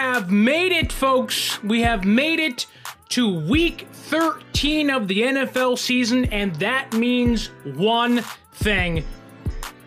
Have 0.00 0.30
made 0.30 0.72
it, 0.72 0.90
folks. 0.90 1.62
We 1.62 1.82
have 1.82 2.06
made 2.06 2.40
it 2.40 2.64
to 3.10 3.28
week 3.38 3.86
13 3.92 4.88
of 4.88 5.08
the 5.08 5.20
NFL 5.20 5.76
season, 5.76 6.24
and 6.32 6.54
that 6.56 6.94
means 6.94 7.48
one 7.76 8.22
thing. 8.54 9.04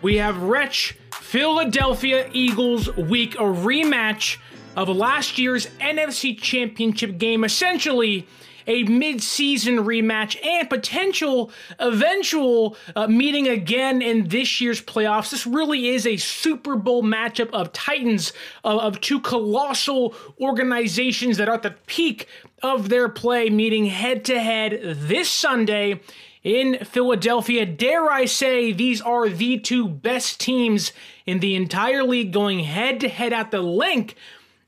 We 0.02 0.18
have 0.18 0.40
Wretch 0.40 0.96
Philadelphia 1.14 2.30
Eagles 2.32 2.96
week, 2.96 3.34
a 3.34 3.42
rematch 3.42 4.36
of 4.76 4.88
last 4.88 5.36
year's 5.36 5.66
NFC 5.80 6.38
Championship 6.38 7.18
game, 7.18 7.42
essentially 7.42 8.28
a 8.66 8.82
mid-season 8.84 9.78
rematch 9.78 10.42
and 10.44 10.68
potential 10.68 11.50
eventual 11.78 12.76
uh, 12.96 13.06
meeting 13.06 13.48
again 13.48 14.02
in 14.02 14.28
this 14.28 14.60
year's 14.60 14.80
playoffs. 14.80 15.30
This 15.30 15.46
really 15.46 15.88
is 15.88 16.06
a 16.06 16.16
Super 16.16 16.76
Bowl 16.76 17.02
matchup 17.02 17.50
of 17.50 17.72
titans 17.72 18.32
of, 18.62 18.80
of 18.80 19.00
two 19.00 19.20
colossal 19.20 20.14
organizations 20.40 21.36
that 21.36 21.48
are 21.48 21.54
at 21.54 21.62
the 21.62 21.76
peak 21.86 22.28
of 22.62 22.88
their 22.88 23.08
play, 23.08 23.50
meeting 23.50 23.86
head 23.86 24.24
to 24.24 24.40
head 24.40 24.80
this 24.82 25.28
Sunday 25.28 26.00
in 26.42 26.78
Philadelphia. 26.84 27.66
Dare 27.66 28.10
I 28.10 28.26
say, 28.26 28.72
these 28.72 29.00
are 29.00 29.28
the 29.28 29.58
two 29.58 29.88
best 29.88 30.40
teams 30.40 30.92
in 31.26 31.40
the 31.40 31.54
entire 31.54 32.04
league 32.04 32.32
going 32.32 32.60
head 32.60 33.00
to 33.00 33.08
head 33.08 33.32
at 33.32 33.50
the 33.50 33.62
Linc 33.62 34.14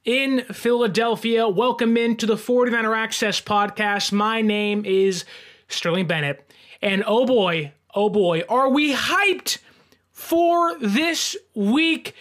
in 0.06 0.44
Philadelphia. 0.44 1.48
Welcome 1.48 1.96
in 1.96 2.16
to 2.16 2.26
the 2.26 2.36
49er 2.36 2.96
Access 2.96 3.40
podcast. 3.40 4.12
My 4.12 4.40
name 4.40 4.86
is 4.86 5.26
Sterling 5.68 6.06
Bennett. 6.06 6.48
And 6.80 7.04
oh 7.06 7.26
boy, 7.26 7.72
oh 7.94 8.08
boy, 8.08 8.42
are 8.48 8.70
we 8.70 8.94
hyped 8.94 9.58
for 10.12 10.78
this 10.78 11.36
week 11.54 12.14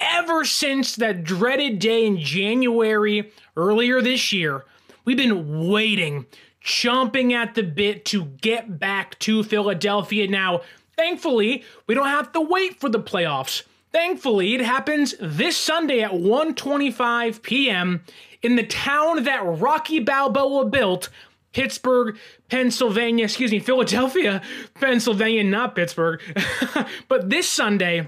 ever 0.00 0.44
since 0.44 0.96
that 0.96 1.24
dreaded 1.24 1.78
day 1.78 2.06
in 2.06 2.18
January 2.18 3.30
earlier 3.56 4.00
this 4.00 4.32
year. 4.32 4.64
We've 5.04 5.16
been 5.16 5.68
waiting, 5.68 6.26
chomping 6.64 7.32
at 7.32 7.54
the 7.54 7.62
bit 7.62 8.04
to 8.06 8.24
get 8.24 8.78
back 8.78 9.18
to 9.20 9.42
Philadelphia. 9.42 10.28
Now, 10.28 10.62
thankfully, 10.96 11.64
we 11.86 11.94
don't 11.94 12.06
have 12.06 12.32
to 12.32 12.40
wait 12.40 12.80
for 12.80 12.88
the 12.88 13.00
playoffs. 13.00 13.62
Thankfully, 13.92 14.54
it 14.54 14.62
happens 14.62 15.14
this 15.20 15.56
Sunday 15.56 16.00
at 16.00 16.12
1:25 16.12 17.42
p.m. 17.42 18.02
in 18.40 18.56
the 18.56 18.64
town 18.64 19.24
that 19.24 19.44
Rocky 19.44 19.98
Balboa 19.98 20.64
built, 20.64 21.10
Pittsburgh, 21.52 22.16
Pennsylvania, 22.48 23.24
excuse 23.24 23.52
me, 23.52 23.58
Philadelphia, 23.58 24.40
Pennsylvania, 24.74 25.44
not 25.44 25.76
Pittsburgh. 25.76 26.22
but 27.08 27.28
this 27.28 27.48
Sunday, 27.48 28.06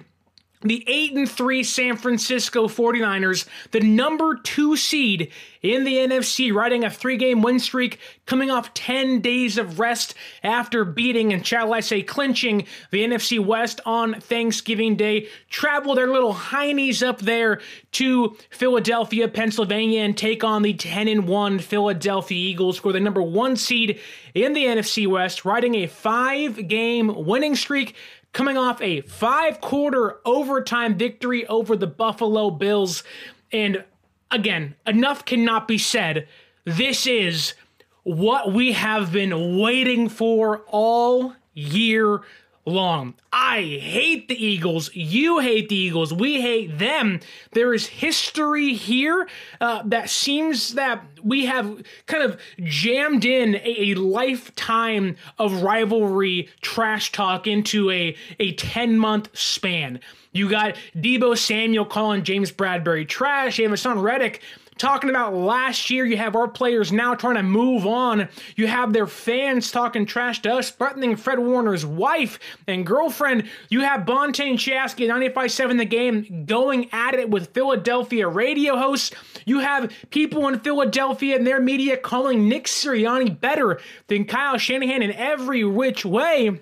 the 0.65 0.83
8 0.87 1.13
and 1.13 1.31
3 1.31 1.63
San 1.63 1.97
Francisco 1.97 2.67
49ers, 2.67 3.47
the 3.71 3.81
number 3.81 4.37
2 4.37 4.77
seed 4.77 5.31
in 5.63 5.85
the 5.85 5.97
NFC, 5.97 6.53
riding 6.53 6.85
a 6.85 6.91
three-game 6.91 7.43
win 7.43 7.59
streak, 7.59 7.99
coming 8.27 8.51
off 8.51 8.75
10 8.75 9.21
days 9.21 9.59
of 9.59 9.79
rest 9.79 10.15
after 10.43 10.85
beating 10.85 11.33
and 11.33 11.47
shall 11.47 11.73
I 11.73 11.81
say 11.81 12.03
clinching 12.03 12.67
the 12.91 13.05
NFC 13.05 13.45
West 13.45 13.81
on 13.85 14.21
Thanksgiving 14.21 14.97
Day, 14.97 15.29
travel 15.51 15.95
their 15.95 16.09
little 16.09 16.35
heinies 16.35 17.07
up 17.07 17.21
there 17.21 17.61
to 17.93 18.37
Philadelphia, 18.51 19.29
Pennsylvania 19.29 20.01
and 20.01 20.17
take 20.17 20.43
on 20.43 20.63
the 20.63 20.75
10 20.75 21.09
and 21.09 21.29
1 21.29 21.59
Philadelphia 21.59 22.39
Eagles, 22.39 22.79
who 22.79 22.89
are 22.89 22.93
the 22.93 23.01
number 23.01 23.23
1 23.23 23.57
seed 23.57 24.01
in 24.35 24.55
the 24.55 24.65
NFC 24.65 25.07
West, 25.07 25.45
riding 25.45 25.75
a 25.77 25.87
5-game 25.87 27.25
winning 27.25 27.55
streak 27.55 27.95
coming 28.35 28.59
off 28.59 28.83
a 28.83 29.01
five 29.03 29.63
quarter 29.63 30.19
overtime 30.27 30.99
victory 30.99 31.47
over 31.47 31.75
the 31.77 31.87
Buffalo 31.87 32.51
Bills. 32.51 33.03
And 33.51 33.85
again, 34.31 34.75
enough 34.87 35.25
cannot 35.25 35.67
be 35.67 35.79
said. 35.79 36.29
This 36.65 37.07
is 37.07 37.55
what 38.03 38.53
we 38.53 38.73
have 38.73 39.13
been 39.13 39.59
waiting 39.59 40.11
for 40.11 40.59
all 40.67 41.35
year 41.55 42.21
long. 42.67 43.15
I 43.33 43.63
hate 43.81 44.29
the 44.29 44.43
Eagles. 44.43 44.95
You 44.95 45.41
hate 45.41 45.69
the 45.69 45.77
Eagles. 45.77 46.13
We 46.13 46.41
hate 46.41 46.79
them. 46.79 47.21
There 47.53 47.75
is 47.75 47.87
history 47.87 48.75
here 48.75 49.29
uh, 49.61 49.83
that 49.87 50.09
seems 50.09 50.75
that 50.75 51.05
we 51.23 51.47
have 51.47 51.83
kind 52.07 52.23
of 52.23 52.41
jammed 52.63 53.25
in 53.25 53.57
a, 53.57 53.91
a, 53.91 53.95
lifetime 53.95 55.17
of 55.39 55.63
rivalry 55.63 56.49
trash 56.61 57.13
talk 57.13 57.47
into 57.47 57.91
a, 57.91 58.17
a 58.39 58.53
10 58.53 58.99
month 58.99 59.29
span. 59.33 60.01
You 60.33 60.51
got 60.51 60.77
Deebo 60.97 61.39
Samuel 61.39 61.85
calling 61.85 62.25
James 62.25 62.51
Bradberry 62.51 63.09
trash. 63.09 63.59
Haason 63.59 64.03
Reddick 64.03 64.43
talking 64.79 65.11
about 65.11 65.35
last 65.35 65.91
year. 65.91 66.05
You 66.05 66.17
have 66.17 66.37
our 66.37 66.49
players 66.49 66.93
now 66.93 67.15
trying 67.15 67.37
to 67.37 67.43
move 67.43 67.87
on. 67.87 68.29
You 68.57 68.67
have 68.67 68.93
their 68.93 69.07
fans 69.07 69.71
talking 69.71 70.07
trash 70.07 70.43
to 70.43 70.55
us, 70.55 70.71
threatening 70.71 71.17
Fred 71.17 71.39
Warner's 71.39 71.87
wife 71.87 72.39
and 72.67 72.87
girlfriend. 72.87 73.49
You 73.69 73.81
have 73.81 74.03
Bonta 74.03 74.45
Shasky, 74.55 75.09
95.7 75.09 75.79
The 75.79 75.85
Game, 75.85 76.45
going 76.47 76.89
at 76.93 77.15
it 77.15 77.31
with 77.31 77.55
Philadelphia 77.55 78.29
radio 78.29 78.77
hosts. 78.77 79.15
You 79.45 79.61
have 79.61 79.93
people 80.11 80.49
in 80.49 80.61
Philadelphia 80.61 81.37
and 81.37 81.47
their 81.47 81.61
media 81.61 81.97
calling 81.97 82.49
Nick 82.49 82.67
Sirianni 82.67 83.41
better 83.41 83.81
than 84.09 84.25
Kyle 84.25 84.59
Shanahan 84.59 85.03
in 85.03 85.13
every 85.13 85.65
which 85.65 86.05
way. 86.05 86.61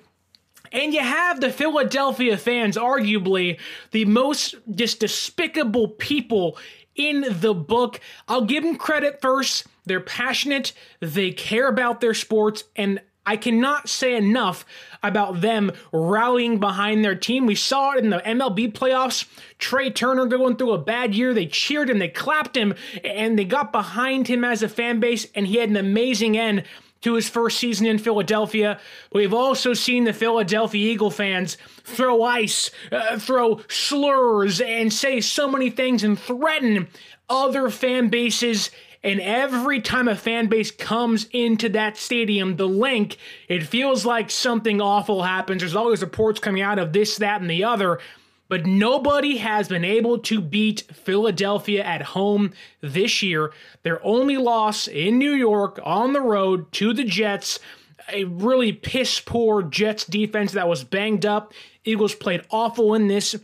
And 0.72 0.94
you 0.94 1.00
have 1.00 1.40
the 1.40 1.50
Philadelphia 1.50 2.38
fans, 2.38 2.76
arguably 2.76 3.58
the 3.90 4.06
most 4.06 4.54
just 4.74 5.00
despicable 5.00 5.88
people 5.88 6.56
in 6.94 7.24
the 7.40 7.54
book. 7.54 8.00
I'll 8.28 8.44
give 8.44 8.64
them 8.64 8.76
credit 8.76 9.20
first. 9.20 9.66
They're 9.84 10.00
passionate, 10.00 10.72
they 11.00 11.32
care 11.32 11.68
about 11.68 12.00
their 12.00 12.14
sports, 12.14 12.64
and 12.76 13.00
I 13.24 13.36
cannot 13.36 13.88
say 13.88 14.16
enough 14.16 14.64
about 15.02 15.40
them 15.40 15.72
rallying 15.92 16.58
behind 16.58 17.04
their 17.04 17.14
team. 17.14 17.46
We 17.46 17.54
saw 17.54 17.92
it 17.92 18.02
in 18.02 18.10
the 18.10 18.18
MLB 18.18 18.72
playoffs. 18.72 19.26
Trea 19.58 19.90
Turner 19.90 20.26
going 20.26 20.56
through 20.56 20.72
a 20.72 20.78
bad 20.78 21.14
year. 21.14 21.32
They 21.32 21.46
cheered 21.46 21.90
him, 21.90 21.98
they 21.98 22.08
clapped 22.08 22.56
him, 22.56 22.74
and 23.04 23.38
they 23.38 23.44
got 23.44 23.72
behind 23.72 24.28
him 24.28 24.44
as 24.44 24.62
a 24.62 24.68
fan 24.68 25.00
base, 25.00 25.26
and 25.34 25.46
he 25.46 25.56
had 25.56 25.68
an 25.68 25.76
amazing 25.76 26.36
end 26.36 26.64
to 27.02 27.14
his 27.14 27.28
first 27.28 27.58
season 27.58 27.86
in 27.86 27.98
Philadelphia. 27.98 28.80
We've 29.12 29.34
also 29.34 29.74
seen 29.74 30.04
the 30.04 30.12
Philadelphia 30.12 30.92
Eagle 30.92 31.10
fans 31.10 31.58
throw 31.84 32.22
ice, 32.22 32.70
uh, 32.90 33.18
throw 33.18 33.60
slurs, 33.68 34.60
and 34.60 34.92
say 34.92 35.20
so 35.20 35.48
many 35.48 35.70
things 35.70 36.02
and 36.02 36.18
threaten 36.18 36.88
other 37.28 37.70
fan 37.70 38.08
bases. 38.08 38.70
And 39.04 39.20
every 39.20 39.80
time 39.80 40.06
a 40.06 40.14
fan 40.14 40.46
base 40.46 40.70
comes 40.70 41.26
into 41.32 41.68
that 41.70 41.96
stadium, 41.96 42.56
the 42.56 42.68
Linc, 42.68 43.16
it 43.48 43.64
feels 43.64 44.06
like 44.06 44.30
something 44.30 44.80
awful 44.80 45.24
happens. 45.24 45.60
There's 45.60 45.74
always 45.74 46.02
reports 46.02 46.38
coming 46.38 46.62
out 46.62 46.78
of 46.78 46.92
this, 46.92 47.16
that, 47.16 47.40
and 47.40 47.50
the 47.50 47.64
other 47.64 47.98
but 48.52 48.66
nobody 48.66 49.38
has 49.38 49.66
been 49.66 49.82
able 49.82 50.18
to 50.18 50.38
beat 50.38 50.82
Philadelphia 50.92 51.82
at 51.82 52.02
home 52.02 52.52
this 52.82 53.22
year. 53.22 53.50
Their 53.82 53.98
only 54.04 54.36
loss 54.36 54.86
in 54.86 55.18
New 55.18 55.32
York 55.32 55.80
on 55.82 56.12
the 56.12 56.20
road 56.20 56.70
to 56.72 56.92
the 56.92 57.02
Jets, 57.02 57.60
a 58.12 58.24
really 58.24 58.70
piss 58.70 59.20
poor 59.20 59.62
Jets 59.62 60.04
defense 60.04 60.52
that 60.52 60.68
was 60.68 60.84
banged 60.84 61.24
up. 61.24 61.54
Eagles 61.86 62.14
played 62.14 62.44
awful 62.50 62.92
in 62.92 63.08
this 63.08 63.34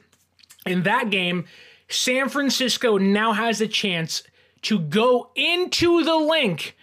in 0.67 0.83
that 0.83 1.09
game. 1.09 1.47
San 1.89 2.29
Francisco 2.29 2.99
now 2.99 3.33
has 3.33 3.63
a 3.63 3.67
chance 3.67 4.23
to 4.61 4.79
go 4.79 5.31
into 5.35 6.05
the 6.05 6.17
Linc 6.17 6.77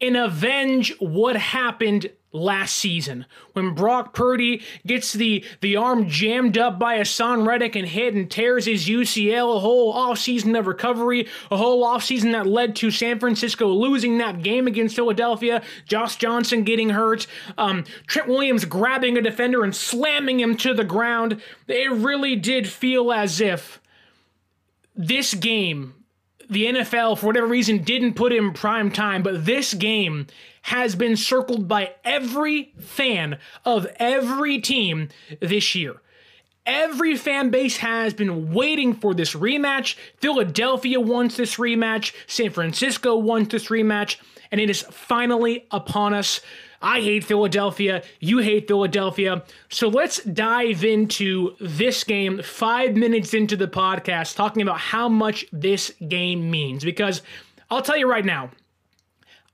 and 0.00 0.16
avenge 0.16 0.94
what 1.00 1.36
happened 1.36 2.08
last 2.32 2.76
season 2.76 3.26
when 3.52 3.74
Brock 3.74 4.14
Purdy 4.14 4.62
gets 4.86 5.12
the, 5.12 5.44
the 5.60 5.76
arm 5.76 6.08
jammed 6.08 6.56
up 6.56 6.78
by 6.78 6.98
Haason 6.98 7.46
Reddick 7.46 7.76
and 7.76 7.86
hit 7.86 8.14
and 8.14 8.30
tears 8.30 8.64
his 8.64 8.86
UCL, 8.86 9.56
a 9.56 9.60
whole 9.60 9.94
offseason 9.94 10.58
of 10.58 10.66
recovery, 10.66 11.28
a 11.50 11.56
whole 11.56 11.84
offseason 11.84 12.32
that 12.32 12.46
led 12.46 12.74
to 12.76 12.90
San 12.90 13.18
Francisco 13.18 13.68
losing 13.68 14.18
that 14.18 14.42
game 14.42 14.66
against 14.66 14.96
Philadelphia, 14.96 15.62
Josh 15.86 16.16
Johnson 16.16 16.64
getting 16.64 16.90
hurt, 16.90 17.26
um, 17.58 17.84
Trent 18.06 18.28
Williams 18.28 18.64
grabbing 18.64 19.16
a 19.18 19.22
defender 19.22 19.62
and 19.62 19.76
slamming 19.76 20.40
him 20.40 20.56
to 20.58 20.74
the 20.74 20.84
ground. 20.84 21.40
It 21.68 21.92
really 21.92 22.36
did 22.36 22.68
feel 22.68 23.12
as 23.12 23.40
if 23.40 23.80
this 24.94 25.34
game 25.34 26.01
the 26.52 26.66
NFL, 26.66 27.18
for 27.18 27.26
whatever 27.26 27.46
reason, 27.46 27.82
didn't 27.82 28.14
put 28.14 28.32
in 28.32 28.52
prime 28.52 28.90
time, 28.90 29.22
but 29.22 29.44
this 29.44 29.74
game 29.74 30.26
has 30.62 30.94
been 30.94 31.16
circled 31.16 31.66
by 31.66 31.94
every 32.04 32.72
fan 32.78 33.38
of 33.64 33.86
every 33.96 34.60
team 34.60 35.08
this 35.40 35.74
year. 35.74 35.96
Every 36.64 37.16
fan 37.16 37.50
base 37.50 37.78
has 37.78 38.14
been 38.14 38.52
waiting 38.52 38.94
for 38.94 39.14
this 39.14 39.34
rematch. 39.34 39.96
Philadelphia 40.18 41.00
wants 41.00 41.36
this 41.36 41.56
rematch. 41.56 42.12
San 42.28 42.50
Francisco 42.50 43.16
wants 43.16 43.50
this 43.50 43.68
rematch. 43.68 44.16
And 44.52 44.60
it 44.60 44.70
is 44.70 44.82
finally 44.82 45.66
upon 45.72 46.14
us. 46.14 46.40
I 46.82 47.00
hate 47.00 47.24
Philadelphia. 47.24 48.02
You 48.20 48.38
hate 48.38 48.66
Philadelphia. 48.66 49.44
So 49.68 49.88
let's 49.88 50.22
dive 50.24 50.84
into 50.84 51.54
this 51.60 52.02
game 52.04 52.42
five 52.42 52.96
minutes 52.96 53.32
into 53.34 53.56
the 53.56 53.68
podcast, 53.68 54.34
talking 54.34 54.62
about 54.62 54.78
how 54.78 55.08
much 55.08 55.46
this 55.52 55.92
game 56.08 56.50
means. 56.50 56.84
Because 56.84 57.22
I'll 57.70 57.82
tell 57.82 57.96
you 57.96 58.10
right 58.10 58.24
now, 58.24 58.50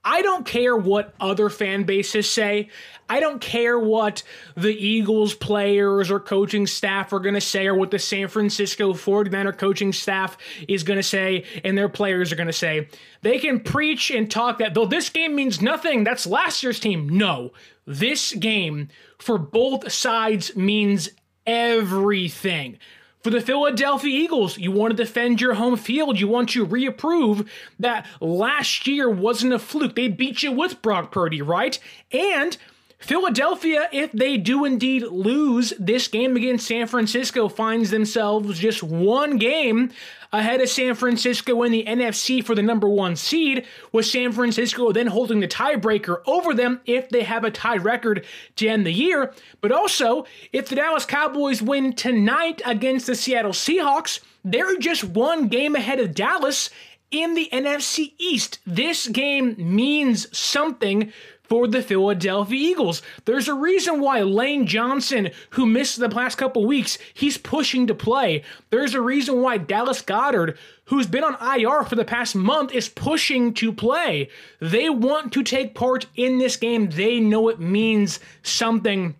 I 0.03 0.21
don't 0.21 0.45
care 0.45 0.75
what 0.75 1.13
other 1.19 1.49
fan 1.49 1.83
bases 1.83 2.29
say. 2.29 2.69
I 3.09 3.19
don't 3.19 3.41
care 3.41 3.77
what 3.79 4.23
the 4.55 4.73
Eagles 4.73 5.33
players 5.33 6.11
or 6.11 6.19
coaching 6.19 6.67
staff 6.67 7.11
are 7.11 7.19
going 7.19 7.35
to 7.35 7.41
say 7.41 7.67
or 7.67 7.75
what 7.75 7.91
the 7.91 7.99
San 7.99 8.27
Francisco 8.27 8.93
49er 8.93 9.57
coaching 9.57 9.91
staff 9.91 10.37
is 10.67 10.83
going 10.83 10.99
to 10.99 11.03
say 11.03 11.43
and 11.63 11.77
their 11.77 11.89
players 11.89 12.31
are 12.31 12.35
going 12.35 12.47
to 12.47 12.53
say. 12.53 12.87
They 13.21 13.39
can 13.39 13.59
preach 13.59 14.11
and 14.11 14.29
talk 14.29 14.59
that 14.59 14.73
though 14.75 14.85
this 14.85 15.09
game 15.09 15.35
means 15.35 15.61
nothing, 15.61 16.03
that's 16.03 16.27
last 16.27 16.61
year's 16.61 16.79
team. 16.79 17.09
No, 17.09 17.51
this 17.85 18.33
game 18.33 18.89
for 19.17 19.37
both 19.37 19.91
sides 19.91 20.55
means 20.55 21.09
everything. 21.47 22.77
For 23.21 23.31
the 23.31 23.41
Philadelphia 23.41 24.17
Eagles, 24.17 24.57
you 24.57 24.71
want 24.71 24.91
to 24.91 25.03
defend 25.03 25.41
your 25.41 25.55
home 25.55 25.75
field. 25.75 26.17
You 26.17 26.29
want 26.29 26.49
to 26.49 26.63
reapprove 26.63 27.51
that 27.77 28.05
last 28.21 28.87
year 28.87 29.09
wasn't 29.09 29.51
a 29.51 29.59
fluke. 29.59 29.95
They 29.95 30.07
beat 30.07 30.41
you 30.41 30.53
with 30.53 30.81
Brock 30.81 31.11
Purdy, 31.11 31.41
right? 31.41 31.77
And 32.13 32.57
Philadelphia, 32.99 33.87
if 33.93 34.11
they 34.11 34.35
do 34.35 34.65
indeed 34.65 35.03
lose 35.03 35.73
this 35.79 36.09
game 36.09 36.35
against 36.35 36.67
San 36.67 36.85
Francisco, 36.85 37.47
finds 37.47 37.91
themselves 37.91 38.59
just 38.59 38.83
one 38.83 39.37
game 39.37 39.89
ahead 40.33 40.59
of 40.59 40.67
San 40.67 40.93
Francisco 40.95 41.63
in 41.63 41.71
the 41.71 41.85
NFC 41.85 42.43
for 42.43 42.55
the 42.55 42.61
number 42.61 42.89
one 42.89 43.15
seed, 43.15 43.65
with 43.93 44.05
San 44.05 44.33
Francisco 44.33 44.91
then 44.91 45.07
holding 45.07 45.39
the 45.39 45.47
tiebreaker 45.47 46.21
over 46.27 46.53
them 46.53 46.81
if 46.85 47.07
they 47.09 47.23
have 47.23 47.45
a 47.45 47.51
tied 47.51 47.85
record 47.85 48.25
to 48.57 48.67
end 48.67 48.85
the 48.85 48.91
year. 48.91 49.33
But 49.61 49.71
also, 49.71 50.25
if 50.51 50.67
the 50.67 50.75
Dallas 50.75 51.05
Cowboys 51.05 51.61
win 51.61 51.93
tonight 51.93 52.61
against 52.65 53.07
the 53.07 53.15
Seattle 53.15 53.53
Seahawks, 53.53 54.19
they're 54.43 54.77
just 54.77 55.05
one 55.05 55.47
game 55.47 55.75
ahead 55.75 55.99
of 55.99 56.13
Dallas 56.13 56.69
in 57.11 57.33
the 57.33 57.49
NFC 57.51 58.13
East. 58.17 58.59
This 58.65 59.07
game 59.07 59.55
means 59.57 60.35
something 60.37 61.11
for 61.49 61.67
the 61.67 61.81
Philadelphia 61.81 62.59
Eagles. 62.59 63.01
There's 63.25 63.47
a 63.47 63.55
reason 63.55 63.99
why 63.99 64.21
Lane 64.21 64.67
Johnson, 64.67 65.31
who 65.51 65.65
missed 65.65 65.99
the 65.99 66.07
past 66.07 66.37
couple 66.37 66.65
weeks, 66.65 66.99
he's 67.15 67.39
pushing 67.39 67.87
to 67.87 67.95
play. 67.95 68.43
There's 68.69 68.93
a 68.93 69.01
reason 69.01 69.41
why 69.41 69.57
Dallas 69.57 70.03
Goedert, 70.03 70.57
who's 70.85 71.07
been 71.07 71.23
on 71.23 71.59
IR 71.59 71.83
for 71.83 71.95
the 71.95 72.05
past 72.05 72.35
month, 72.35 72.71
is 72.71 72.87
pushing 72.87 73.53
to 73.55 73.73
play. 73.73 74.29
They 74.59 74.91
want 74.91 75.33
to 75.33 75.43
take 75.43 75.73
part 75.73 76.05
in 76.15 76.37
this 76.37 76.55
game. 76.55 76.91
They 76.91 77.19
know 77.19 77.49
it 77.49 77.59
means 77.59 78.19
something 78.43 79.15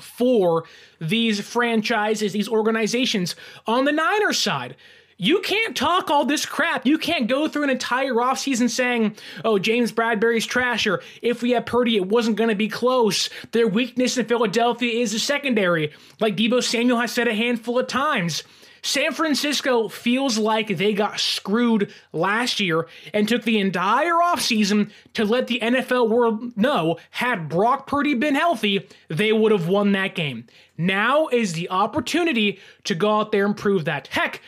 for 0.00 0.64
these 0.98 1.40
franchises, 1.40 2.32
these 2.32 2.48
organizations. 2.48 3.36
On 3.66 3.84
the 3.84 3.92
Niners 3.92 4.38
side, 4.38 4.76
you 5.18 5.40
can't 5.40 5.76
talk 5.76 6.10
all 6.10 6.24
this 6.24 6.44
crap. 6.44 6.86
You 6.86 6.98
can't 6.98 7.26
go 7.26 7.48
through 7.48 7.64
an 7.64 7.70
entire 7.70 8.14
offseason 8.14 8.68
saying, 8.68 9.16
oh, 9.44 9.58
James 9.58 9.92
Bradberry's 9.92 10.46
trash, 10.46 10.86
or 10.86 11.02
if 11.22 11.42
we 11.42 11.52
had 11.52 11.66
Purdy, 11.66 11.96
it 11.96 12.06
wasn't 12.06 12.36
going 12.36 12.50
to 12.50 12.56
be 12.56 12.68
close. 12.68 13.30
Their 13.52 13.68
weakness 13.68 14.18
in 14.18 14.26
Philadelphia 14.26 15.00
is 15.00 15.12
the 15.12 15.18
secondary, 15.18 15.92
like 16.20 16.36
Deebo 16.36 16.62
Samuel 16.62 17.00
has 17.00 17.12
said 17.12 17.28
a 17.28 17.34
handful 17.34 17.78
of 17.78 17.86
times. 17.86 18.42
San 18.86 19.12
Francisco 19.12 19.88
feels 19.88 20.38
like 20.38 20.68
they 20.68 20.92
got 20.92 21.18
screwed 21.18 21.92
last 22.12 22.60
year 22.60 22.86
and 23.12 23.28
took 23.28 23.42
the 23.42 23.58
entire 23.58 24.12
offseason 24.12 24.92
to 25.14 25.24
let 25.24 25.48
the 25.48 25.58
NFL 25.58 26.08
world 26.08 26.56
know 26.56 26.96
had 27.10 27.48
Brock 27.48 27.88
Purdy 27.88 28.14
been 28.14 28.36
healthy, 28.36 28.86
they 29.08 29.32
would 29.32 29.50
have 29.50 29.66
won 29.66 29.90
that 29.92 30.14
game. 30.14 30.46
Now 30.78 31.26
is 31.26 31.54
the 31.54 31.68
opportunity 31.68 32.60
to 32.84 32.94
go 32.94 33.18
out 33.18 33.32
there 33.32 33.44
and 33.44 33.56
prove 33.56 33.86
that. 33.86 34.06
Heck, 34.06 34.40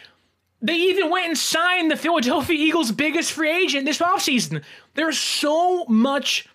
they 0.60 0.74
even 0.74 1.10
went 1.10 1.26
and 1.26 1.38
signed 1.38 1.90
the 1.90 1.96
Philadelphia 1.96 2.56
Eagles' 2.56 2.92
biggest 2.92 3.32
free 3.32 3.50
agent 3.50 3.84
this 3.84 3.98
offseason. 3.98 4.62
There's 4.94 5.18
so 5.18 5.84
much 5.86 6.48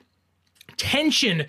tension 0.75 1.45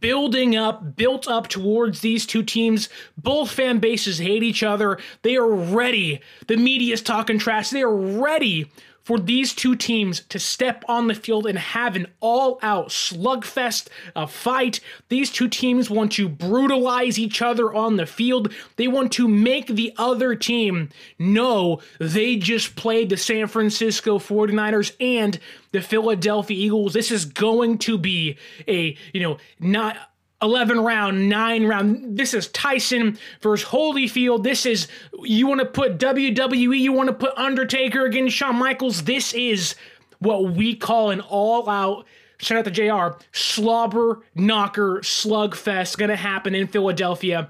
building 0.00 0.56
up, 0.56 0.96
built 0.96 1.26
up 1.26 1.48
towards 1.48 2.00
these 2.00 2.26
two 2.26 2.42
teams. 2.42 2.88
Both 3.16 3.50
fan 3.50 3.78
bases 3.78 4.18
hate 4.18 4.42
each 4.42 4.62
other. 4.62 4.98
They 5.22 5.36
are 5.36 5.50
ready. 5.50 6.20
The 6.46 6.56
media's 6.56 7.02
talking 7.02 7.38
trash. 7.38 7.70
They 7.70 7.82
are 7.82 7.94
ready 7.94 8.70
for 9.02 9.18
these 9.18 9.54
two 9.54 9.74
teams 9.74 10.20
to 10.28 10.38
step 10.38 10.84
on 10.88 11.08
the 11.08 11.14
field 11.14 11.46
and 11.46 11.58
have 11.58 11.96
an 11.96 12.06
all 12.20 12.58
out 12.62 12.88
slugfest, 12.88 13.88
a 14.14 14.26
fight. 14.26 14.80
These 15.08 15.30
two 15.30 15.48
teams 15.48 15.90
want 15.90 16.12
to 16.12 16.28
brutalize 16.28 17.18
each 17.18 17.42
other 17.42 17.72
on 17.72 17.96
the 17.96 18.06
field. 18.06 18.52
They 18.76 18.88
want 18.88 19.12
to 19.12 19.26
make 19.26 19.66
the 19.68 19.92
other 19.96 20.34
team 20.34 20.90
know 21.18 21.80
they 21.98 22.36
just 22.36 22.76
played 22.76 23.08
the 23.08 23.16
San 23.16 23.46
Francisco 23.46 24.18
49ers 24.18 24.94
and 25.00 25.38
the 25.72 25.80
Philadelphia 25.80 26.56
Eagles. 26.56 26.92
This 26.92 27.10
is 27.10 27.24
going 27.24 27.78
to 27.78 27.96
be 27.96 28.36
a, 28.66 28.96
you 29.12 29.20
know, 29.20 29.38
not 29.58 29.96
11 30.42 30.80
round, 30.80 31.28
9 31.28 31.66
round. 31.66 32.16
This 32.16 32.34
is 32.34 32.48
Tyson 32.48 33.18
versus 33.42 33.68
Holyfield. 33.68 34.42
This 34.42 34.64
is, 34.64 34.88
you 35.22 35.46
want 35.46 35.60
to 35.60 35.66
put 35.66 35.98
WWE, 35.98 36.78
you 36.78 36.92
want 36.92 37.08
to 37.08 37.14
put 37.14 37.36
Undertaker 37.36 38.06
against 38.06 38.36
Shawn 38.36 38.56
Michaels. 38.56 39.04
This 39.04 39.34
is 39.34 39.74
what 40.20 40.52
we 40.52 40.74
call 40.74 41.10
an 41.10 41.20
all 41.20 41.68
out, 41.68 42.06
shout 42.38 42.58
out 42.58 42.64
to 42.64 42.70
JR, 42.70 43.18
slobber 43.32 44.22
knocker 44.34 45.00
slugfest 45.00 45.98
going 45.98 46.10
to 46.10 46.16
happen 46.16 46.54
in 46.54 46.66
Philadelphia. 46.66 47.48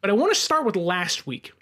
But 0.00 0.10
I 0.10 0.12
want 0.12 0.32
to 0.32 0.40
start 0.40 0.64
with 0.64 0.76
last 0.76 1.26
week. 1.26 1.52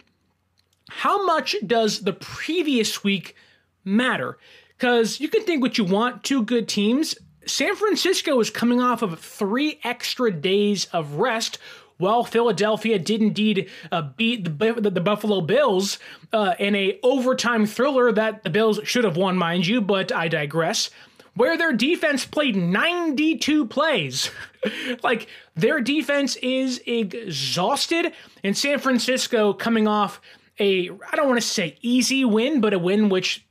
How 0.90 1.24
much 1.24 1.56
does 1.66 2.00
the 2.00 2.12
previous 2.12 3.02
week 3.02 3.36
matter? 3.84 4.36
Because 4.76 5.20
you 5.20 5.28
can 5.28 5.44
think 5.44 5.62
what 5.62 5.78
you 5.78 5.84
want, 5.84 6.24
two 6.24 6.42
good 6.42 6.68
teams 6.68 7.14
San 7.46 7.74
Francisco 7.74 8.38
is 8.40 8.50
coming 8.50 8.80
off 8.80 9.02
of 9.02 9.18
three 9.18 9.80
extra 9.84 10.30
days 10.30 10.86
of 10.86 11.14
rest. 11.14 11.58
While 11.98 12.24
Philadelphia 12.24 12.98
did 12.98 13.22
indeed 13.22 13.70
uh, 13.92 14.02
beat 14.16 14.44
the, 14.44 14.72
the, 14.72 14.90
the, 14.90 15.00
Buffalo 15.00 15.40
Bills 15.40 15.98
uh, 16.32 16.54
in 16.58 16.74
a 16.74 16.98
overtime 17.04 17.64
thriller 17.64 18.10
that 18.10 18.42
the 18.42 18.50
Bills 18.50 18.80
should 18.82 19.04
have 19.04 19.16
won, 19.16 19.36
mind 19.36 19.68
you, 19.68 19.80
but 19.80 20.10
I 20.10 20.26
digress. 20.26 20.90
Where 21.34 21.56
their 21.56 21.72
defense 21.72 22.24
played 22.24 22.56
92 22.56 23.66
plays. 23.66 24.30
like, 25.04 25.28
their 25.54 25.80
defense 25.80 26.34
is 26.36 26.82
exhausted, 26.86 28.12
and 28.42 28.56
San 28.56 28.80
Francisco 28.80 29.52
coming 29.52 29.86
off 29.86 30.20
a, 30.58 30.90
I 30.90 31.16
don't 31.16 31.28
want 31.28 31.40
to 31.40 31.46
say 31.46 31.78
easy 31.82 32.24
win, 32.24 32.60
but 32.60 32.74
a 32.74 32.78
win 32.78 33.08
which 33.08 33.46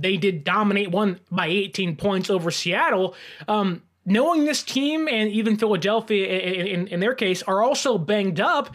they 0.00 0.16
did 0.16 0.44
dominate 0.44 0.90
one 0.90 1.20
by 1.30 1.46
18 1.46 1.96
points 1.96 2.30
over 2.30 2.50
Seattle. 2.50 3.14
Um, 3.48 3.82
knowing 4.04 4.44
this 4.44 4.62
team 4.62 5.08
and 5.08 5.30
even 5.30 5.56
Philadelphia 5.56 6.26
in, 6.26 6.66
in, 6.66 6.88
in, 6.88 7.00
their 7.00 7.14
case 7.14 7.42
are 7.42 7.62
also 7.62 7.98
banged 7.98 8.40
up, 8.40 8.74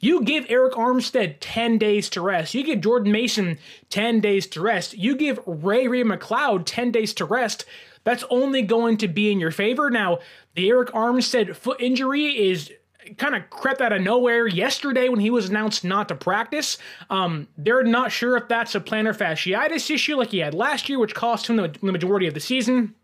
you 0.00 0.22
give 0.22 0.44
Arik 0.46 0.72
Armstead 0.72 1.36
10 1.40 1.78
days 1.78 2.10
to 2.10 2.20
rest. 2.20 2.54
You 2.54 2.64
give 2.64 2.80
Jordan 2.80 3.12
Mason 3.12 3.58
10 3.90 4.20
days 4.20 4.46
to 4.48 4.60
rest. 4.60 4.94
You 4.94 5.16
give 5.16 5.40
Ray 5.46 5.88
Ray 5.88 6.02
McCloud 6.02 6.64
10 6.66 6.90
days 6.90 7.14
to 7.14 7.24
rest. 7.24 7.64
That's 8.02 8.24
only 8.28 8.60
going 8.62 8.98
to 8.98 9.08
be 9.08 9.32
in 9.32 9.40
your 9.40 9.50
favor. 9.50 9.88
Now, 9.90 10.18
the 10.54 10.68
Arik 10.68 10.90
Armstead 10.90 11.56
foot 11.56 11.80
injury 11.80 12.26
is 12.26 12.70
kind 13.16 13.34
of 13.34 13.48
crept 13.50 13.80
out 13.80 13.92
of 13.92 14.02
nowhere 14.02 14.46
yesterday 14.46 15.08
when 15.08 15.20
he 15.20 15.30
was 15.30 15.48
announced 15.48 15.84
not 15.84 16.08
to 16.08 16.14
practice. 16.14 16.78
Um, 17.10 17.48
they're 17.56 17.84
not 17.84 18.12
sure 18.12 18.36
if 18.36 18.48
that's 18.48 18.74
a 18.74 18.80
plantar 18.80 19.16
fasciitis 19.16 19.90
issue 19.90 20.16
like 20.16 20.30
he 20.30 20.38
had 20.38 20.54
last 20.54 20.88
year, 20.88 20.98
which 20.98 21.14
cost 21.14 21.48
him 21.48 21.56
the, 21.56 21.68
the 21.68 21.92
majority 21.92 22.26
of 22.26 22.34
the 22.34 22.40
season 22.40 22.94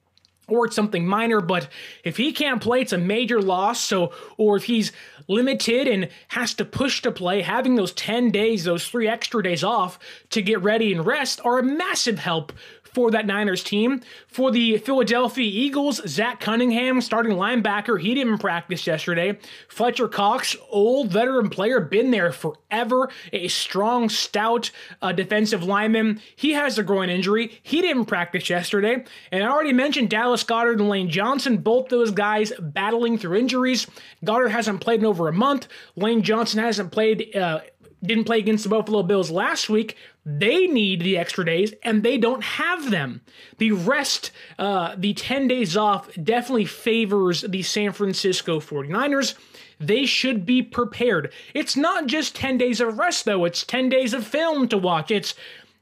or 0.50 0.66
it's 0.66 0.76
something 0.76 1.06
minor, 1.06 1.40
but 1.40 1.68
if 2.04 2.16
he 2.16 2.32
can't 2.32 2.60
play, 2.60 2.80
it's 2.80 2.92
a 2.92 2.98
major 2.98 3.40
loss. 3.40 3.80
So, 3.80 4.12
or 4.36 4.56
if 4.56 4.64
he's 4.64 4.92
limited 5.28 5.86
and 5.86 6.08
has 6.28 6.54
to 6.54 6.64
push 6.64 7.02
to 7.02 7.12
play, 7.12 7.42
having 7.42 7.76
those 7.76 7.92
10 7.92 8.30
days, 8.30 8.64
those 8.64 8.88
three 8.88 9.08
extra 9.08 9.42
days 9.42 9.62
off 9.62 9.98
to 10.30 10.42
get 10.42 10.60
ready 10.62 10.92
and 10.92 11.06
rest 11.06 11.40
are 11.44 11.58
a 11.58 11.62
massive 11.62 12.18
help 12.18 12.52
for 12.92 13.10
that 13.10 13.26
Niners 13.26 13.62
team. 13.62 14.00
For 14.26 14.50
the 14.50 14.78
Philadelphia 14.78 15.50
Eagles, 15.50 16.00
Zach 16.08 16.40
Cunningham, 16.40 17.00
starting 17.00 17.32
linebacker, 17.32 18.00
he 18.00 18.14
didn't 18.14 18.38
practice 18.38 18.86
yesterday. 18.86 19.38
Fletcher 19.68 20.08
Cox, 20.08 20.56
old 20.70 21.10
veteran 21.10 21.50
player, 21.50 21.80
been 21.80 22.10
there 22.10 22.32
forever, 22.32 23.10
a 23.32 23.48
strong, 23.48 24.08
stout 24.08 24.70
uh, 25.02 25.12
defensive 25.12 25.64
lineman. 25.64 26.20
He 26.36 26.52
has 26.52 26.78
a 26.78 26.82
groin 26.82 27.10
injury. 27.10 27.58
He 27.62 27.80
didn't 27.80 28.06
practice 28.06 28.50
yesterday. 28.50 29.04
And 29.30 29.44
I 29.44 29.48
already 29.48 29.72
mentioned 29.72 30.10
Dallas 30.10 30.44
Goedert 30.44 30.78
and 30.78 30.88
Lane 30.88 31.10
Johnson, 31.10 31.58
both 31.58 31.88
those 31.88 32.10
guys 32.10 32.52
battling 32.58 33.18
through 33.18 33.38
injuries. 33.38 33.86
Goedert 34.24 34.50
hasn't 34.50 34.80
played 34.80 35.00
in 35.00 35.06
over 35.06 35.28
a 35.28 35.32
month. 35.32 35.68
Lane 35.96 36.22
Johnson 36.22 36.60
hasn't 36.60 36.92
played. 36.92 37.34
Uh, 37.34 37.60
didn't 38.02 38.24
play 38.24 38.38
against 38.38 38.64
the 38.64 38.70
Buffalo 38.70 39.02
Bills 39.02 39.30
last 39.30 39.68
week. 39.68 39.96
They 40.24 40.66
need 40.66 41.00
the 41.00 41.18
extra 41.18 41.44
days, 41.44 41.74
and 41.82 42.02
they 42.02 42.18
don't 42.18 42.42
have 42.42 42.90
them. 42.90 43.22
The 43.58 43.72
rest, 43.72 44.30
uh, 44.58 44.94
the 44.96 45.14
10 45.14 45.48
days 45.48 45.76
off, 45.76 46.10
definitely 46.22 46.66
favors 46.66 47.42
the 47.42 47.62
San 47.62 47.92
Francisco 47.92 48.60
49ers. 48.60 49.34
They 49.78 50.04
should 50.04 50.44
be 50.44 50.62
prepared. 50.62 51.32
It's 51.54 51.76
not 51.76 52.06
just 52.06 52.36
10 52.36 52.58
days 52.58 52.80
of 52.80 52.98
rest, 52.98 53.24
though, 53.24 53.44
it's 53.44 53.64
10 53.64 53.88
days 53.88 54.12
of 54.14 54.26
film 54.26 54.68
to 54.68 54.78
watch. 54.78 55.10
It's 55.10 55.34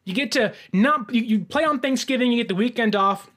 you 0.05 0.15
get 0.15 0.33
to 0.33 0.55
not, 0.73 1.13
you, 1.13 1.23
you 1.23 1.41
play 1.41 1.65
on 1.65 1.81
Thanksgiving, 1.81 2.33
you 2.33 2.39
get 2.39 2.49
the 2.49 2.55
weekend 2.55 2.97
off 2.97 3.31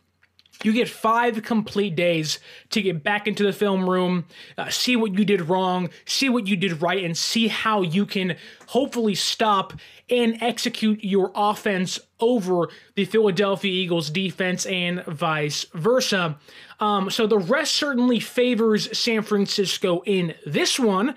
you 0.65 0.73
get 0.73 0.89
five 0.89 1.41
complete 1.43 1.95
days 1.95 2.39
to 2.69 2.81
get 2.81 3.03
back 3.03 3.27
into 3.27 3.43
the 3.43 3.53
film 3.53 3.89
room, 3.89 4.25
uh, 4.57 4.69
see 4.69 4.95
what 4.95 5.17
you 5.17 5.25
did 5.25 5.41
wrong, 5.49 5.89
see 6.05 6.29
what 6.29 6.47
you 6.47 6.55
did 6.55 6.81
right, 6.81 7.03
and 7.03 7.17
see 7.17 7.47
how 7.47 7.81
you 7.81 8.05
can 8.05 8.35
hopefully 8.67 9.15
stop 9.15 9.73
and 10.09 10.41
execute 10.41 11.03
your 11.03 11.31
offense 11.35 11.99
over 12.19 12.69
the 12.95 13.05
Philadelphia 13.05 13.71
Eagles 13.71 14.09
defense 14.09 14.65
and 14.65 15.03
vice 15.05 15.65
versa. 15.73 16.37
Um, 16.79 17.09
so 17.09 17.27
the 17.27 17.39
rest 17.39 17.73
certainly 17.73 18.19
favors 18.19 18.97
San 18.97 19.21
Francisco 19.21 20.01
in 20.05 20.35
this 20.45 20.79
one. 20.79 21.15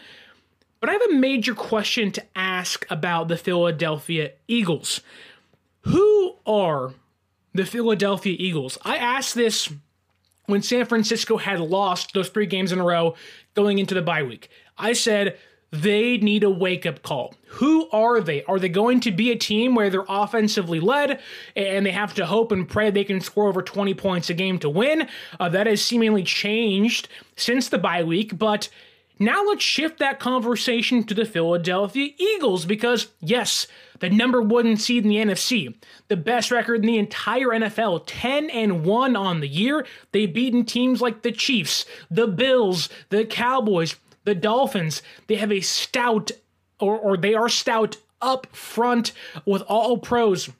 But 0.80 0.90
I 0.90 0.92
have 0.92 1.10
a 1.12 1.14
major 1.14 1.54
question 1.54 2.12
to 2.12 2.22
ask 2.36 2.84
about 2.90 3.28
the 3.28 3.38
Philadelphia 3.38 4.32
Eagles. 4.46 5.00
Who 5.82 6.36
are 6.46 6.92
the 7.54 7.64
Philadelphia 7.64 8.36
Eagles. 8.38 8.76
I 8.82 8.96
asked 8.96 9.34
this 9.34 9.72
when 10.46 10.62
San 10.62 10.84
Francisco 10.84 11.38
had 11.38 11.60
lost 11.60 12.12
those 12.12 12.28
three 12.28 12.46
games 12.46 12.72
in 12.72 12.80
a 12.80 12.84
row 12.84 13.14
going 13.54 13.78
into 13.78 13.94
the 13.94 14.02
bye 14.02 14.22
week. 14.22 14.50
I 14.76 14.92
said 14.92 15.38
they 15.70 16.18
need 16.18 16.44
a 16.44 16.50
wake 16.50 16.86
up 16.86 17.02
call. 17.02 17.34
Who 17.46 17.88
are 17.90 18.20
they? 18.20 18.44
Are 18.44 18.58
they 18.58 18.68
going 18.68 19.00
to 19.00 19.10
be 19.10 19.30
a 19.32 19.36
team 19.36 19.74
where 19.74 19.90
they're 19.90 20.04
offensively 20.08 20.78
led 20.78 21.20
and 21.56 21.84
they 21.84 21.90
have 21.90 22.14
to 22.14 22.26
hope 22.26 22.52
and 22.52 22.68
pray 22.68 22.90
they 22.90 23.04
can 23.04 23.20
score 23.20 23.48
over 23.48 23.62
20 23.62 23.94
points 23.94 24.30
a 24.30 24.34
game 24.34 24.58
to 24.60 24.68
win? 24.68 25.08
Uh, 25.40 25.48
that 25.48 25.66
has 25.66 25.82
seemingly 25.82 26.22
changed 26.22 27.08
since 27.36 27.68
the 27.68 27.78
bye 27.78 28.04
week, 28.04 28.38
but 28.38 28.68
now 29.18 29.44
let's 29.44 29.62
shift 29.62 29.98
that 29.98 30.18
conversation 30.18 31.04
to 31.04 31.14
the 31.14 31.24
Philadelphia 31.24 32.10
Eagles 32.18 32.64
because, 32.64 33.08
yes, 33.20 33.68
the 34.00 34.10
number 34.10 34.42
one 34.42 34.76
seed 34.76 35.04
in 35.04 35.08
the 35.08 35.16
NFC, 35.16 35.74
the 36.08 36.16
best 36.16 36.50
record 36.50 36.80
in 36.80 36.86
the 36.86 36.98
entire 36.98 37.48
NFL, 37.48 38.02
10 38.06 38.50
and 38.50 38.84
1 38.84 39.16
on 39.16 39.40
the 39.40 39.48
year. 39.48 39.86
They've 40.10 40.32
beaten 40.32 40.64
teams 40.64 41.00
like 41.00 41.22
the 41.22 41.30
Chiefs, 41.30 41.86
the 42.10 42.26
Bills, 42.26 42.88
the 43.10 43.24
Cowboys, 43.24 43.94
the 44.24 44.34
Dolphins. 44.34 45.00
They 45.28 45.36
have 45.36 45.52
a 45.52 45.60
stout, 45.60 46.32
or, 46.80 46.98
or 46.98 47.16
they 47.16 47.34
are 47.34 47.48
stout 47.48 47.96
up 48.20 48.48
front 48.54 49.12
with 49.44 49.62
all 49.62 49.98
pros 49.98 50.50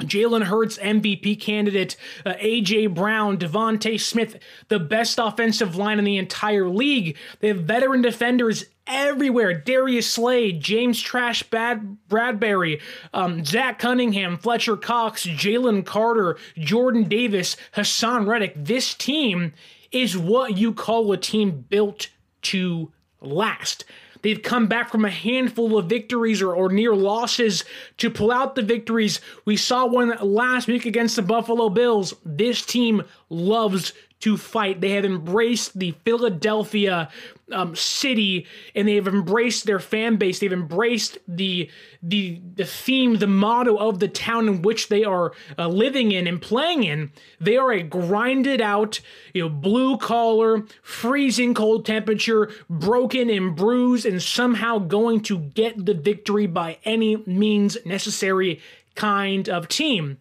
Jalen 0.00 0.44
Hurts, 0.44 0.78
MVP 0.78 1.40
candidate, 1.40 1.96
uh, 2.24 2.34
A.J. 2.38 2.88
Brown, 2.88 3.38
DeVonta 3.38 4.00
Smith, 4.00 4.38
the 4.68 4.78
best 4.78 5.18
offensive 5.18 5.76
line 5.76 5.98
in 5.98 6.04
the 6.04 6.18
entire 6.18 6.68
league. 6.68 7.16
They 7.40 7.48
have 7.48 7.62
veteran 7.62 8.02
defenders 8.02 8.66
everywhere. 8.86 9.54
Darius 9.54 10.10
Slay, 10.10 10.52
James 10.52 11.00
Trash 11.00 11.44
Bad 11.44 11.96
Bradberry, 12.08 12.80
um, 13.14 13.44
Zach 13.44 13.78
Cunningham, 13.78 14.36
Fletcher 14.36 14.76
Cox, 14.76 15.26
Jalen 15.26 15.86
Carter, 15.86 16.36
Jordan 16.58 17.04
Davis, 17.04 17.56
Haason 17.74 18.26
Reddick. 18.26 18.52
This 18.56 18.94
team 18.94 19.52
is 19.92 20.16
what 20.16 20.56
you 20.58 20.72
call 20.72 21.10
a 21.12 21.16
team 21.16 21.64
built 21.68 22.08
to 22.42 22.92
last. 23.20 23.84
They've 24.22 24.42
come 24.42 24.66
back 24.66 24.90
from 24.90 25.04
a 25.04 25.10
handful 25.10 25.78
of 25.78 25.86
victories 25.86 26.42
or, 26.42 26.54
or 26.54 26.68
near 26.68 26.94
losses 26.94 27.64
to 27.98 28.10
pull 28.10 28.30
out 28.30 28.54
the 28.54 28.62
victories. 28.62 29.20
We 29.44 29.56
saw 29.56 29.86
one 29.86 30.16
last 30.20 30.68
week 30.68 30.86
against 30.86 31.16
the 31.16 31.22
Buffalo 31.22 31.68
Bills. 31.68 32.14
This 32.24 32.64
team 32.64 33.02
loves 33.28 33.92
to 34.20 34.36
fight. 34.36 34.80
They 34.80 34.90
have 34.90 35.04
embraced 35.04 35.78
the 35.78 35.92
Philadelphia 36.04 37.08
um, 37.52 37.74
city 37.74 38.46
and 38.74 38.86
they 38.86 38.94
have 38.94 39.08
embraced 39.08 39.64
their 39.64 39.80
fan 39.80 40.16
base. 40.16 40.38
They've 40.38 40.52
embraced 40.52 41.18
the 41.26 41.70
the 42.02 42.40
the 42.54 42.64
theme, 42.64 43.16
the 43.16 43.26
motto 43.26 43.76
of 43.76 43.98
the 43.98 44.08
town 44.08 44.46
in 44.46 44.62
which 44.62 44.88
they 44.88 45.04
are 45.04 45.32
uh, 45.58 45.68
living 45.68 46.12
in 46.12 46.26
and 46.26 46.40
playing 46.40 46.84
in. 46.84 47.12
They 47.40 47.56
are 47.56 47.72
a 47.72 47.82
grinded 47.82 48.60
out, 48.60 49.00
you 49.34 49.42
know, 49.42 49.48
blue 49.48 49.96
collar, 49.96 50.64
freezing 50.82 51.54
cold 51.54 51.84
temperature, 51.86 52.50
broken 52.68 53.30
and 53.30 53.56
bruised, 53.56 54.06
and 54.06 54.22
somehow 54.22 54.78
going 54.78 55.22
to 55.22 55.38
get 55.38 55.84
the 55.84 55.94
victory 55.94 56.46
by 56.46 56.78
any 56.84 57.16
means 57.26 57.76
necessary 57.84 58.60
kind 58.94 59.48
of 59.48 59.68
team. 59.68 60.18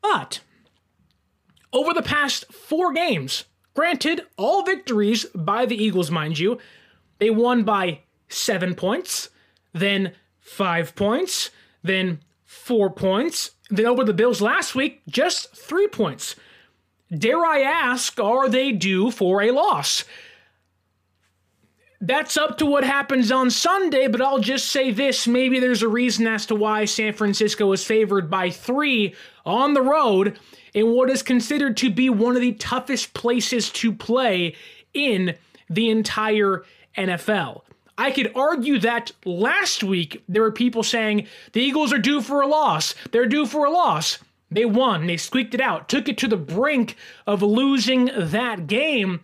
But 0.00 0.40
over 1.72 1.94
the 1.94 2.02
past 2.02 2.52
four 2.52 2.92
games, 2.92 3.44
Granted, 3.74 4.22
all 4.36 4.62
victories 4.62 5.24
by 5.34 5.64
the 5.64 5.82
Eagles, 5.82 6.10
mind 6.10 6.38
you. 6.38 6.58
They 7.18 7.30
won 7.30 7.62
by 7.62 8.00
seven 8.28 8.74
points, 8.74 9.30
then 9.72 10.12
five 10.40 10.94
points, 10.96 11.50
then 11.82 12.20
four 12.44 12.90
points. 12.90 13.52
Then 13.70 13.86
over 13.86 14.04
the 14.04 14.12
Bills 14.12 14.40
last 14.40 14.74
week, 14.74 15.02
just 15.08 15.54
three 15.56 15.86
points. 15.86 16.34
Dare 17.16 17.44
I 17.44 17.60
ask, 17.60 18.18
are 18.18 18.48
they 18.48 18.72
due 18.72 19.10
for 19.10 19.40
a 19.42 19.52
loss? 19.52 20.04
That's 22.02 22.38
up 22.38 22.56
to 22.58 22.66
what 22.66 22.82
happens 22.82 23.30
on 23.30 23.50
Sunday, 23.50 24.08
but 24.08 24.22
I'll 24.22 24.38
just 24.38 24.70
say 24.70 24.90
this 24.90 25.28
maybe 25.28 25.60
there's 25.60 25.82
a 25.82 25.88
reason 25.88 26.26
as 26.26 26.46
to 26.46 26.54
why 26.54 26.86
San 26.86 27.12
Francisco 27.12 27.70
is 27.72 27.84
favored 27.84 28.30
by 28.30 28.48
three 28.48 29.14
on 29.44 29.74
the 29.74 29.82
road 29.82 30.38
in 30.72 30.92
what 30.92 31.10
is 31.10 31.22
considered 31.22 31.76
to 31.78 31.90
be 31.90 32.08
one 32.08 32.36
of 32.36 32.42
the 32.42 32.52
toughest 32.52 33.12
places 33.12 33.68
to 33.70 33.92
play 33.92 34.54
in 34.94 35.36
the 35.68 35.90
entire 35.90 36.64
NFL. 36.96 37.62
I 37.98 38.10
could 38.12 38.32
argue 38.34 38.78
that 38.78 39.12
last 39.26 39.84
week 39.84 40.24
there 40.26 40.40
were 40.40 40.52
people 40.52 40.82
saying 40.82 41.26
the 41.52 41.60
Eagles 41.60 41.92
are 41.92 41.98
due 41.98 42.22
for 42.22 42.40
a 42.40 42.46
loss. 42.46 42.94
They're 43.10 43.26
due 43.26 43.44
for 43.44 43.66
a 43.66 43.70
loss. 43.70 44.18
They 44.50 44.64
won. 44.64 45.06
They 45.06 45.18
squeaked 45.18 45.54
it 45.54 45.60
out, 45.60 45.90
took 45.90 46.08
it 46.08 46.16
to 46.18 46.28
the 46.28 46.38
brink 46.38 46.96
of 47.26 47.42
losing 47.42 48.10
that 48.16 48.66
game. 48.66 49.20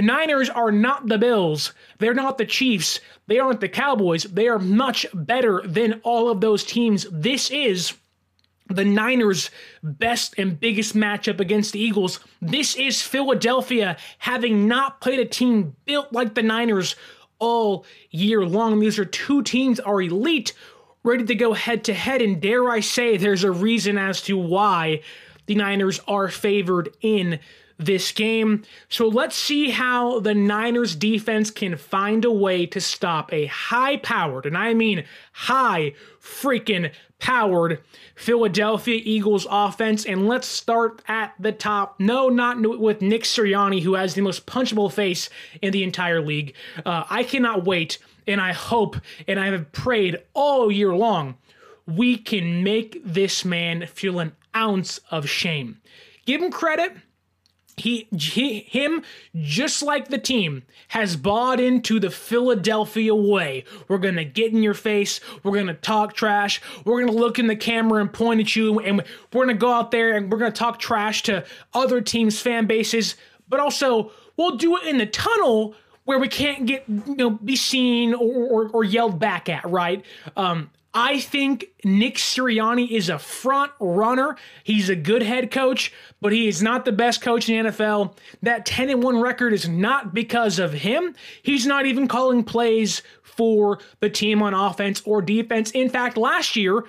The 0.00 0.06
Niners 0.06 0.48
are 0.48 0.72
not 0.72 1.08
the 1.08 1.18
Bills. 1.18 1.74
They're 1.98 2.14
not 2.14 2.38
the 2.38 2.46
Chiefs. 2.46 3.00
They 3.26 3.38
aren't 3.38 3.60
the 3.60 3.68
Cowboys. 3.68 4.22
They 4.22 4.48
are 4.48 4.58
much 4.58 5.04
better 5.12 5.60
than 5.66 6.00
all 6.04 6.30
of 6.30 6.40
those 6.40 6.64
teams. 6.64 7.06
This 7.12 7.50
is 7.50 7.92
the 8.68 8.86
Niners' 8.86 9.50
best 9.82 10.36
and 10.38 10.58
biggest 10.58 10.96
matchup 10.96 11.38
against 11.38 11.74
the 11.74 11.80
Eagles. 11.80 12.18
This 12.40 12.76
is 12.76 13.02
Philadelphia 13.02 13.98
having 14.16 14.66
not 14.66 15.02
played 15.02 15.20
a 15.20 15.26
team 15.26 15.76
built 15.84 16.10
like 16.14 16.34
the 16.34 16.42
Niners 16.42 16.96
all 17.38 17.84
year 18.10 18.46
long. 18.46 18.80
These 18.80 18.98
are 18.98 19.04
two 19.04 19.42
teams 19.42 19.80
are 19.80 20.00
elite, 20.00 20.54
ready 21.02 21.26
to 21.26 21.34
go 21.34 21.52
head 21.52 21.84
to 21.84 21.92
head, 21.92 22.22
and 22.22 22.40
dare 22.40 22.70
I 22.70 22.80
say, 22.80 23.18
there's 23.18 23.44
a 23.44 23.52
reason 23.52 23.98
as 23.98 24.22
to 24.22 24.38
why 24.38 25.02
the 25.44 25.56
Niners 25.56 26.00
are 26.08 26.28
favored 26.28 26.88
in 27.02 27.38
this 27.80 28.12
game. 28.12 28.62
So 28.88 29.08
let's 29.08 29.34
see 29.34 29.70
how 29.70 30.20
the 30.20 30.34
Niners 30.34 30.94
defense 30.94 31.50
can 31.50 31.76
find 31.76 32.24
a 32.24 32.32
way 32.32 32.66
to 32.66 32.80
stop 32.80 33.32
a 33.32 33.46
high 33.46 33.96
powered, 33.96 34.46
and 34.46 34.56
I 34.56 34.74
mean 34.74 35.04
high 35.32 35.94
freaking 36.20 36.92
powered 37.18 37.80
Philadelphia 38.14 39.00
Eagles 39.02 39.46
offense. 39.50 40.04
And 40.04 40.26
let's 40.26 40.46
start 40.46 41.02
at 41.06 41.34
the 41.38 41.52
top. 41.52 41.98
No, 41.98 42.28
not 42.28 42.60
with 42.78 43.02
Nick 43.02 43.24
Sirianni, 43.24 43.82
who 43.82 43.94
has 43.94 44.14
the 44.14 44.22
most 44.22 44.46
punchable 44.46 44.92
face 44.92 45.28
in 45.62 45.72
the 45.72 45.84
entire 45.84 46.20
league. 46.20 46.54
Uh, 46.84 47.04
I 47.08 47.24
cannot 47.24 47.64
wait, 47.64 47.98
and 48.26 48.40
I 48.40 48.52
hope, 48.52 48.96
and 49.26 49.38
I 49.38 49.46
have 49.46 49.72
prayed 49.72 50.18
all 50.34 50.70
year 50.70 50.94
long, 50.94 51.36
we 51.86 52.16
can 52.16 52.62
make 52.62 53.00
this 53.04 53.44
man 53.44 53.86
feel 53.86 54.18
an 54.18 54.32
ounce 54.54 55.00
of 55.10 55.28
shame. 55.28 55.80
Give 56.26 56.42
him 56.42 56.50
credit 56.50 56.92
he, 57.80 58.08
he, 58.12 58.60
him, 58.60 59.02
just 59.34 59.82
like 59.82 60.08
the 60.08 60.18
team, 60.18 60.62
has 60.88 61.16
bought 61.16 61.60
into 61.60 61.98
the 61.98 62.10
Philadelphia 62.10 63.14
way. 63.14 63.64
We're 63.88 63.98
gonna 63.98 64.24
get 64.24 64.52
in 64.52 64.62
your 64.62 64.74
face. 64.74 65.20
We're 65.42 65.56
gonna 65.56 65.74
talk 65.74 66.14
trash. 66.14 66.60
We're 66.84 67.00
gonna 67.00 67.18
look 67.18 67.38
in 67.38 67.46
the 67.46 67.56
camera 67.56 68.00
and 68.00 68.12
point 68.12 68.40
at 68.40 68.54
you, 68.56 68.78
and 68.80 69.02
we're 69.32 69.46
gonna 69.46 69.54
go 69.54 69.72
out 69.72 69.90
there 69.90 70.16
and 70.16 70.30
we're 70.30 70.38
gonna 70.38 70.52
talk 70.52 70.78
trash 70.78 71.22
to 71.24 71.44
other 71.74 72.00
teams' 72.00 72.40
fan 72.40 72.66
bases. 72.66 73.16
But 73.48 73.60
also, 73.60 74.12
we'll 74.36 74.56
do 74.56 74.76
it 74.76 74.84
in 74.86 74.98
the 74.98 75.06
tunnel 75.06 75.74
where 76.04 76.18
we 76.18 76.28
can't 76.28 76.66
get 76.66 76.84
you 76.88 77.16
know 77.16 77.30
be 77.30 77.56
seen 77.56 78.14
or, 78.14 78.46
or, 78.46 78.68
or 78.70 78.84
yelled 78.84 79.18
back 79.18 79.48
at. 79.48 79.68
Right? 79.68 80.04
Um, 80.36 80.70
I 80.92 81.20
think 81.20 81.66
Nick 81.84 82.16
Sirianni 82.16 82.90
is 82.90 83.08
a 83.08 83.18
front 83.18 83.70
runner. 83.78 84.36
He's 84.64 84.88
a 84.88 84.96
good 84.96 85.22
head 85.22 85.52
coach, 85.52 85.92
but 86.20 86.32
he 86.32 86.48
is 86.48 86.62
not 86.62 86.84
the 86.84 86.92
best 86.92 87.20
coach 87.20 87.48
in 87.48 87.64
the 87.64 87.70
NFL. 87.70 88.16
That 88.42 88.66
10 88.66 88.90
and 88.90 89.02
1 89.02 89.20
record 89.20 89.52
is 89.52 89.68
not 89.68 90.12
because 90.12 90.58
of 90.58 90.72
him. 90.72 91.14
He's 91.42 91.64
not 91.64 91.86
even 91.86 92.08
calling 92.08 92.42
plays 92.42 93.02
for 93.22 93.78
the 94.00 94.10
team 94.10 94.42
on 94.42 94.52
offense 94.52 95.00
or 95.04 95.22
defense. 95.22 95.70
In 95.70 95.88
fact, 95.88 96.16
last 96.16 96.56
year, 96.56 96.84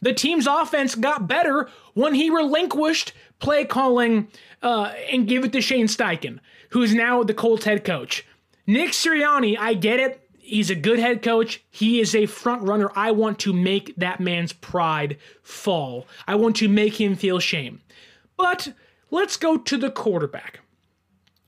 the 0.00 0.14
team's 0.14 0.46
offense 0.46 0.94
got 0.94 1.26
better 1.26 1.68
when 1.94 2.14
he 2.14 2.30
relinquished 2.30 3.12
play 3.40 3.64
calling 3.64 4.28
uh, 4.62 4.92
and 5.10 5.26
gave 5.26 5.44
it 5.44 5.52
to 5.52 5.60
Shane 5.60 5.86
Steichen, 5.86 6.38
who's 6.70 6.94
now 6.94 7.24
the 7.24 7.34
Colts 7.34 7.64
head 7.64 7.84
coach. 7.84 8.24
Nick 8.66 8.92
Sirianni, 8.92 9.58
I 9.58 9.74
get 9.74 9.98
it. 9.98 10.29
He's 10.50 10.68
a 10.68 10.74
good 10.74 10.98
head 10.98 11.22
coach. 11.22 11.62
He 11.70 12.00
is 12.00 12.12
a 12.12 12.26
front 12.26 12.62
runner. 12.62 12.90
I 12.96 13.12
want 13.12 13.38
to 13.40 13.52
make 13.52 13.94
that 13.96 14.18
man's 14.18 14.52
pride 14.52 15.16
fall. 15.42 16.08
I 16.26 16.34
want 16.34 16.56
to 16.56 16.68
make 16.68 17.00
him 17.00 17.14
feel 17.14 17.38
shame. 17.38 17.80
But 18.36 18.72
let's 19.12 19.36
go 19.36 19.56
to 19.56 19.76
the 19.76 19.90
quarterback. 19.90 20.58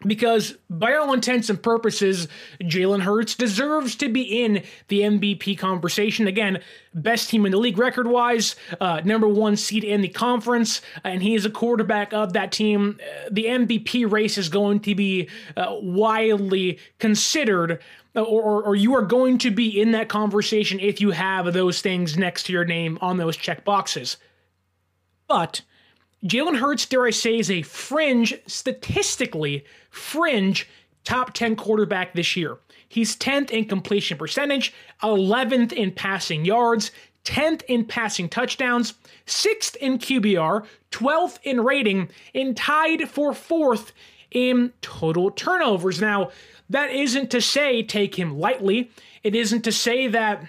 Because 0.07 0.57
by 0.69 0.95
all 0.95 1.13
intents 1.13 1.49
and 1.51 1.63
purposes, 1.63 2.29
Jalen 2.61 3.03
Hurts 3.03 3.35
deserves 3.35 3.95
to 3.97 4.09
be 4.09 4.23
in 4.23 4.63
the 4.89 5.01
MVP 5.01 5.59
conversation. 5.59 6.27
Again, 6.27 6.61
best 6.95 7.31
team 7.31 7.47
in 7.47 7.53
the 7.53 7.59
league 7.59 7.79
record 7.79 8.07
wise, 8.07 8.57
uh, 8.81 9.01
number 9.05 9.29
one 9.29 9.57
seed 9.57 9.85
in 9.85 10.01
the 10.01 10.09
conference, 10.09 10.81
and 11.05 11.23
he 11.23 11.35
is 11.35 11.45
a 11.45 11.51
quarterback 11.51 12.13
of 12.13 12.33
that 12.33 12.53
team. 12.53 12.99
Uh, 13.01 13.29
the 13.31 13.45
MVP 13.45 14.11
race 14.11 14.39
is 14.39 14.49
going 14.49 14.81
to 14.81 14.95
be 14.95 15.29
uh, 15.57 15.77
widely 15.81 16.79
considered 16.99 17.81
Uh, 18.15 18.23
or, 18.23 18.43
or, 18.43 18.63
or, 18.65 18.77
you 18.77 18.95
are 18.95 19.03
going 19.03 19.39
to 19.39 19.51
be 19.51 19.81
in 19.81 19.93
that 19.93 20.11
conversation 20.11 20.79
if 20.81 21.01
you 21.01 21.13
have 21.13 21.51
those 21.55 21.81
things 21.81 22.19
next 22.19 22.43
to 22.43 22.53
your 22.53 22.65
name 22.65 22.99
on 23.01 23.17
those 23.17 23.39
check 23.39 23.65
boxes. 23.65 24.19
But 25.29 25.63
Jalen 26.25 26.59
Hurts, 26.59 26.85
dare 26.85 27.07
I 27.07 27.11
say, 27.11 27.39
is 27.39 27.51
a 27.51 27.63
fringe, 27.63 28.35
statistically 28.47 29.65
fringe 29.91 30.69
top 31.05 31.33
10 31.33 31.57
quarterback 31.57 32.13
this 32.13 32.37
year. 32.37 32.59
He's 32.89 33.17
10th 33.17 33.51
in 33.51 33.65
completion 33.65 34.19
percentage, 34.19 34.75
11th 35.03 35.73
in 35.73 35.91
passing 35.91 36.45
yards, 36.45 36.91
10th 37.25 37.63
in 37.65 37.85
passing 37.85 38.29
touchdowns, 38.29 38.95
6th 39.27 39.77
in 39.77 39.99
QBR, 39.99 40.67
12th 40.91 41.39
in 41.43 41.63
rating, 41.63 42.09
and 42.35 42.57
tied 42.57 43.09
for 43.09 43.33
4th 43.33 43.93
in 44.31 44.73
total 44.81 45.31
turnovers. 45.31 46.01
Now, 46.01 46.31
that 46.73 46.91
isn't 46.91 47.31
to 47.31 47.41
say 47.41 47.83
take 47.83 48.19
him 48.19 48.39
lightly. 48.39 48.91
It 49.23 49.35
isn't 49.35 49.63
to 49.63 49.73
say 49.73 50.09
that 50.09 50.45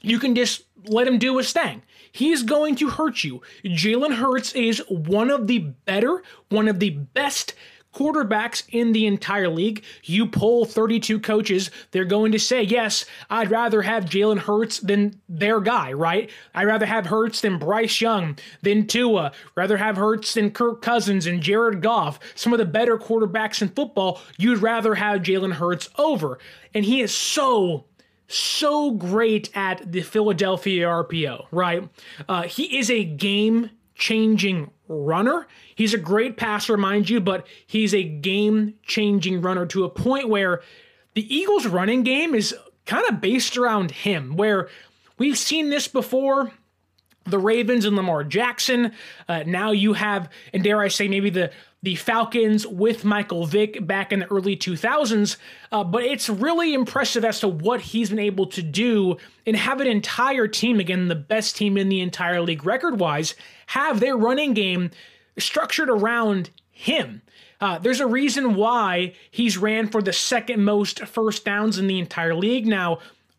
you 0.00 0.18
can 0.18 0.34
just 0.34 0.64
let 0.86 1.06
him 1.06 1.18
do 1.18 1.36
his 1.38 1.52
thing. 1.52 1.82
He's 2.10 2.42
going 2.42 2.74
to 2.76 2.90
hurt 2.90 3.22
you. 3.24 3.40
Jalen 3.64 4.16
Hurts 4.16 4.52
is 4.54 4.82
one 4.88 5.30
of 5.30 5.46
the 5.46 5.58
better, 5.58 6.22
one 6.48 6.68
of 6.68 6.78
the 6.78 6.90
best 6.90 7.54
quarterbacks 7.94 8.62
in 8.70 8.92
the 8.92 9.06
entire 9.06 9.48
league. 9.48 9.84
You 10.04 10.26
poll 10.26 10.64
32 10.64 11.20
coaches, 11.20 11.70
they're 11.90 12.04
going 12.04 12.32
to 12.32 12.38
say, 12.38 12.62
yes, 12.62 13.04
I'd 13.30 13.50
rather 13.50 13.82
have 13.82 14.04
Jalen 14.04 14.38
Hurts 14.38 14.78
than 14.80 15.20
their 15.28 15.60
guy, 15.60 15.92
right? 15.92 16.30
I'd 16.54 16.66
rather 16.66 16.86
have 16.86 17.06
Hurts 17.06 17.40
than 17.40 17.58
Bryce 17.58 18.00
Young, 18.00 18.38
than 18.62 18.86
Tua, 18.86 19.32
rather 19.54 19.76
have 19.76 19.96
Hurts 19.96 20.34
than 20.34 20.50
Kirk 20.50 20.82
Cousins 20.82 21.26
and 21.26 21.42
Jared 21.42 21.82
Goff. 21.82 22.18
Some 22.34 22.52
of 22.52 22.58
the 22.58 22.64
better 22.64 22.98
quarterbacks 22.98 23.62
in 23.62 23.68
football, 23.68 24.20
you'd 24.36 24.62
rather 24.62 24.94
have 24.94 25.22
Jalen 25.22 25.54
Hurts 25.54 25.88
over. 25.98 26.38
And 26.74 26.84
he 26.84 27.00
is 27.00 27.14
so 27.14 27.86
so 28.28 28.92
great 28.92 29.50
at 29.54 29.92
the 29.92 30.00
Philadelphia 30.00 30.86
RPO, 30.86 31.46
right? 31.50 31.88
Uh, 32.28 32.44
he 32.44 32.78
is 32.78 32.90
a 32.90 33.04
game 33.04 33.70
changing 33.94 34.70
runner. 34.88 35.46
He's 35.74 35.94
a 35.94 35.98
great 35.98 36.36
passer, 36.36 36.76
mind 36.76 37.08
you, 37.08 37.20
but 37.20 37.46
he's 37.66 37.94
a 37.94 38.02
game 38.02 38.74
changing 38.86 39.40
runner 39.40 39.66
to 39.66 39.84
a 39.84 39.90
point 39.90 40.28
where 40.28 40.62
the 41.14 41.34
Eagles' 41.34 41.66
running 41.66 42.02
game 42.02 42.34
is 42.34 42.54
kind 42.86 43.08
of 43.08 43.20
based 43.20 43.56
around 43.56 43.90
him, 43.90 44.36
where 44.36 44.68
we've 45.18 45.38
seen 45.38 45.70
this 45.70 45.88
before. 45.88 46.52
The 47.24 47.38
Ravens 47.38 47.84
and 47.84 47.94
Lamar 47.94 48.24
Jackson. 48.24 48.92
Uh, 49.28 49.44
now 49.46 49.70
you 49.70 49.92
have, 49.92 50.28
and 50.52 50.64
dare 50.64 50.80
I 50.80 50.88
say, 50.88 51.06
maybe 51.06 51.30
the 51.30 51.52
the 51.82 51.96
Falcons 51.96 52.66
with 52.66 53.04
Michael 53.04 53.44
Vick 53.44 53.84
back 53.86 54.12
in 54.12 54.20
the 54.20 54.30
early 54.30 54.56
2000s. 54.56 55.36
Uh, 55.72 55.82
but 55.82 56.04
it's 56.04 56.28
really 56.28 56.74
impressive 56.74 57.24
as 57.24 57.40
to 57.40 57.48
what 57.48 57.80
he's 57.80 58.10
been 58.10 58.18
able 58.18 58.46
to 58.46 58.62
do 58.62 59.16
and 59.46 59.56
have 59.56 59.80
an 59.80 59.88
entire 59.88 60.46
team, 60.46 60.78
again, 60.78 61.08
the 61.08 61.14
best 61.14 61.56
team 61.56 61.76
in 61.76 61.88
the 61.88 62.00
entire 62.00 62.40
league 62.40 62.64
record 62.64 63.00
wise, 63.00 63.34
have 63.66 63.98
their 63.98 64.16
running 64.16 64.54
game 64.54 64.90
structured 65.38 65.90
around 65.90 66.50
him. 66.70 67.22
Uh, 67.60 67.78
there's 67.78 68.00
a 68.00 68.06
reason 68.06 68.54
why 68.54 69.14
he's 69.30 69.56
ran 69.56 69.88
for 69.88 70.02
the 70.02 70.12
second 70.12 70.64
most 70.64 71.00
first 71.06 71.44
downs 71.44 71.78
in 71.78 71.86
the 71.86 71.98
entire 71.98 72.34
league. 72.34 72.66
Now, 72.66 72.98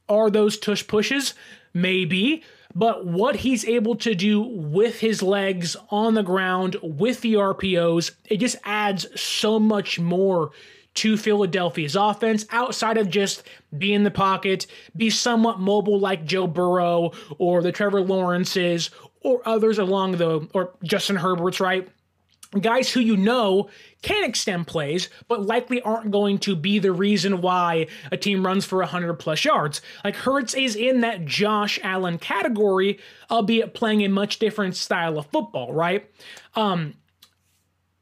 are 0.09 0.29
those 0.29 0.57
tush 0.57 0.85
pushes? 0.87 1.33
Maybe. 1.73 2.43
But 2.75 3.05
what 3.05 3.37
he's 3.37 3.65
able 3.65 3.95
to 3.97 4.15
do 4.15 4.41
with 4.41 4.99
his 4.99 5.21
legs 5.21 5.75
on 5.89 6.15
the 6.15 6.23
ground, 6.23 6.77
with 6.81 7.21
the 7.21 7.35
RPOs, 7.35 8.11
it 8.25 8.37
just 8.37 8.55
adds 8.63 9.07
so 9.19 9.59
much 9.59 9.99
more 9.99 10.51
to 10.95 11.17
Philadelphia's 11.17 11.95
offense 11.95 12.45
outside 12.51 12.97
of 12.97 13.09
just 13.09 13.43
be 13.77 13.93
in 13.93 14.03
the 14.03 14.11
pocket, 14.11 14.67
be 14.95 15.09
somewhat 15.09 15.59
mobile 15.59 15.99
like 15.99 16.25
Joe 16.25 16.47
Burrow 16.47 17.11
or 17.37 17.61
the 17.61 17.71
Trevor 17.71 18.01
Lawrences 18.01 18.89
or 19.21 19.41
others 19.47 19.79
along 19.79 20.17
the, 20.17 20.47
or 20.53 20.73
Justin 20.83 21.15
Herbert's, 21.15 21.59
right? 21.59 21.87
Guys 22.61 22.91
who 22.91 22.99
you 22.99 23.17
know 23.17 23.69
can 24.01 24.23
extend 24.23 24.67
plays, 24.67 25.09
but 25.27 25.45
likely 25.45 25.81
aren't 25.81 26.11
going 26.11 26.37
to 26.39 26.55
be 26.55 26.77
the 26.77 26.91
reason 26.91 27.41
why 27.41 27.87
a 28.11 28.17
team 28.17 28.45
runs 28.45 28.65
for 28.65 28.79
100 28.79 29.15
plus 29.15 29.43
yards. 29.43 29.81
Like 30.03 30.15
Hurts 30.15 30.53
is 30.53 30.75
in 30.75 31.01
that 31.01 31.25
Josh 31.25 31.79
Allen 31.83 32.19
category, 32.19 32.99
albeit 33.31 33.73
playing 33.73 34.03
a 34.03 34.09
much 34.09 34.39
different 34.39 34.75
style 34.75 35.17
of 35.17 35.25
football, 35.27 35.73
right? 35.73 36.09
Um, 36.55 36.95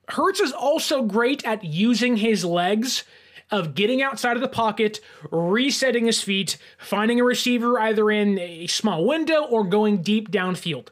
Hurts 0.09 0.41
is 0.41 0.51
also 0.51 1.03
great 1.03 1.45
at 1.45 1.63
using 1.63 2.17
his 2.17 2.43
legs 2.43 3.03
of 3.51 3.75
getting 3.75 4.01
outside 4.01 4.37
of 4.37 4.41
the 4.41 4.47
pocket, 4.47 4.99
resetting 5.29 6.05
his 6.05 6.21
feet, 6.21 6.57
finding 6.77 7.19
a 7.19 7.23
receiver 7.23 7.79
either 7.79 8.09
in 8.09 8.39
a 8.39 8.65
small 8.67 9.05
window 9.05 9.43
or 9.43 9.63
going 9.63 10.01
deep 10.01 10.31
downfield. 10.31 10.87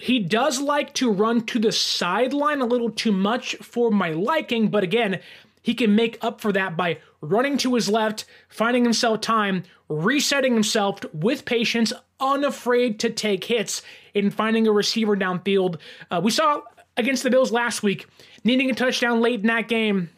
He 0.00 0.18
does 0.18 0.60
like 0.60 0.94
to 0.94 1.10
run 1.10 1.42
to 1.46 1.58
the 1.58 1.72
sideline 1.72 2.60
a 2.60 2.66
little 2.66 2.90
too 2.90 3.12
much 3.12 3.56
for 3.56 3.90
my 3.90 4.10
liking, 4.10 4.68
but 4.68 4.82
again, 4.82 5.20
he 5.62 5.74
can 5.74 5.94
make 5.94 6.18
up 6.22 6.40
for 6.40 6.52
that 6.52 6.76
by 6.76 6.98
running 7.20 7.58
to 7.58 7.74
his 7.74 7.88
left, 7.88 8.24
finding 8.48 8.82
himself 8.82 9.20
time, 9.20 9.62
resetting 9.88 10.54
himself 10.54 11.00
with 11.12 11.44
patience, 11.44 11.92
unafraid 12.18 12.98
to 13.00 13.10
take 13.10 13.44
hits, 13.44 13.82
and 14.14 14.32
finding 14.32 14.66
a 14.66 14.72
receiver 14.72 15.16
downfield. 15.16 15.76
Uh, 16.10 16.20
we 16.22 16.30
saw 16.30 16.62
against 16.96 17.22
the 17.22 17.30
Bills 17.30 17.52
last 17.52 17.82
week, 17.82 18.06
needing 18.42 18.70
a 18.70 18.74
touchdown 18.74 19.20
late 19.20 19.40
in 19.40 19.46
that 19.48 19.68
game, 19.68 20.08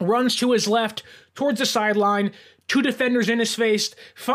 runs 0.00 0.36
to 0.36 0.52
his 0.52 0.68
left 0.68 1.02
towards 1.34 1.58
the 1.58 1.66
sideline, 1.66 2.30
two 2.68 2.82
defenders 2.82 3.28
in 3.28 3.38
his 3.38 3.54
face, 3.54 3.94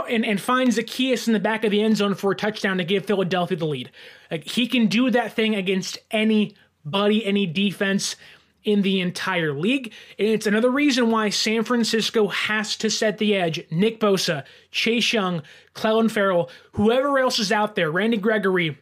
and, 0.10 0.26
and 0.26 0.40
finds 0.40 0.78
Zaccheaus 0.78 1.28
in 1.28 1.34
the 1.34 1.40
back 1.40 1.64
of 1.64 1.72
the 1.72 1.82
end 1.82 1.98
zone 1.98 2.16
for 2.16 2.32
a 2.32 2.36
touchdown 2.36 2.78
to 2.78 2.84
give 2.84 3.06
Philadelphia 3.06 3.58
the 3.58 3.66
lead. 3.66 3.92
Like, 4.30 4.46
he 4.46 4.68
can 4.68 4.88
do 4.88 5.10
that 5.12 5.34
thing 5.34 5.56
against 5.56 5.98
anybody, 6.12 7.26
any 7.26 7.46
defense 7.46 8.16
in 8.64 8.82
the 8.82 9.00
entire 9.00 9.54
league. 9.54 9.94
And 10.18 10.28
it's 10.28 10.46
another 10.46 10.70
reason 10.70 11.12
why 11.12 11.30
San 11.30 11.64
Francisco 11.64 12.28
has 12.28 12.76
to 12.78 12.90
set 12.90 13.18
the 13.18 13.36
edge. 13.36 13.66
Nick 13.72 14.00
Bosa, 14.00 14.44
Chase 14.72 15.14
Young, 15.14 15.42
Clelin 15.74 16.12
Ferrell, 16.12 16.50
whoever 16.74 17.18
else 17.18 17.40
is 17.40 17.52
out 17.52 17.76
there, 17.76 17.90
Randy 17.90 18.18
Gregory, 18.18 18.78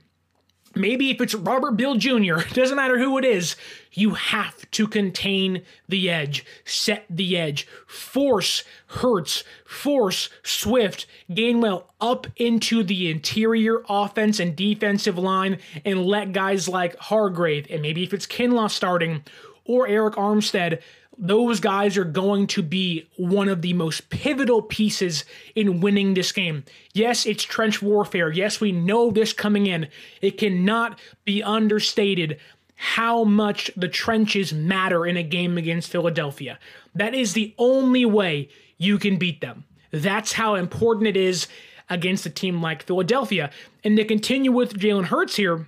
maybe 0.77 1.09
if 1.09 1.21
it's 1.21 1.35
Robert 1.35 1.71
Beal 1.71 1.95
Jr., 1.95 2.39
doesn't 2.53 2.75
matter 2.75 2.97
who 2.97 3.17
it 3.17 3.25
is, 3.25 3.55
you 3.91 4.11
have 4.11 4.69
to 4.71 4.87
contain 4.87 5.63
the 5.89 6.09
edge, 6.09 6.45
set 6.65 7.05
the 7.09 7.37
edge, 7.37 7.67
force 7.85 8.63
Hurts, 8.87 9.43
force 9.65 10.29
Swift, 10.43 11.05
Gainwell 11.29 11.85
up 11.99 12.27
into 12.37 12.83
the 12.83 13.09
interior 13.09 13.83
offense 13.89 14.39
and 14.39 14.55
defensive 14.55 15.17
line, 15.17 15.59
and 15.83 16.05
let 16.05 16.31
guys 16.31 16.69
like 16.69 16.95
Hargrave, 16.97 17.67
and 17.69 17.81
maybe 17.81 18.03
if 18.03 18.13
it's 18.13 18.27
Kinlaw 18.27 18.69
starting, 18.69 19.23
or 19.65 19.87
Arik 19.87 20.13
Armstead 20.13 20.81
those 21.17 21.59
guys 21.59 21.97
are 21.97 22.03
going 22.03 22.47
to 22.47 22.61
be 22.61 23.07
one 23.17 23.49
of 23.49 23.61
the 23.61 23.73
most 23.73 24.09
pivotal 24.09 24.61
pieces 24.61 25.25
in 25.55 25.81
winning 25.81 26.13
this 26.13 26.31
game. 26.31 26.63
Yes, 26.93 27.25
it's 27.25 27.43
trench 27.43 27.81
warfare. 27.81 28.31
Yes, 28.31 28.61
we 28.61 28.71
know 28.71 29.09
this 29.09 29.33
coming 29.33 29.65
in. 29.65 29.87
It 30.21 30.37
cannot 30.37 30.99
be 31.25 31.41
understated 31.41 32.39
how 32.75 33.23
much 33.23 33.71
the 33.75 33.87
trenches 33.87 34.53
matter 34.53 35.05
in 35.05 35.17
a 35.17 35.23
game 35.23 35.57
against 35.57 35.89
Philadelphia. 35.89 36.59
That 36.93 37.15
is 37.15 37.33
the 37.33 37.55
only 37.57 38.05
way 38.05 38.49
you 38.77 38.99
can 38.99 39.17
beat 39.17 39.41
them. 39.41 39.65
That's 39.91 40.33
how 40.33 40.53
important 40.55 41.07
it 41.07 41.17
is. 41.17 41.47
against 41.89 42.25
a 42.25 42.29
team 42.29 42.61
like 42.61 42.83
Philadelphia. 42.83 43.49
And 43.83 43.97
to 43.97 44.05
continue 44.05 44.51
with 44.51 44.77
Jalen 44.77 45.05
Hurts 45.05 45.35
here, 45.35 45.67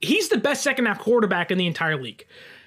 he's 0.00 0.28
the 0.28 0.38
best 0.38 0.62
second 0.62 0.86
half 0.86 0.98
quarterback 0.98 1.50
in 1.50 1.58
the 1.58 1.66
entire 1.66 2.00
league. 2.00 2.26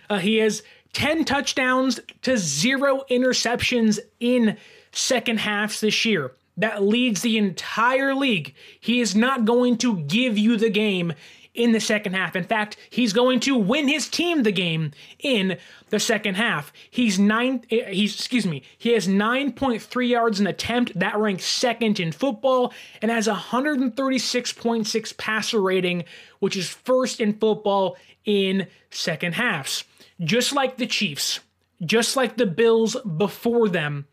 Uh, 0.09 0.19
he 0.19 0.37
has 0.37 0.61
10 0.93 1.25
touchdowns 1.25 1.99
to 2.21 2.37
zero 2.37 3.03
interceptions 3.09 3.99
in 4.19 4.57
second 4.91 5.39
halves 5.39 5.81
this 5.81 6.05
year. 6.05 6.31
That 6.57 6.83
leads 6.83 7.21
the 7.21 7.37
entire 7.37 8.13
league. 8.13 8.53
He 8.79 9.01
is 9.01 9.15
not 9.15 9.45
going 9.45 9.77
to 9.79 9.97
give 10.01 10.37
you 10.37 10.55
the 10.55 10.69
game 10.69 11.13
in 11.53 11.71
the 11.71 11.79
second 11.79 12.13
half. 12.13 12.35
In 12.35 12.43
fact, 12.43 12.77
he's 12.89 13.13
going 13.13 13.39
to 13.41 13.55
win 13.55 13.87
his 13.87 14.07
team 14.07 14.43
the 14.43 14.51
game 14.51 14.91
in 15.19 15.57
the 15.89 15.99
second 15.99 16.35
half. 16.35 16.73
He's 16.89 17.19
nine. 17.19 17.63
He's 17.69 18.15
excuse 18.15 18.45
me. 18.45 18.63
He 18.77 18.93
has 18.93 19.07
9.3 19.07 20.07
yards 20.07 20.39
an 20.39 20.47
attempt. 20.47 20.97
That 20.97 21.17
ranks 21.17 21.45
second 21.45 21.99
in 21.99 22.11
football 22.11 22.73
and 23.01 23.11
has 23.11 23.27
136.6 23.27 25.17
passer 25.17 25.61
rating, 25.61 26.05
which 26.39 26.57
is 26.57 26.69
first 26.69 27.19
in 27.19 27.33
football 27.33 27.97
in 28.25 28.67
second 28.89 29.33
halves. 29.33 29.83
Just 30.23 30.53
like 30.53 30.77
the 30.77 30.87
Chiefs, 30.87 31.39
just 31.83 32.15
like 32.15 32.37
the 32.37 32.45
Bills 32.45 32.95
before 33.17 33.69
them. 33.69 34.07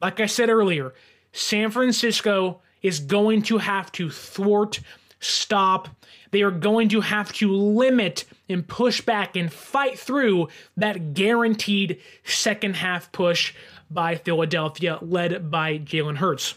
Like 0.00 0.20
I 0.20 0.26
said 0.26 0.48
earlier, 0.48 0.94
San 1.32 1.70
Francisco 1.70 2.60
is 2.82 3.00
going 3.00 3.42
to 3.42 3.58
have 3.58 3.90
to 3.92 4.10
thwart, 4.10 4.80
stop, 5.20 5.88
they 6.30 6.42
are 6.42 6.50
going 6.50 6.88
to 6.88 7.00
have 7.00 7.32
to 7.34 7.52
limit 7.52 8.24
and 8.48 8.66
push 8.66 9.00
back 9.00 9.36
and 9.36 9.52
fight 9.52 9.98
through 9.98 10.48
that 10.76 11.14
guaranteed 11.14 12.00
second 12.24 12.76
half 12.76 13.12
push 13.12 13.54
by 13.90 14.16
Philadelphia, 14.16 14.98
led 15.00 15.50
by 15.50 15.78
Jalen 15.78 16.16
Hurts. 16.16 16.56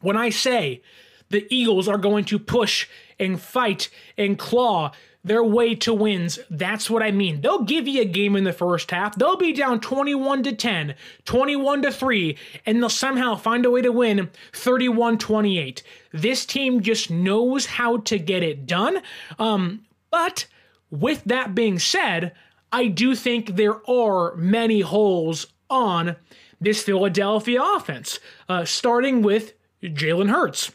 When 0.00 0.16
I 0.16 0.30
say 0.30 0.82
the 1.28 1.46
Eagles 1.50 1.88
are 1.88 1.98
going 1.98 2.24
to 2.26 2.38
push 2.38 2.88
and 3.18 3.40
fight 3.40 3.90
and 4.16 4.38
claw 4.38 4.92
their 5.24 5.42
way 5.42 5.74
to 5.74 5.94
wins. 5.94 6.38
That's 6.50 6.90
what 6.90 7.02
I 7.02 7.10
mean. 7.10 7.40
They'll 7.40 7.62
give 7.62 7.88
you 7.88 8.02
a 8.02 8.06
game 8.06 8.36
in 8.36 8.44
the 8.44 8.52
first 8.52 8.90
half. 8.90 9.16
They'll 9.16 9.36
be 9.36 9.52
down 9.52 9.80
21 9.80 10.42
to 10.44 10.52
10, 10.52 10.94
21 11.24 11.82
to 11.82 11.90
3, 11.90 12.36
and 12.66 12.82
they'll 12.82 12.90
somehow 12.90 13.34
find 13.34 13.64
a 13.64 13.70
way 13.70 13.82
to 13.82 13.90
win 13.90 14.30
31 14.52 15.18
28. 15.18 15.82
This 16.12 16.44
team 16.44 16.80
just 16.82 17.10
knows 17.10 17.66
how 17.66 17.98
to 17.98 18.18
get 18.18 18.42
it 18.42 18.66
done. 18.66 19.00
Um, 19.38 19.86
but 20.10 20.46
with 20.90 21.24
that 21.24 21.54
being 21.54 21.78
said, 21.78 22.32
I 22.70 22.88
do 22.88 23.14
think 23.14 23.56
there 23.56 23.88
are 23.90 24.34
many 24.36 24.80
holes 24.80 25.46
on 25.70 26.16
this 26.60 26.82
Philadelphia 26.82 27.62
offense, 27.62 28.18
uh, 28.48 28.64
starting 28.64 29.22
with 29.22 29.54
Jalen 29.82 30.30
Hurts. 30.30 30.72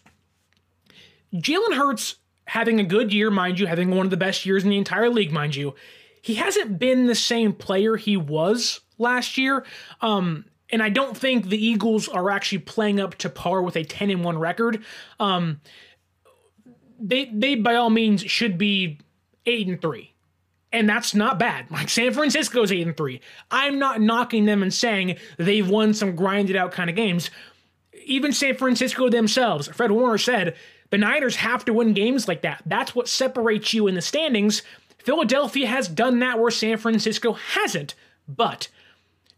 Jalen 1.33 1.75
Hurts 1.75 2.15
having 2.49 2.79
a 2.79 2.83
good 2.83 3.13
year, 3.13 3.29
mind 3.29 3.59
you, 3.59 3.67
having 3.67 3.91
one 3.91 4.07
of 4.07 4.09
the 4.09 4.17
best 4.17 4.43
years 4.43 4.63
in 4.63 4.71
the 4.71 4.77
entire 4.77 5.09
league, 5.09 5.31
mind 5.31 5.55
you. 5.55 5.75
He 6.23 6.35
hasn't 6.35 6.79
been 6.79 7.05
the 7.05 7.13
same 7.13 7.53
player 7.53 7.95
he 7.95 8.17
was 8.17 8.81
last 8.97 9.37
year. 9.37 9.63
Um, 10.01 10.45
and 10.71 10.81
I 10.81 10.89
don't 10.89 11.15
think 11.15 11.45
the 11.45 11.63
Eagles 11.63 12.07
are 12.09 12.31
actually 12.31 12.59
playing 12.59 12.99
up 12.99 13.15
to 13.19 13.29
par 13.29 13.61
with 13.61 13.75
a 13.75 13.83
10 13.83 14.09
and 14.09 14.23
1 14.23 14.37
record. 14.39 14.83
Um, 15.19 15.61
they 16.99 17.25
they 17.25 17.53
by 17.53 17.75
all 17.75 17.91
means 17.91 18.23
should 18.23 18.57
be 18.57 18.99
8 19.45 19.67
and 19.67 19.81
3. 19.81 20.11
And 20.71 20.89
that's 20.89 21.13
not 21.13 21.37
bad. 21.37 21.67
Like 21.71 21.87
San 21.89 22.13
Francisco's 22.13 22.71
8 22.71 22.87
and 22.87 22.97
3. 22.97 23.21
I'm 23.51 23.77
not 23.77 24.01
knocking 24.01 24.45
them 24.45 24.63
and 24.63 24.73
saying 24.73 25.17
they've 25.37 25.69
won 25.69 25.93
some 25.93 26.15
grinded 26.15 26.55
out 26.55 26.71
kind 26.71 26.89
of 26.89 26.95
games. 26.95 27.29
Even 28.05 28.33
San 28.33 28.55
Francisco 28.55 29.07
themselves, 29.07 29.67
Fred 29.67 29.91
Warner 29.91 30.17
said 30.17 30.55
the 30.89 30.97
Niners 30.97 31.37
have 31.37 31.65
to 31.65 31.73
win 31.73 31.93
games 31.93 32.27
like 32.27 32.41
that. 32.41 32.61
That's 32.65 32.95
what 32.95 33.07
separates 33.07 33.73
you 33.73 33.87
in 33.87 33.95
the 33.95 34.01
standings. 34.01 34.61
Philadelphia 34.97 35.67
has 35.67 35.87
done 35.87 36.19
that 36.19 36.39
where 36.39 36.51
San 36.51 36.77
Francisco 36.77 37.33
hasn't. 37.33 37.95
But 38.27 38.67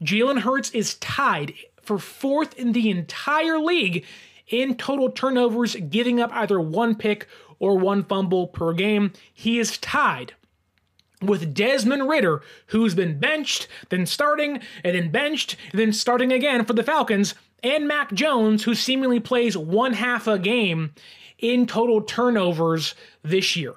Jalen 0.03 0.41
Hurts 0.41 0.71
is 0.71 0.95
tied 0.95 1.53
for 1.81 1.97
fourth 1.97 2.57
in 2.57 2.71
the 2.71 2.89
entire 2.89 3.57
league 3.57 4.05
in 4.47 4.75
total 4.75 5.09
turnovers, 5.09 5.75
giving 5.75 6.19
up 6.19 6.31
either 6.33 6.59
one 6.59 6.95
pick 6.95 7.27
or 7.59 7.77
one 7.77 8.03
fumble 8.03 8.47
per 8.47 8.73
game. 8.73 9.13
He 9.33 9.59
is 9.59 9.77
tied 9.77 10.33
with 11.21 11.53
Desmond 11.53 12.09
Ridder, 12.09 12.41
who's 12.67 12.95
been 12.95 13.19
benched, 13.19 13.67
then 13.89 14.05
starting, 14.05 14.59
and 14.83 14.95
then 14.95 15.11
benched, 15.11 15.55
then 15.71 15.93
starting 15.93 16.33
again 16.33 16.65
for 16.65 16.73
the 16.73 16.83
Falcons, 16.83 17.35
and 17.63 17.87
Mac 17.87 18.11
Jones, 18.11 18.63
who 18.63 18.73
seemingly 18.73 19.19
plays 19.19 19.55
one 19.55 19.93
half 19.93 20.27
a 20.27 20.39
game 20.39 20.93
in 21.41 21.65
total 21.65 22.01
turnovers 22.01 22.95
this 23.23 23.55
year. 23.55 23.75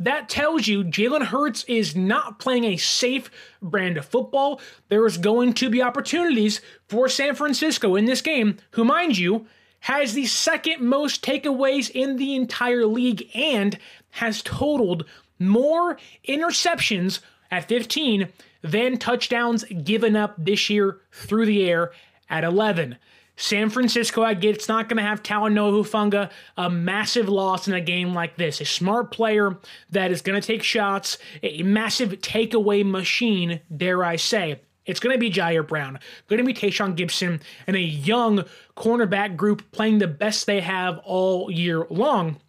That 0.00 0.28
tells 0.28 0.68
you 0.68 0.84
Jalen 0.84 1.26
Hurts 1.26 1.64
is 1.64 1.96
not 1.96 2.38
playing 2.38 2.64
a 2.64 2.76
safe 2.76 3.30
brand 3.60 3.96
of 3.96 4.04
football. 4.06 4.60
There 4.88 5.04
is 5.06 5.18
going 5.18 5.54
to 5.54 5.68
be 5.68 5.82
opportunities 5.82 6.60
for 6.88 7.08
San 7.08 7.34
Francisco 7.34 7.96
in 7.96 8.04
this 8.04 8.22
game, 8.22 8.58
who, 8.72 8.84
mind 8.84 9.18
you, 9.18 9.46
has 9.80 10.14
the 10.14 10.26
second 10.26 10.82
most 10.82 11.24
takeaways 11.24 11.90
in 11.90 12.16
the 12.16 12.36
entire 12.36 12.86
league 12.86 13.28
and 13.34 13.78
has 14.10 14.42
totaled 14.42 15.04
more 15.38 15.98
interceptions 16.28 17.20
at 17.50 17.68
15 17.68 18.28
than 18.62 18.98
touchdowns 18.98 19.64
given 19.64 20.16
up 20.16 20.34
this 20.36 20.68
year 20.68 21.00
through 21.12 21.46
the 21.46 21.68
air 21.68 21.92
at 22.28 22.44
11. 22.44 22.96
San 23.40 23.70
Francisco, 23.70 24.24
I 24.24 24.34
get 24.34 24.56
it's 24.56 24.66
not 24.66 24.88
going 24.88 24.96
to 24.96 25.04
have 25.04 25.22
Talanoa 25.22 25.84
Hufanga, 25.84 26.28
a 26.56 26.68
massive 26.68 27.28
loss 27.28 27.68
in 27.68 27.74
a 27.74 27.80
game 27.80 28.12
like 28.12 28.36
this. 28.36 28.60
A 28.60 28.64
smart 28.64 29.12
player 29.12 29.56
that 29.90 30.10
is 30.10 30.22
going 30.22 30.38
to 30.38 30.44
take 30.44 30.64
shots, 30.64 31.18
a 31.44 31.62
massive 31.62 32.10
takeaway 32.20 32.84
machine, 32.84 33.60
dare 33.74 34.02
I 34.02 34.16
say. 34.16 34.60
It's 34.86 34.98
going 34.98 35.14
to 35.14 35.20
be 35.20 35.30
Ji'Ayir 35.30 35.68
Brown, 35.68 36.00
going 36.26 36.38
to 36.38 36.44
be 36.44 36.52
Tashaun 36.52 36.96
Gipson, 36.96 37.40
and 37.68 37.76
a 37.76 37.80
young 37.80 38.44
cornerback 38.76 39.36
group 39.36 39.70
playing 39.70 39.98
the 39.98 40.08
best 40.08 40.46
they 40.46 40.60
have 40.60 40.98
all 41.04 41.48
year 41.48 41.86
long. 41.90 42.40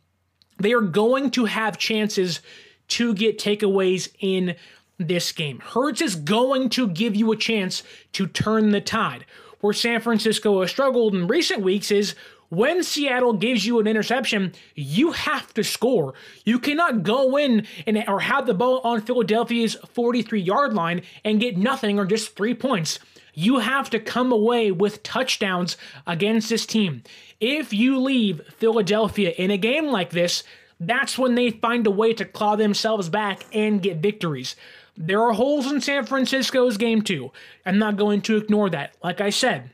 They 0.57 0.73
are 0.73 0.81
going 0.81 1.29
to 1.31 1.45
have 1.45 1.77
chances 1.77 2.41
to 2.89 3.13
get 3.13 3.37
takeaways 3.37 4.09
in 4.19 4.55
this 4.97 5.31
game. 5.33 5.59
Hurts 5.59 6.01
is 6.01 6.15
going 6.15 6.69
to 6.69 6.87
give 6.87 7.15
you 7.15 7.31
a 7.31 7.37
chance 7.37 7.83
to 8.13 8.25
turn 8.25 8.71
the 8.71 8.81
tide 8.81 9.25
where 9.61 9.73
San 9.73 10.01
Francisco 10.01 10.61
has 10.61 10.71
struggled 10.71 11.15
in 11.15 11.27
recent 11.27 11.61
weeks 11.61 11.91
is 11.91 12.15
when 12.49 12.81
Seattle 12.81 13.33
gives 13.33 13.65
you 13.65 13.79
an 13.79 13.87
interception, 13.87 14.53
you 14.73 15.11
have 15.11 15.53
to 15.53 15.63
score. 15.63 16.15
You 16.45 16.57
cannot 16.57 17.03
go 17.03 17.37
in 17.37 17.67
and 17.85 18.03
or 18.07 18.21
have 18.21 18.47
the 18.47 18.55
ball 18.55 18.79
on 18.83 19.01
Philadelphia's 19.01 19.75
43 19.93 20.41
yard 20.41 20.73
line 20.73 21.03
and 21.23 21.39
get 21.39 21.57
nothing 21.57 21.99
or 21.99 22.05
just 22.05 22.35
three 22.35 22.55
points. 22.55 22.99
You 23.35 23.59
have 23.59 23.89
to 23.91 23.99
come 23.99 24.31
away 24.31 24.71
with 24.71 25.03
touchdowns 25.03 25.77
against 26.07 26.49
this 26.49 26.65
team. 26.65 27.03
If 27.39 27.71
you 27.71 27.99
leave 27.99 28.41
Philadelphia 28.57 29.29
in 29.37 29.51
a 29.51 29.57
game 29.57 29.87
like 29.87 30.09
this, 30.09 30.43
that's 30.79 31.17
when 31.17 31.35
they 31.35 31.51
find 31.51 31.85
a 31.85 31.91
way 31.91 32.13
to 32.13 32.25
claw 32.25 32.55
themselves 32.55 33.09
back 33.09 33.45
and 33.53 33.81
get 33.81 33.97
victories. 33.97 34.55
There 35.01 35.23
are 35.23 35.31
holes 35.31 35.71
in 35.71 35.79
San 35.79 36.05
Francisco's 36.05 36.75
game 36.75 37.01
too. 37.01 37.31
I'm 37.65 37.79
not 37.79 37.95
going 37.95 38.21
to 38.23 38.35
ignore 38.35 38.69
that. 38.69 38.95
Like 39.01 39.21
I 39.21 39.29
said, 39.29 39.71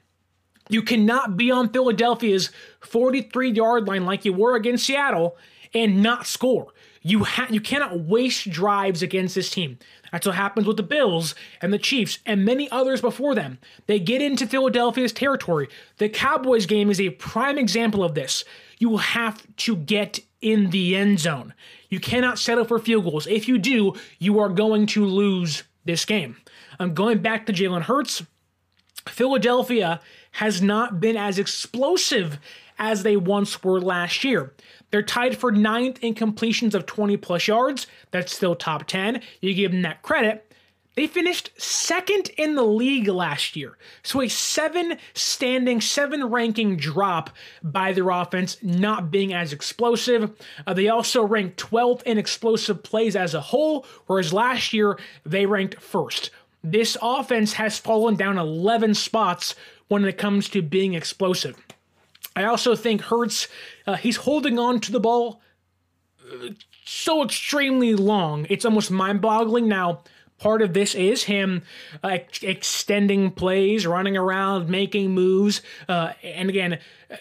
you 0.69 0.83
cannot 0.83 1.35
be 1.35 1.49
on 1.49 1.69
Philadelphia's 1.69 2.51
43 2.81 3.51
yard 3.51 3.87
line 3.87 4.05
like 4.05 4.23
you 4.23 4.33
were 4.33 4.55
against 4.55 4.85
Seattle 4.85 5.35
and 5.73 6.03
not 6.03 6.27
score. 6.27 6.67
You 7.01 7.23
ha- 7.23 7.47
you 7.49 7.59
cannot 7.59 8.01
waste 8.01 8.49
drives 8.51 9.01
against 9.01 9.33
this 9.33 9.49
team. 9.49 9.79
That's 10.11 10.27
what 10.27 10.35
happens 10.35 10.67
with 10.67 10.77
the 10.77 10.83
Bills 10.83 11.33
and 11.59 11.73
the 11.73 11.79
Chiefs 11.79 12.19
and 12.25 12.45
many 12.45 12.69
others 12.69 13.01
before 13.01 13.33
them. 13.33 13.57
They 13.87 13.99
get 13.99 14.21
into 14.21 14.45
Philadelphia's 14.45 15.11
territory. 15.11 15.69
The 15.97 16.07
Cowboys 16.07 16.67
game 16.67 16.91
is 16.91 17.01
a 17.01 17.09
prime 17.09 17.57
example 17.57 18.03
of 18.03 18.13
this. 18.13 18.43
You 18.77 18.89
will 18.89 18.99
have 18.99 19.43
to 19.57 19.75
get 19.75 20.19
in 20.45 20.69
the 20.69 20.95
end 20.95 21.19
zone. 21.19 21.55
You 21.89 21.99
cannot 21.99 22.37
settle 22.37 22.65
for 22.65 22.77
field 22.77 23.05
goals. 23.05 23.25
If 23.25 23.47
you 23.47 23.57
do, 23.57 23.95
you 24.19 24.39
are 24.39 24.49
going 24.49 24.85
to 24.87 25.03
lose 25.03 25.63
this 25.85 26.05
game. 26.05 26.37
I'm 26.79 26.93
going 26.93 27.17
back 27.17 27.47
to 27.47 27.53
Jalen 27.53 27.81
Hurts. 27.81 28.23
Philadelphia 29.07 29.99
has 30.33 30.61
not 30.61 30.99
been 30.99 31.17
as 31.17 31.39
explosive 31.39 32.37
as 32.77 33.01
they 33.01 33.17
once 33.17 33.63
were 33.63 33.81
last 33.81 34.23
year. 34.23 34.53
They're 34.91 35.01
tied 35.01 35.35
for 35.35 35.51
ninth 35.51 35.97
in 36.03 36.13
completions 36.13 36.75
of 36.75 36.85
20 36.85 37.17
plus 37.17 37.47
yards. 37.47 37.87
That's 38.11 38.35
still 38.35 38.55
top 38.55 38.85
10. 38.85 39.21
You 39.41 39.55
give 39.55 39.71
them 39.71 39.81
that 39.81 40.03
credit. 40.03 40.53
They 40.95 41.07
finished 41.07 41.51
second 41.57 42.29
in 42.37 42.55
the 42.55 42.63
league 42.63 43.09
last 43.09 43.55
year. 43.55 43.77
So 44.01 44.21
a 44.21 44.29
seven 44.29 44.97
standing, 45.13 45.81
seven 45.81 46.23
ranking 46.25 46.77
drop 46.77 47.29
by 47.61 47.91
their 47.91 48.09
offense, 48.09 48.57
not 48.61 49.11
being 49.11 49.33
as 49.33 49.51
explosive. 49.51 50.31
Uh, 50.65 50.73
they 50.73 50.87
also 50.87 51.23
ranked 51.23 51.57
12th 51.57 52.03
in 52.03 52.17
explosive 52.17 52.81
plays 52.81 53.15
as 53.15 53.33
a 53.33 53.41
whole, 53.41 53.85
whereas 54.07 54.31
last 54.31 54.71
year 54.71 54.97
they 55.25 55.45
ranked 55.45 55.81
first. 55.81 56.29
This 56.63 56.97
offense 57.01 57.53
has 57.53 57.77
fallen 57.77 58.15
down 58.15 58.37
11 58.37 58.95
spots 58.95 59.53
when 59.87 60.05
it 60.05 60.17
comes 60.17 60.49
to 60.49 60.61
being 60.61 60.93
explosive. 60.93 61.55
I 62.35 62.45
also 62.45 62.75
think 62.75 63.01
Hurts, 63.01 63.47
uh, 63.85 63.95
he's 63.95 64.17
holding 64.17 64.57
on 64.57 64.79
to 64.81 64.91
the 64.91 64.99
ball 64.99 65.41
uh, 66.31 66.49
so 66.85 67.23
extremely 67.23 67.95
long. 67.95 68.47
It's 68.49 68.65
almost 68.65 68.91
mind 68.91 69.21
boggling. 69.21 69.67
Now, 69.67 70.01
part 70.39 70.61
of 70.61 70.73
this 70.73 70.95
is 70.95 71.23
him 71.23 71.63
uh, 72.03 72.09
ex- 72.09 72.43
extending 72.43 73.31
plays, 73.31 73.87
running 73.87 74.17
around, 74.17 74.69
making 74.69 75.11
moves, 75.11 75.61
uh, 75.87 76.13
and 76.23 76.49
again, 76.49 76.79
uh, 77.09 77.15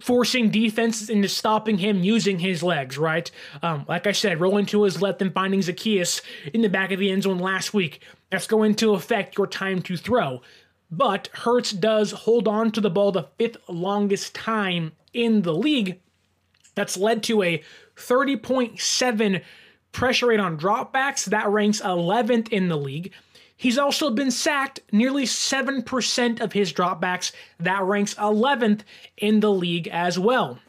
forcing 0.00 0.50
defenses 0.50 1.10
into 1.10 1.28
stopping 1.28 1.78
him 1.78 2.02
using 2.02 2.38
his 2.38 2.62
legs, 2.62 2.96
right? 2.96 3.30
Um, 3.62 3.84
like 3.88 4.06
I 4.06 4.12
said, 4.12 4.40
rolling 4.40 4.66
to 4.66 4.84
his 4.84 5.02
left 5.02 5.22
and 5.22 5.32
finding 5.32 5.60
Zaccheaus 5.60 6.22
in 6.52 6.62
the 6.62 6.68
back 6.68 6.92
of 6.92 6.98
the 6.98 7.10
end 7.10 7.24
zone 7.24 7.38
last 7.38 7.74
week. 7.74 8.02
That's 8.30 8.46
going 8.46 8.74
to 8.76 8.94
affect 8.94 9.36
your 9.36 9.46
time 9.46 9.82
to 9.82 9.96
throw. 9.96 10.42
But 10.90 11.28
Hurts 11.32 11.72
does 11.72 12.12
hold 12.12 12.48
on 12.48 12.70
to 12.72 12.80
the 12.80 12.90
ball 12.90 13.12
the 13.12 13.28
fifth 13.38 13.56
longest 13.68 14.34
time 14.34 14.92
in 15.12 15.42
the 15.42 15.54
league. 15.54 16.00
That's 16.74 16.96
led 16.96 17.22
to 17.24 17.42
a 17.42 17.62
30.7 17.96 19.42
pressure 19.98 20.28
rate 20.28 20.38
on 20.38 20.56
dropbacks. 20.56 21.24
That 21.24 21.48
ranks 21.48 21.80
11th 21.80 22.50
in 22.50 22.68
the 22.68 22.76
league. 22.76 23.12
He's 23.56 23.76
also 23.76 24.10
been 24.10 24.30
sacked 24.30 24.78
nearly 24.92 25.24
7% 25.24 26.40
of 26.40 26.52
his 26.52 26.72
dropbacks. 26.72 27.32
That 27.58 27.82
ranks 27.82 28.14
11th 28.14 28.82
in 29.16 29.40
the 29.40 29.50
league 29.50 29.88
as 29.88 30.16
well. 30.16 30.60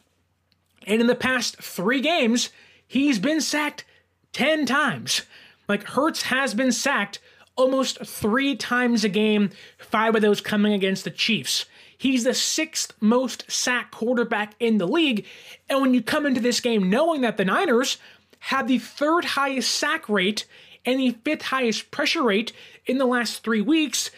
And 0.88 1.00
in 1.00 1.06
the 1.06 1.14
past 1.14 1.62
three 1.62 2.02
games, 2.02 2.50
he's 2.88 3.20
been 3.20 3.40
sacked 3.40 3.86
10 4.34 4.66
times. 4.66 5.22
Like 5.68 5.84
Hurts 5.84 6.24
has 6.24 6.56
been 6.56 6.72
sacked 6.72 7.20
almost 7.56 8.04
three 8.08 8.56
times 8.56 9.04
a 9.04 9.10
game, 9.10 9.52
five 9.78 10.16
of 10.16 10.24
those 10.24 10.42
coming 10.42 10.74
against 10.74 11.04
the 11.04 11.12
Chiefs. 11.12 11.66
He's 11.96 12.24
the 12.24 12.34
sixth 12.34 12.94
most 13.00 13.44
sacked 13.52 13.92
quarterback 13.92 14.56
in 14.60 14.80
the 14.80 14.88
league. 14.88 15.28
And 15.70 15.82
when 15.82 15.94
you 15.94 16.02
come 16.02 16.26
into 16.26 16.42
this 16.42 16.62
game 16.62 16.90
knowing 16.90 17.22
that 17.22 17.38
the 17.38 17.46
Niners 17.46 18.00
have 18.40 18.68
the 18.68 18.80
third 18.80 19.26
highest 19.26 19.72
sack 19.72 20.08
rate 20.10 20.46
and 20.86 21.00
the 21.00 21.18
fifth 21.24 21.44
highest 21.44 21.92
pressure 21.92 22.24
rate 22.24 22.52
in 22.86 22.98
the 22.98 23.06
last 23.06 23.44
three 23.44 23.62
weeks, 23.62 24.12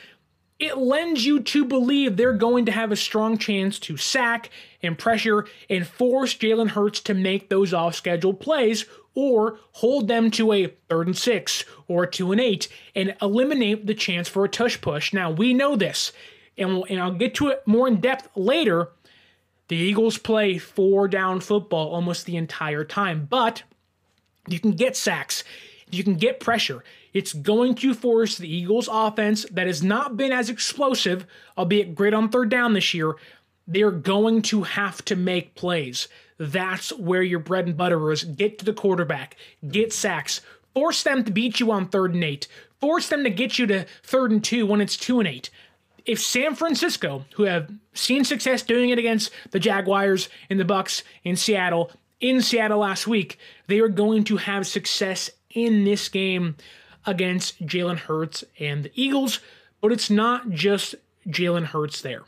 it 0.59 0.77
lends 0.77 1.25
you 1.25 1.39
to 1.39 1.65
believe 1.65 2.15
they're 2.15 2.33
going 2.33 2.65
to 2.67 2.71
have 2.71 2.91
a 2.91 2.95
strong 2.95 3.37
chance 3.37 3.79
to 3.79 3.97
sack 3.97 4.51
and 4.83 4.97
pressure 4.97 5.47
and 5.69 5.87
force 5.87 6.35
Jalen 6.35 6.69
Hurts 6.69 6.99
to 7.01 7.15
make 7.15 7.49
those 7.49 7.73
off 7.73 7.95
schedule 7.95 8.33
plays 8.33 8.85
or 9.15 9.59
hold 9.73 10.07
them 10.07 10.29
to 10.31 10.53
a 10.53 10.67
third 10.87 11.07
and 11.07 11.17
six 11.17 11.65
or 11.87 12.05
two 12.05 12.31
and 12.31 12.39
eight 12.39 12.67
and 12.95 13.15
eliminate 13.21 13.87
the 13.87 13.95
chance 13.95 14.29
for 14.29 14.45
a 14.45 14.49
tush 14.49 14.79
push. 14.79 15.11
Now, 15.13 15.31
we 15.31 15.53
know 15.53 15.75
this, 15.75 16.13
and, 16.57 16.69
we'll, 16.69 16.85
and 16.89 17.01
I'll 17.01 17.11
get 17.11 17.33
to 17.35 17.47
it 17.49 17.63
more 17.65 17.87
in 17.87 17.99
depth 17.99 18.29
later. 18.35 18.89
The 19.67 19.75
Eagles 19.77 20.17
play 20.17 20.57
four 20.59 21.07
down 21.07 21.39
football 21.39 21.89
almost 21.89 22.25
the 22.25 22.37
entire 22.37 22.83
time, 22.83 23.25
but 23.29 23.63
you 24.51 24.59
can 24.59 24.71
get 24.71 24.95
sacks, 24.95 25.43
you 25.89 26.03
can 26.03 26.15
get 26.15 26.39
pressure. 26.39 26.83
It's 27.13 27.33
going 27.33 27.75
to 27.75 27.93
force 27.93 28.37
the 28.37 28.53
Eagles' 28.53 28.89
offense 28.91 29.45
that 29.51 29.67
has 29.67 29.83
not 29.83 30.15
been 30.15 30.31
as 30.31 30.49
explosive, 30.49 31.25
albeit 31.57 31.95
great 31.95 32.13
on 32.13 32.29
third 32.29 32.49
down 32.49 32.73
this 32.73 32.93
year. 32.93 33.15
They're 33.67 33.91
going 33.91 34.41
to 34.43 34.63
have 34.63 35.03
to 35.05 35.15
make 35.15 35.55
plays. 35.55 36.07
That's 36.37 36.91
where 36.93 37.21
your 37.21 37.39
bread 37.39 37.67
and 37.67 37.77
butter 37.77 38.11
is. 38.11 38.23
Get 38.23 38.57
to 38.59 38.65
the 38.65 38.73
quarterback, 38.73 39.35
get 39.67 39.93
sacks, 39.93 40.41
force 40.73 41.03
them 41.03 41.23
to 41.23 41.31
beat 41.31 41.59
you 41.59 41.71
on 41.71 41.87
third 41.87 42.13
and 42.13 42.23
eight, 42.23 42.47
force 42.79 43.09
them 43.09 43.23
to 43.23 43.29
get 43.29 43.59
you 43.59 43.67
to 43.67 43.85
third 44.03 44.31
and 44.31 44.43
two 44.43 44.65
when 44.65 44.81
it's 44.81 44.97
two 44.97 45.19
and 45.19 45.27
eight. 45.27 45.49
If 46.05 46.19
San 46.19 46.55
Francisco, 46.55 47.25
who 47.35 47.43
have 47.43 47.69
seen 47.93 48.23
success 48.23 48.63
doing 48.63 48.89
it 48.89 48.97
against 48.97 49.31
the 49.51 49.59
Jaguars 49.59 50.29
and 50.49 50.59
the 50.59 50.65
Bucs 50.65 51.03
in 51.23 51.35
Seattle, 51.35 51.91
in 52.19 52.41
Seattle 52.41 52.79
last 52.79 53.05
week, 53.05 53.37
they 53.71 53.79
are 53.79 53.87
going 53.87 54.25
to 54.25 54.35
have 54.35 54.67
success 54.67 55.29
in 55.49 55.85
this 55.85 56.09
game 56.09 56.57
against 57.05 57.65
Jalen 57.65 57.99
Hurts 57.99 58.43
and 58.59 58.83
the 58.83 58.91
Eagles. 58.95 59.39
But 59.79 59.93
it's 59.93 60.09
not 60.09 60.49
just 60.49 60.95
Jalen 61.27 61.67
Hurts 61.67 62.01
there. 62.01 62.23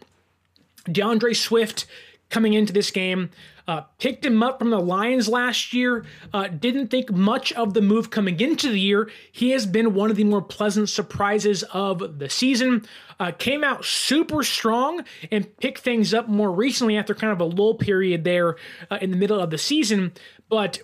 DeAndre 0.85 1.35
Swift 1.35 1.85
coming 2.29 2.53
into 2.53 2.71
this 2.71 2.91
game. 2.91 3.29
Uh, 3.67 3.81
picked 3.99 4.25
him 4.25 4.41
up 4.41 4.59
from 4.59 4.69
the 4.69 4.79
Lions 4.79 5.27
last 5.27 5.73
year. 5.73 6.05
Uh, 6.33 6.47
didn't 6.47 6.87
think 6.87 7.11
much 7.11 7.51
of 7.53 7.73
the 7.73 7.81
move 7.81 8.09
coming 8.09 8.39
into 8.39 8.69
the 8.69 8.79
year. 8.79 9.09
He 9.31 9.51
has 9.51 9.65
been 9.65 9.93
one 9.93 10.09
of 10.09 10.17
the 10.17 10.23
more 10.23 10.41
pleasant 10.41 10.89
surprises 10.89 11.63
of 11.73 12.19
the 12.19 12.29
season. 12.29 12.85
Uh, 13.19 13.31
came 13.31 13.63
out 13.63 13.85
super 13.85 14.43
strong 14.43 15.03
and 15.31 15.57
picked 15.57 15.79
things 15.79 16.13
up 16.13 16.27
more 16.27 16.51
recently 16.51 16.97
after 16.97 17.13
kind 17.13 17.31
of 17.33 17.39
a 17.39 17.45
lull 17.45 17.75
period 17.75 18.23
there 18.23 18.55
uh, 18.89 18.97
in 19.01 19.11
the 19.11 19.17
middle 19.17 19.39
of 19.39 19.49
the 19.49 19.57
season. 19.57 20.13
But 20.49 20.81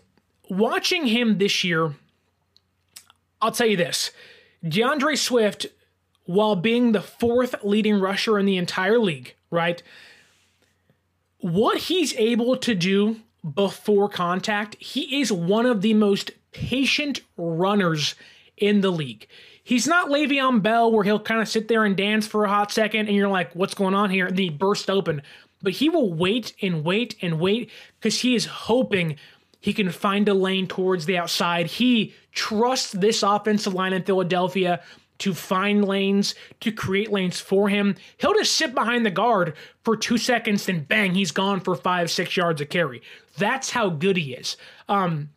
watching 0.50 1.06
him 1.06 1.38
this 1.38 1.64
year, 1.64 1.96
I'll 3.42 3.52
tell 3.52 3.68
you 3.68 3.78
this 3.78 4.12
DeAndre 4.64 5.18
Swift, 5.18 5.68
while 6.26 6.56
being 6.56 6.92
the 6.92 7.02
fourth 7.02 7.56
leading 7.64 8.00
rusher 8.00 8.38
in 8.38 8.46
the 8.46 8.58
entire 8.58 9.00
league, 9.00 9.36
right? 9.50 9.82
what 11.40 11.78
he's 11.78 12.14
able 12.16 12.58
to 12.58 12.76
do 12.76 13.18
before 13.54 14.10
contact, 14.10 14.76
he 14.80 15.22
is 15.22 15.32
one 15.32 15.66
of 15.66 15.82
the 15.82 15.94
most 15.94 16.32
patient 16.52 17.22
runners 17.38 18.16
in 18.58 18.82
the 18.82 18.92
league. 18.92 19.28
He's 19.64 19.88
not 19.88 20.10
Le'Veon 20.10 20.62
Bell 20.62 20.92
where 20.92 21.04
he'll 21.04 21.20
kind 21.20 21.42
of 21.42 21.48
sit 21.48 21.68
there 21.68 21.86
and 21.86 21.96
dance 21.96 22.28
for 22.28 22.44
a 22.44 22.50
hot 22.50 22.72
second 22.72 23.08
and 23.08 23.16
you're 23.16 23.30
like, 23.30 23.54
what's 23.56 23.74
going 23.74 23.94
on 23.94 24.10
here? 24.10 24.26
And 24.26 24.38
then 24.38 24.44
he 24.44 24.50
bursts 24.50 24.90
open. 24.90 25.22
But 25.62 25.74
he 25.74 25.90
will 25.90 26.14
wait 26.14 26.54
and 26.62 26.84
wait 26.84 27.16
and 27.22 27.40
wait 27.40 27.70
because 28.00 28.22
he 28.22 28.36
is 28.36 28.46
hoping 28.46 29.18
he 29.60 29.74
can 29.74 29.92
find 29.92 30.28
a 30.30 30.34
lane 30.34 30.68
towards 30.68 31.06
the 31.06 31.18
outside. 31.18 31.68
He 31.68 32.14
trusts 32.32 32.92
this 32.92 33.24
offensive 33.24 33.74
line 33.74 33.94
in 33.94 34.04
Philadelphia 34.04 34.82
to 35.20 35.34
find 35.34 35.86
lanes, 35.86 36.34
to 36.62 36.72
create 36.72 37.12
lanes 37.12 37.40
for 37.40 37.70
him. 37.70 37.96
He'll 38.18 38.34
just 38.34 38.54
sit 38.54 38.74
behind 38.74 39.06
the 39.06 39.12
guard 39.12 39.54
for 39.84 39.98
two 39.98 40.18
seconds, 40.18 40.66
then 40.66 40.84
bang, 40.86 41.14
he's 41.14 41.32
gone 41.32 41.60
for 41.60 41.76
five, 41.76 42.10
six 42.10 42.38
yards 42.38 42.62
of 42.62 42.70
carry. 42.70 43.02
That's 43.38 43.70
how 43.72 43.90
good 43.90 44.16
he 44.16 44.34
is. 44.34 44.56
Um, 44.88 45.30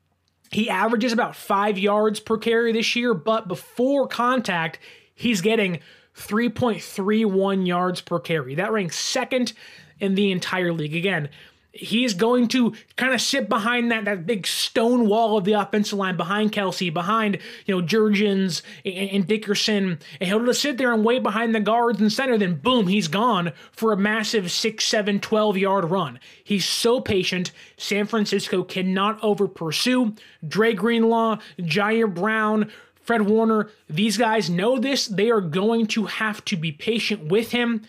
he 0.53 0.71
averages 0.71 1.13
about 1.13 1.35
five 1.35 1.79
yards 1.79 2.21
per 2.21 2.39
carry 2.39 2.73
this 2.73 2.95
year, 2.95 3.13
but 3.15 3.49
before 3.49 4.07
contact, 4.07 4.79
he's 5.15 5.41
getting 5.41 5.81
3.31 6.17 7.67
yards 7.67 8.01
per 8.01 8.21
carry. 8.21 8.55
That 8.55 8.71
ranks 8.71 8.99
second 8.99 9.53
in 9.99 10.15
the 10.15 10.31
entire 10.31 10.73
league. 10.73 10.95
Again, 10.95 11.29
he's 11.73 12.15
going 12.15 12.49
to 12.49 12.75
kind 12.97 13.15
of 13.15 13.21
sit 13.21 13.49
behind 13.49 13.91
that, 13.91 14.05
that 14.05 14.27
big 14.27 14.47
stone 14.47 15.09
wall 15.09 15.39
of 15.39 15.45
the 15.45 15.55
offensive 15.55 15.99
line 15.99 16.17
behind 16.17 16.53
Kelce, 16.53 16.93
behind, 16.93 17.39
you 17.67 17.75
know, 17.75 17.87
Jurgens 17.87 18.63
and, 18.85 19.11
and, 19.11 19.27
Dickerson. 19.27 19.99
And 20.21 20.29
he'll 20.29 20.45
just 20.45 20.61
sit 20.61 20.77
there 20.77 20.93
and 20.93 21.05
wait 21.05 21.23
behind 21.23 21.55
the 21.55 21.61
guards 21.61 22.01
and 22.01 22.13
center. 22.13 22.37
Then 22.37 22.57
boom, 22.57 22.89
he's 22.89 23.09
gone 23.09 23.53
for 23.73 23.93
a 23.93 23.97
massive 23.97 24.53
6, 24.53 24.85
7, 24.85 25.21
12 25.21 25.57
yard 25.59 25.91
run. 25.91 26.21
He's 26.45 26.67
so 26.67 27.01
patient. 27.01 27.53
San 27.77 28.07
Francisco 28.07 28.63
cannot 28.63 29.23
over 29.23 29.49
pursue. 29.49 30.15
Dre 30.47 30.75
Greenlaw, 30.75 31.39
Ji'Ayir 31.59 32.13
Brown, 32.13 32.71
Fred 33.03 33.23
Warner, 33.23 33.71
these 33.89 34.17
guys 34.17 34.49
know 34.49 34.79
this. 34.79 35.07
They 35.07 35.31
are 35.31 35.41
going 35.41 35.87
to 35.89 36.07
have 36.07 36.45
to 36.47 36.57
be 36.57 36.71
patient 36.71 37.25
with 37.25 37.51
him. 37.51 37.83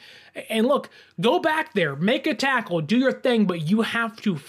And 0.49 0.67
look, 0.67 0.89
go 1.21 1.39
back 1.39 1.73
there, 1.73 1.95
make 1.95 2.25
a 2.25 2.33
tackle, 2.33 2.81
do 2.81 2.97
your 2.97 3.11
thing, 3.11 3.45
but 3.45 3.69
you 3.69 3.81
have 3.81 4.15
to 4.21 4.39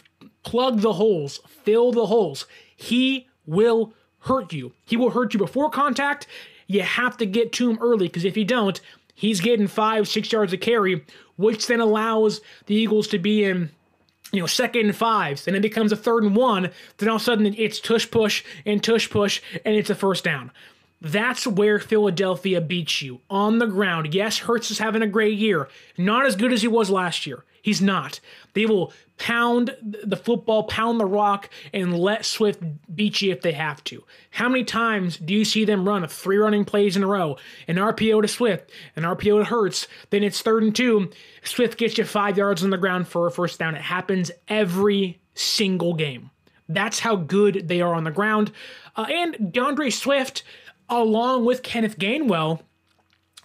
plug 0.42 0.81
the 0.81 0.94
holes, 0.94 1.40
fill 1.47 1.92
the 1.92 2.07
holes. 2.07 2.47
He 2.75 3.29
will 3.47 3.92
hurt 4.20 4.53
you. 4.53 4.73
He 4.87 4.97
will 4.97 5.11
hurt 5.11 5.35
you 5.35 5.38
before 5.38 5.70
contact. 5.70 6.27
You 6.66 6.83
have 6.83 7.16
to 7.18 7.27
get 7.27 7.53
to 7.55 7.70
him 7.70 7.79
early 7.81 8.09
because 8.09 8.25
if 8.25 8.37
you 8.37 8.44
don't, 8.44 8.81
he's 9.14 9.40
getting 9.40 9.66
five, 9.66 10.09
six 10.09 10.33
yards 10.33 10.53
of 10.53 10.61
carry, 10.61 11.05
which 11.37 11.66
then 11.66 11.81
allows 11.81 12.40
the 12.66 12.75
Eagles 12.75 13.09
to 13.09 13.18
be 13.18 13.44
in 13.44 13.70
you 14.33 14.40
know, 14.40 14.47
second 14.47 14.87
and 14.87 14.97
fives, 14.97 15.47
and 15.47 15.57
it 15.57 15.62
becomes 15.62 15.92
a 15.92 15.97
third 15.97 16.25
and 16.25 16.35
one, 16.35 16.70
then 16.99 17.09
all 17.09 17.16
of 17.16 17.23
a 17.23 17.25
sudden 17.25 17.55
it's 17.57 17.79
tush 17.79 18.11
push 18.11 18.42
and 18.66 18.83
tush 18.83 19.09
push, 19.09 19.40
and 19.64 19.77
it's 19.77 19.90
a 19.90 19.94
first 19.94 20.25
down. 20.25 20.51
That's 21.01 21.47
where 21.47 21.79
Philadelphia 21.79 22.61
beats 22.61 23.03
you 23.03 23.21
on 23.29 23.59
the 23.59 23.67
ground. 23.67 24.15
Yes, 24.15 24.39
Hurts 24.39 24.71
is 24.71 24.79
having 24.79 25.03
a 25.03 25.07
great 25.07 25.39
year. 25.39 25.69
Not 25.99 26.25
as 26.25 26.37
good 26.37 26.53
as 26.53 26.63
he 26.63 26.69
was 26.69 26.89
last 26.89 27.27
year. 27.27 27.45
He's 27.65 27.81
not. 27.81 28.21
They 28.53 28.67
will 28.67 28.93
pound 29.17 29.75
the 29.81 30.17
football, 30.17 30.65
pound 30.65 31.01
the 31.01 31.07
rock, 31.07 31.49
and 31.73 31.99
let 31.99 32.27
Swift 32.27 32.63
beat 32.95 33.23
you 33.23 33.33
if 33.33 33.41
they 33.41 33.53
have 33.53 33.83
to. 33.85 34.05
How 34.31 34.51
many 34.51 34.65
times 34.65 35.17
do 35.17 35.33
you 35.33 35.47
see 35.47 35.65
them 35.65 35.89
run 35.89 36.07
three 36.07 36.37
running 36.37 36.67
plays 36.67 36.95
in 36.95 37.03
a 37.03 37.07
row? 37.07 37.39
An 37.67 37.77
RPO 37.77 38.21
to 38.21 38.29
Swift, 38.29 38.71
an 38.97 39.05
RPO 39.05 39.39
to 39.39 39.45
Hurts, 39.45 39.89
then 40.11 40.23
it's 40.23 40.43
third 40.43 40.63
and 40.63 40.77
two. 40.77 41.11
Swift 41.43 41.79
gets 41.79 41.97
you 41.97 42.05
five 42.05 42.37
yards 42.37 42.63
on 42.63 42.69
the 42.69 42.77
ground 42.77 43.09
for 43.09 43.27
a 43.27 43.31
first 43.31 43.59
down. 43.59 43.75
It 43.75 43.83
happens 43.83 44.31
every 44.47 45.21
single 45.35 45.95
game. 45.95 46.31
That's 46.69 46.99
how 46.99 47.17
good 47.17 47.69
they 47.69 47.81
are 47.81 47.95
on 47.95 48.05
the 48.05 48.11
ground. 48.11 48.53
Uh, 48.97 49.07
and 49.09 49.53
D'Andre 49.53 49.91
Swift 49.91 50.43
along 50.88 51.44
with 51.44 51.62
Kenneth 51.62 51.99
Gainwell, 51.99 52.61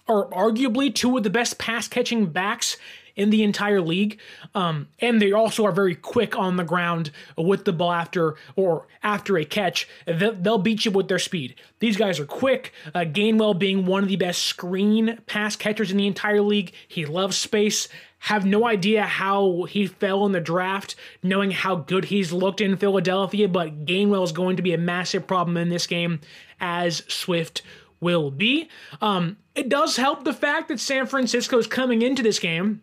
are 0.08 0.26
arguably 0.30 0.92
two 0.92 1.16
of 1.16 1.22
the 1.22 1.30
best 1.30 1.58
pass 1.58 1.86
catching 1.86 2.26
backs 2.26 2.76
in 3.16 3.30
the 3.30 3.42
entire 3.42 3.80
league. 3.80 4.18
Um, 4.54 4.88
and 4.98 5.20
they 5.20 5.32
also 5.32 5.64
are 5.66 5.72
very 5.72 5.94
quick 5.94 6.36
on 6.38 6.56
the 6.56 6.64
ground 6.64 7.10
with 7.36 7.64
the 7.64 7.72
ball 7.72 7.92
after 7.92 8.36
or 8.56 8.86
after 9.02 9.36
a 9.36 9.44
catch. 9.44 9.86
They'll, 10.06 10.58
beat 10.58 10.84
you 10.84 10.90
with 10.90 11.08
their 11.08 11.18
speed. 11.18 11.54
These 11.78 11.96
guys 11.96 12.18
are 12.18 12.26
quick. 12.26 12.72
Uh, 12.94 13.00
Gainwell 13.00 13.58
being 13.58 13.86
one 13.86 14.02
of 14.02 14.08
the 14.08 14.16
best 14.16 14.42
screen 14.42 15.18
pass 15.26 15.56
catchers 15.56 15.90
in 15.90 15.96
the 15.96 16.06
entire 16.06 16.42
league. 16.42 16.72
He 16.88 17.06
loves 17.06 17.36
space. 17.36 17.88
Have 18.24 18.44
no 18.44 18.66
idea 18.66 19.04
how 19.04 19.64
he 19.64 19.86
fell 19.86 20.26
in 20.26 20.32
the 20.32 20.40
draft, 20.40 20.94
knowing 21.22 21.50
how 21.52 21.76
good 21.76 22.06
he's 22.06 22.32
looked 22.32 22.60
in 22.60 22.76
Philadelphia, 22.76 23.48
but 23.48 23.86
Gainwell 23.86 24.24
is 24.24 24.32
going 24.32 24.56
to 24.56 24.62
be 24.62 24.74
a 24.74 24.78
massive 24.78 25.26
problem 25.26 25.56
in 25.56 25.70
this 25.70 25.86
game, 25.86 26.20
as 26.60 27.02
Swift 27.08 27.62
will 28.00 28.30
be. 28.30 28.68
Um, 29.00 29.36
it 29.54 29.68
does 29.68 29.96
help 29.96 30.24
the 30.24 30.32
fact 30.32 30.68
that 30.68 30.80
San 30.80 31.06
Francisco 31.06 31.58
is 31.58 31.66
coming 31.66 32.02
into 32.02 32.22
this 32.22 32.38
game 32.38 32.82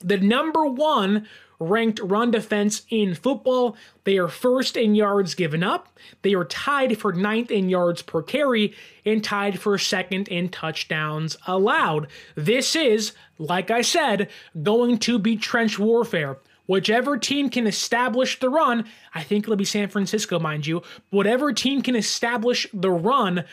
the 0.00 0.18
number 0.18 0.64
one 0.64 1.26
ranked 1.60 1.98
run 2.00 2.30
defense 2.30 2.82
in 2.88 3.14
football. 3.14 3.76
They 4.04 4.16
are 4.18 4.28
first 4.28 4.76
in 4.76 4.94
yards 4.94 5.34
given 5.34 5.62
up. 5.62 5.88
They 6.22 6.34
are 6.34 6.44
tied 6.44 6.98
for 6.98 7.12
ninth 7.12 7.50
in 7.50 7.68
yards 7.68 8.02
per 8.02 8.22
carry 8.22 8.74
and 9.04 9.22
tied 9.24 9.58
for 9.58 9.76
second 9.76 10.28
in 10.28 10.50
touchdowns 10.50 11.36
allowed. 11.46 12.06
This 12.36 12.76
is, 12.76 13.12
like 13.38 13.70
I 13.70 13.82
said, 13.82 14.28
going 14.62 14.98
to 14.98 15.18
be 15.18 15.36
trench 15.36 15.78
warfare. 15.78 16.38
Whichever 16.68 17.16
team 17.16 17.48
can 17.48 17.66
establish 17.66 18.38
the 18.38 18.50
run, 18.50 18.84
I 19.14 19.22
think 19.22 19.46
it'll 19.46 19.56
be 19.56 19.64
San 19.64 19.88
Francisco, 19.88 20.38
mind 20.38 20.66
you. 20.66 20.82
Whatever 21.08 21.50
team 21.50 21.80
can 21.80 21.96
establish 21.96 22.66
the 22.74 22.90
run, 22.90 23.44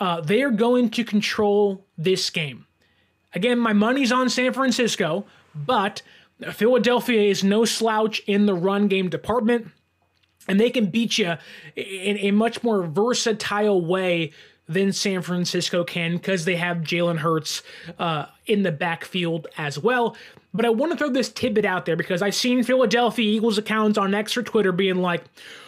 uh, 0.00 0.20
they 0.20 0.42
are 0.42 0.50
going 0.50 0.90
to 0.90 1.04
control 1.04 1.84
this 1.96 2.30
game. 2.30 2.66
Again, 3.32 3.60
my 3.60 3.72
money's 3.72 4.10
on 4.10 4.28
San 4.28 4.52
Francisco, 4.52 5.24
but 5.54 6.02
Philadelphia 6.52 7.22
is 7.22 7.44
no 7.44 7.64
slouch 7.64 8.20
in 8.26 8.46
the 8.46 8.54
run 8.54 8.88
game 8.88 9.08
department, 9.08 9.68
and 10.48 10.58
they 10.58 10.70
can 10.70 10.86
beat 10.86 11.16
you 11.16 11.34
in 11.76 12.18
a 12.18 12.32
much 12.32 12.64
more 12.64 12.82
versatile 12.82 13.84
way 13.84 14.32
than 14.66 14.92
San 14.92 15.22
Francisco 15.22 15.84
can 15.84 16.14
because 16.14 16.44
they 16.44 16.56
have 16.56 16.78
Jalen 16.78 17.18
Hurts 17.18 17.62
uh, 18.00 18.26
in 18.46 18.64
the 18.64 18.72
backfield 18.72 19.46
as 19.56 19.78
well. 19.78 20.16
But 20.54 20.64
I 20.64 20.70
want 20.70 20.92
to 20.92 20.98
throw 20.98 21.10
this 21.10 21.32
tidbit 21.32 21.64
out 21.64 21.84
there 21.84 21.96
because 21.96 22.22
I've 22.22 22.34
seen 22.34 22.62
Philadelphia 22.62 23.28
Eagles 23.28 23.58
accounts 23.58 23.98
on 23.98 24.14
X 24.14 24.36
or 24.36 24.42
Twitter 24.44 24.70
being 24.70 24.98
like, 25.02 25.24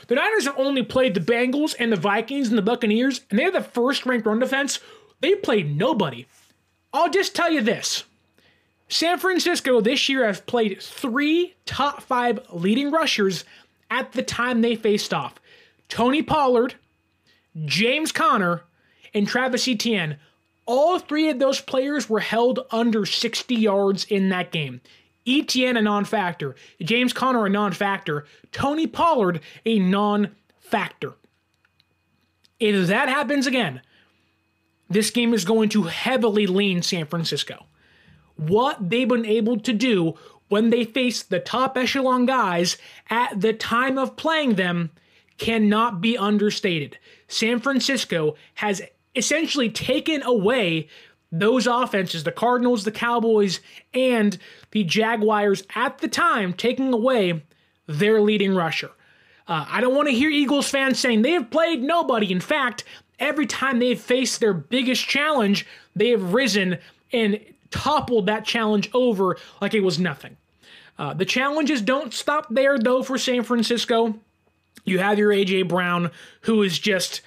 the 0.07 0.15
Niners 0.15 0.47
have 0.47 0.59
only 0.59 0.85
played 0.85 1.15
the 1.15 1.21
Bengals 1.21 1.75
and 1.79 1.93
the 1.93 1.97
Vikings 1.97 2.49
and 2.49 2.57
the 2.57 2.63
Buccaneers, 2.63 3.23
and 3.29 3.39
they're 3.39 3.51
the 3.51 3.61
first 3.61 4.07
ranked 4.07 4.27
run 4.27 4.39
defense. 4.39 4.79
They 5.21 5.35
played 5.35 5.77
nobody. 5.77 6.27
I'll 6.93 7.11
just 7.11 7.35
tell 7.35 7.51
you 7.51 7.61
this. 7.61 8.05
San 8.89 9.19
Francisco 9.19 9.81
this 9.81 10.09
year 10.09 10.25
have 10.25 10.47
played 10.47 10.81
three 10.81 11.57
top 11.65 12.03
five 12.03 12.39
leading 12.53 12.93
rushers 12.93 13.45
at 13.91 14.13
the 14.13 14.23
time 14.23 14.61
they 14.61 14.77
faced 14.77 15.13
off 15.13 15.35
Tony 15.89 16.23
Pollard, 16.23 16.75
James 17.65 18.13
Conner, 18.13 18.63
and 19.13 19.27
Travis 19.27 19.67
Etienne. 19.67 20.19
All 20.67 20.99
three 20.99 21.31
of 21.31 21.39
those 21.39 21.61
players 21.61 22.11
were 22.11 22.21
held 22.21 22.61
under 22.71 23.07
60 23.07 23.55
yards 23.55 24.05
in 24.05 24.29
that 24.31 24.51
game. 24.53 24.81
Etienne, 25.27 25.77
a 25.77 25.83
non 25.83 26.05
factor. 26.05 26.55
James 26.81 27.13
Conner, 27.13 27.47
a 27.47 27.51
non 27.51 27.73
factor. 27.73 28.27
Tony 28.53 28.87
Pollard, 28.87 29.41
a 29.65 29.79
non 29.79 30.35
factor. 30.61 31.15
If 32.59 32.89
that 32.89 33.09
happens 33.09 33.47
again, 33.47 33.83
this 34.89 35.11
game 35.11 35.35
is 35.35 35.45
going 35.45 35.69
to 35.71 35.85
heavily 35.85 36.47
lean 36.47 36.83
San 36.83 37.07
Francisco 37.07 37.67
what 38.37 38.91
they've 38.91 39.09
been 39.09 39.27
able 39.27 39.59
to 39.61 39.73
do 39.73 40.15
when 40.49 40.71
they 40.71 40.85
face 40.85 41.23
the 41.23 41.41
top 41.41 41.77
echelon 41.77 42.27
guys 42.27 42.77
at 43.11 43.41
the 43.41 43.53
time 43.53 43.99
of 43.99 44.17
playing 44.17 44.55
them 44.55 44.91
cannot 45.39 46.01
be 46.01 46.17
understated. 46.17 46.99
San 47.29 47.59
Francisco 47.59 48.37
has 48.55 48.83
essentially 49.17 49.71
taken 49.71 50.23
away 50.23 50.89
those 51.33 51.67
offenses, 51.67 52.25
the 52.25 52.33
Cardinals, 52.33 52.85
the 52.85 52.93
Cowboys, 52.93 53.61
and 53.93 54.39
the 54.71 54.85
Jaguars 54.85 55.65
at 55.75 55.99
the 55.99 56.09
time, 56.09 56.53
taking 56.53 56.93
away 56.93 57.43
their 57.87 58.21
leading 58.21 58.55
rusher. 58.55 58.91
Uh, 59.49 59.65
I 59.69 59.81
don't 59.81 59.95
want 59.95 60.09
to 60.09 60.15
hear 60.15 60.31
Eagles 60.31 60.69
fans 60.69 60.99
saying 60.99 61.23
they 61.23 61.33
have 61.33 61.51
played 61.51 61.83
nobody. 61.83 62.33
In 62.33 62.41
fact, 62.41 62.85
every 63.19 63.47
time 63.47 63.79
they've 63.79 64.01
faced 64.01 64.41
their 64.41 64.55
biggest 64.55 65.07
challenge, 65.07 65.67
they 65.95 66.11
have 66.11 66.33
risen 66.33 66.79
and 67.13 67.41
toppled 67.71 68.27
that 68.27 68.45
challenge 68.45 68.91
over 68.93 69.37
like 69.61 69.75
it 69.75 69.81
was 69.81 69.99
nothing. 69.99 70.37
Uh, 70.99 71.15
the 71.15 71.25
challenges 71.25 71.83
don't 71.83 72.15
stop 72.15 72.47
there, 72.51 72.79
though, 72.79 73.03
for 73.03 73.19
San 73.19 73.43
Francisco. 73.43 74.19
You 74.85 74.99
have 74.99 75.19
your 75.19 75.33
A.J. 75.33 75.63
Brown, 75.63 76.11
who 76.43 76.63
is 76.63 76.79
just. 76.79 77.23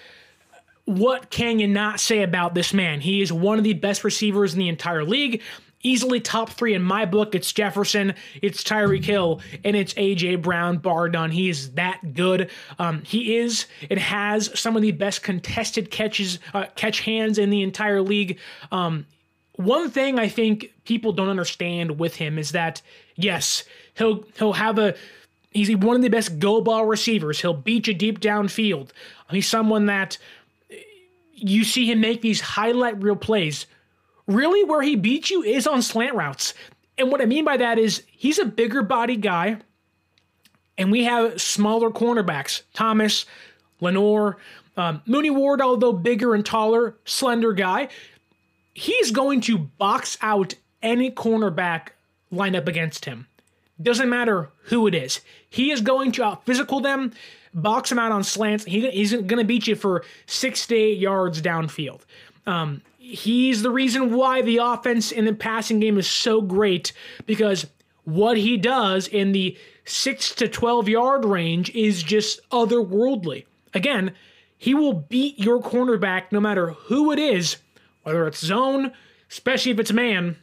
What 0.89 1.29
can 1.29 1.59
you 1.59 1.67
not 1.67 1.99
say 1.99 2.23
about 2.23 2.55
this 2.55 2.73
man? 2.73 2.99
He 2.99 3.21
is 3.21 3.31
one 3.31 3.59
of 3.59 3.63
the 3.63 3.73
best 3.73 4.03
receivers 4.03 4.53
in 4.53 4.59
the 4.59 4.69
entire 4.69 5.05
league. 5.05 5.43
Easily 5.83 6.19
top 6.19 6.49
three 6.49 6.73
in 6.73 6.81
my 6.81 7.05
book. 7.05 7.35
It's 7.35 7.53
Jefferson, 7.53 8.15
it's 8.41 8.63
Tyreek 8.63 9.05
Hill, 9.05 9.39
and 9.63 9.75
it's 9.75 9.93
AJ 9.93 10.41
Brown, 10.41 10.77
bar 10.77 11.07
none. 11.07 11.29
He 11.29 11.47
is 11.47 11.73
that 11.73 12.15
good. 12.15 12.49
Um, 12.79 13.03
he 13.03 13.37
is 13.37 13.67
and 13.91 13.99
has 13.99 14.59
some 14.59 14.75
of 14.75 14.81
the 14.81 14.91
best 14.91 15.21
contested 15.21 15.91
catches, 15.91 16.39
uh, 16.55 16.65
catch 16.75 17.01
hands 17.01 17.37
in 17.37 17.51
the 17.51 17.61
entire 17.61 18.01
league. 18.01 18.39
Um, 18.71 19.05
one 19.57 19.91
thing 19.91 20.17
I 20.17 20.27
think 20.27 20.73
people 20.85 21.11
don't 21.11 21.29
understand 21.29 21.99
with 21.99 22.15
him 22.15 22.39
is 22.39 22.53
that 22.53 22.81
yes, 23.15 23.63
he'll 23.95 24.25
he'll 24.39 24.53
have 24.53 24.79
a 24.79 24.95
he's 25.51 25.75
one 25.77 25.95
of 25.95 26.01
the 26.01 26.09
best 26.09 26.39
go 26.39 26.61
ball 26.61 26.87
receivers. 26.87 27.41
He'll 27.41 27.53
beat 27.53 27.85
you 27.85 27.93
deep 27.93 28.19
downfield. 28.19 28.89
He's 29.29 29.47
someone 29.47 29.85
that 29.85 30.17
you 31.41 31.63
see 31.63 31.91
him 31.91 32.01
make 32.01 32.21
these 32.21 32.41
highlight 32.41 33.01
reel 33.01 33.15
plays. 33.15 33.65
Really, 34.27 34.63
where 34.63 34.81
he 34.81 34.95
beats 34.95 35.31
you 35.31 35.43
is 35.43 35.65
on 35.65 35.81
slant 35.81 36.15
routes. 36.15 36.53
And 36.97 37.11
what 37.11 37.21
I 37.21 37.25
mean 37.25 37.45
by 37.45 37.57
that 37.57 37.79
is 37.79 38.03
he's 38.07 38.39
a 38.39 38.45
bigger 38.45 38.83
body 38.83 39.15
guy, 39.15 39.57
and 40.77 40.91
we 40.91 41.03
have 41.05 41.41
smaller 41.41 41.89
cornerbacks. 41.89 42.61
Thomas, 42.73 43.25
Lenoir, 43.81 44.37
um, 44.77 45.01
Mooney 45.05 45.29
Ward, 45.29 45.61
although 45.61 45.93
bigger 45.93 46.35
and 46.35 46.45
taller, 46.45 46.95
slender 47.05 47.53
guy 47.53 47.89
he's 48.79 49.11
going 49.11 49.41
to 49.41 49.57
box 49.57 50.17
out 50.21 50.53
any 50.81 51.11
cornerback 51.11 51.89
lineup 52.31 52.67
against 52.67 53.05
him. 53.05 53.27
Doesn't 53.81 54.09
matter 54.09 54.51
who 54.63 54.87
it 54.87 54.95
is. 54.95 55.19
He 55.49 55.71
is 55.71 55.81
going 55.81 56.13
to 56.13 56.23
out 56.23 56.45
physical 56.45 56.79
them, 56.79 57.11
box 57.53 57.91
him 57.91 57.99
out 57.99 58.11
on 58.11 58.23
slants. 58.23 58.65
He, 58.65 58.89
he's 58.91 59.11
going 59.11 59.37
to 59.37 59.43
beat 59.43 59.67
you 59.67 59.75
for 59.75 60.03
six 60.25 60.67
to 60.67 60.75
eight 60.75 60.99
yards 60.99 61.41
downfield. 61.41 62.01
Um, 62.45 62.81
he's 62.97 63.61
the 63.61 63.71
reason 63.71 64.13
why 64.13 64.41
the 64.41 64.57
offense 64.57 65.11
in 65.11 65.25
the 65.25 65.33
passing 65.33 65.79
game 65.79 65.97
is 65.97 66.07
so 66.07 66.41
great 66.41 66.93
because 67.25 67.67
what 68.03 68.37
he 68.37 68.57
does 68.57 69.07
in 69.07 69.31
the 69.31 69.57
six 69.85 70.33
to 70.35 70.47
12 70.47 70.89
yard 70.89 71.25
range 71.25 71.69
is 71.75 72.03
just 72.03 72.39
otherworldly. 72.49 73.45
Again, 73.73 74.13
he 74.57 74.73
will 74.73 74.93
beat 74.93 75.37
your 75.39 75.61
cornerback 75.61 76.31
no 76.31 76.39
matter 76.39 76.71
who 76.71 77.11
it 77.11 77.19
is 77.19 77.57
whether 78.03 78.25
it's 78.25 78.43
zone, 78.43 78.91
especially 79.29 79.71
if 79.71 79.79
it's 79.79 79.91
man, 79.91 80.35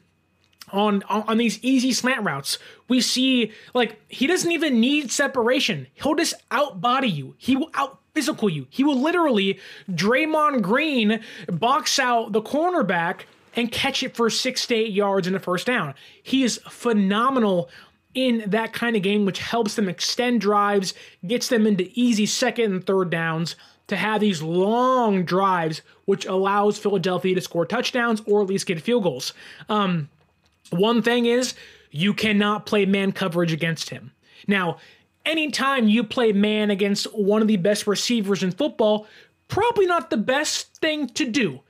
on, 0.72 1.02
on 1.04 1.38
these 1.38 1.62
easy 1.62 1.92
slant 1.92 2.24
routes. 2.24 2.58
We 2.88 3.00
see 3.00 3.52
like 3.74 4.00
he 4.08 4.26
doesn't 4.26 4.50
even 4.50 4.80
need 4.80 5.10
separation. 5.10 5.86
He'll 5.94 6.14
just 6.14 6.34
outbody 6.50 7.14
you. 7.14 7.34
He 7.38 7.56
will 7.56 7.70
out 7.74 7.98
physical 8.14 8.48
you. 8.48 8.66
He 8.70 8.82
will 8.82 9.00
literally 9.00 9.58
Draymond 9.90 10.62
Green 10.62 11.20
box 11.48 11.98
out 11.98 12.32
the 12.32 12.42
cornerback 12.42 13.22
and 13.54 13.72
catch 13.72 14.02
it 14.02 14.14
for 14.16 14.28
six 14.30 14.66
to 14.66 14.74
eight 14.74 14.92
yards 14.92 15.26
in 15.26 15.32
the 15.32 15.40
first 15.40 15.66
down. 15.66 15.94
He 16.22 16.42
is 16.42 16.60
phenomenal 16.68 17.70
in 18.14 18.44
that 18.46 18.72
kind 18.72 18.96
of 18.96 19.02
game, 19.02 19.26
which 19.26 19.38
helps 19.38 19.74
them 19.74 19.88
extend 19.88 20.40
drives, 20.40 20.94
gets 21.26 21.48
them 21.48 21.66
into 21.66 21.90
easy 21.94 22.26
second 22.26 22.72
and 22.72 22.86
third 22.86 23.10
downs 23.10 23.56
to 23.88 23.96
have 23.96 24.20
these 24.20 24.42
long 24.42 25.24
drives, 25.24 25.82
which 26.06 26.26
allows 26.26 26.78
Philadelphia 26.78 27.34
to 27.34 27.40
score 27.40 27.66
touchdowns 27.66 28.22
or 28.26 28.40
at 28.40 28.48
least 28.48 28.66
get 28.66 28.80
field 28.80 29.04
goals. 29.04 29.32
Um, 29.68 30.08
one 30.70 31.02
thing 31.02 31.26
is, 31.26 31.54
you 31.90 32.14
cannot 32.14 32.66
play 32.66 32.86
man 32.86 33.12
coverage 33.12 33.52
against 33.52 33.90
him. 33.90 34.12
Now, 34.46 34.78
anytime 35.24 35.88
you 35.88 36.04
play 36.04 36.32
man 36.32 36.70
against 36.70 37.06
one 37.14 37.42
of 37.42 37.48
the 37.48 37.56
best 37.56 37.86
receivers 37.86 38.42
in 38.42 38.52
football, 38.52 39.06
probably 39.48 39.86
not 39.86 40.10
the 40.10 40.16
best 40.16 40.76
thing 40.76 41.08
to 41.10 41.26
do. 41.26 41.60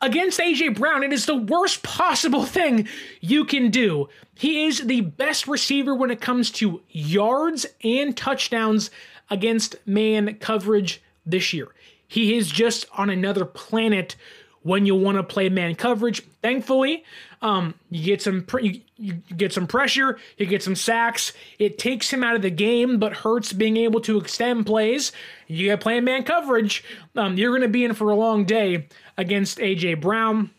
Against 0.00 0.40
AJ 0.40 0.76
Brown, 0.78 1.04
it 1.04 1.12
is 1.12 1.26
the 1.26 1.36
worst 1.36 1.82
possible 1.84 2.44
thing 2.44 2.88
you 3.20 3.44
can 3.44 3.70
do. 3.70 4.08
He 4.34 4.64
is 4.64 4.80
the 4.80 5.02
best 5.02 5.46
receiver 5.46 5.94
when 5.94 6.10
it 6.10 6.20
comes 6.20 6.50
to 6.52 6.82
yards 6.88 7.66
and 7.84 8.16
touchdowns 8.16 8.90
against 9.30 9.76
man 9.86 10.34
coverage 10.36 11.02
this 11.24 11.52
year. 11.52 11.68
He 12.06 12.36
is 12.36 12.50
just 12.50 12.86
on 12.96 13.08
another 13.10 13.44
planet 13.44 14.16
when 14.62 14.86
you 14.86 14.94
want 14.94 15.16
to 15.16 15.22
play 15.22 15.48
man 15.48 15.74
coverage. 15.74 16.22
Thankfully, 16.42 17.04
um, 17.42 17.74
you 17.90 18.04
get 18.04 18.22
some 18.22 18.46
you, 18.60 18.80
you 18.96 19.14
get 19.36 19.52
some 19.52 19.66
pressure, 19.66 20.18
you 20.38 20.46
get 20.46 20.62
some 20.62 20.76
sacks. 20.76 21.32
It 21.58 21.76
takes 21.76 22.10
him 22.10 22.22
out 22.22 22.36
of 22.36 22.42
the 22.42 22.50
game, 22.50 22.98
but 22.98 23.12
hurts 23.12 23.52
being 23.52 23.76
able 23.76 24.00
to 24.02 24.18
extend 24.18 24.64
plays. 24.64 25.12
You 25.48 25.66
get 25.66 25.80
playing 25.80 26.04
man 26.04 26.22
coverage. 26.22 26.84
Um, 27.16 27.36
you're 27.36 27.50
going 27.50 27.62
to 27.62 27.68
be 27.68 27.84
in 27.84 27.94
for 27.94 28.10
a 28.10 28.14
long 28.14 28.44
day 28.44 28.86
against 29.18 29.58
AJ 29.58 30.00
Brown. 30.00 30.50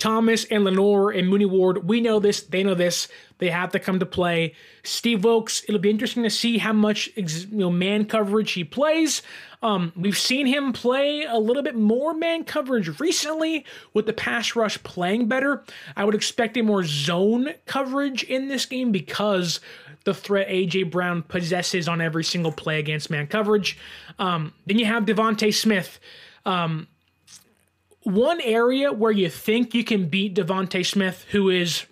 Thomas 0.00 0.44
and 0.46 0.64
Lenoir 0.64 1.10
and 1.10 1.28
Mooney 1.28 1.44
Ward, 1.44 1.86
we 1.86 2.00
know 2.00 2.18
this, 2.18 2.42
they 2.42 2.64
know 2.64 2.74
this. 2.74 3.06
They 3.38 3.50
have 3.50 3.72
to 3.72 3.78
come 3.78 4.00
to 4.00 4.06
play. 4.06 4.54
Steve 4.82 5.24
Wilks, 5.24 5.62
it'll 5.68 5.80
be 5.80 5.90
interesting 5.90 6.22
to 6.24 6.30
see 6.30 6.58
how 6.58 6.72
much 6.72 7.08
you 7.16 7.46
know 7.50 7.70
man 7.70 8.06
coverage 8.06 8.52
he 8.52 8.64
plays. 8.64 9.22
Um, 9.62 9.92
we've 9.96 10.18
seen 10.18 10.46
him 10.46 10.72
play 10.72 11.24
a 11.24 11.38
little 11.38 11.62
bit 11.62 11.74
more 11.74 12.14
man 12.14 12.44
coverage 12.44 12.98
recently 13.00 13.64
with 13.94 14.06
the 14.06 14.12
pass 14.12 14.56
rush 14.56 14.82
playing 14.82 15.28
better. 15.28 15.62
I 15.96 16.04
would 16.04 16.14
expect 16.14 16.56
a 16.56 16.62
more 16.62 16.82
zone 16.84 17.50
coverage 17.66 18.22
in 18.24 18.48
this 18.48 18.66
game 18.66 18.92
because 18.92 19.60
the 20.04 20.14
threat 20.14 20.48
AJ 20.48 20.90
Brown 20.90 21.22
possesses 21.22 21.88
on 21.88 22.00
every 22.00 22.24
single 22.24 22.52
play 22.52 22.78
against 22.78 23.10
man 23.10 23.26
coverage. 23.26 23.78
Um, 24.18 24.52
then 24.66 24.78
you 24.78 24.86
have 24.86 25.04
DeVonta 25.04 25.52
Smith. 25.52 25.98
Um, 26.46 26.88
one 28.02 28.40
area 28.40 28.92
where 28.92 29.12
you 29.12 29.28
think 29.28 29.74
you 29.74 29.84
can 29.84 30.08
beat 30.08 30.34
DeVonta 30.34 30.84
Smith, 30.84 31.26
who 31.30 31.50
is 31.50 31.86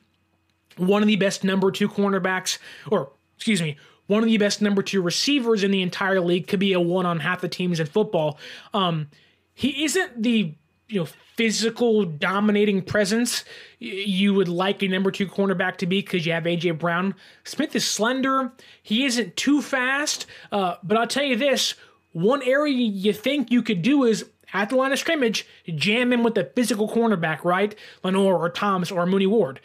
one 0.77 1.03
of 1.03 1.09
the 1.09 1.17
best 1.17 1.45
number 1.45 1.71
two 1.71 1.89
cornerbacks, 1.89 2.59
or 2.91 3.11
excuse 3.37 3.61
me, 3.61 3.77
one 4.07 4.23
of 4.23 4.29
the 4.29 4.39
best 4.39 4.63
number 4.63 4.83
two 4.83 5.03
receivers 5.03 5.63
in 5.63 5.71
the 5.71 5.83
entire 5.83 6.21
league, 6.21 6.47
could 6.47 6.61
be 6.61 6.73
a 6.73 6.81
one 6.81 7.07
on 7.07 7.21
half 7.21 7.41
the 7.41 7.49
teams 7.49 7.79
in 7.79 7.87
football. 7.87 8.39
Um, 8.73 9.09
he 9.55 9.85
isn't 9.85 10.23
the 10.23 10.55
you 10.89 11.01
know 11.01 11.07
physical 11.37 12.05
dominating 12.05 12.83
presence 12.83 13.45
you 13.79 14.35
would 14.35 14.49
like 14.49 14.83
a 14.83 14.89
number 14.89 15.11
two 15.11 15.27
cornerback 15.27 15.77
to 15.77 15.87
be 15.87 16.01
because 16.01 16.25
you 16.27 16.33
have 16.33 16.45
AJ 16.45 16.79
Brown. 16.79 17.15
Smith 17.45 17.77
is 17.77 17.87
slender. 17.87 18.53
He 18.83 19.05
isn't 19.05 19.37
too 19.37 19.61
fast, 19.63 20.27
uh, 20.51 20.77
but 20.83 20.97
I'll 20.97 21.07
tell 21.07 21.25
you 21.25 21.37
this: 21.37 21.75
one 22.13 22.43
area 22.43 22.75
you 22.75 23.13
think 23.13 23.51
you 23.51 23.63
could 23.63 23.83
do 23.83 24.05
is 24.05 24.25
at 24.53 24.71
the 24.71 24.77
line 24.77 24.93
of 24.93 24.99
scrimmage, 24.99 25.47
jam 25.75 26.13
him 26.13 26.23
with 26.23 26.35
the 26.35 26.51
physical 26.55 26.89
cornerback, 26.89 27.45
right? 27.45 27.75
Lenoir 28.03 28.37
or 28.39 28.51
Thomas 28.51 28.91
or 28.91 29.07
Mooney 29.07 29.27
Ward. 29.27 29.61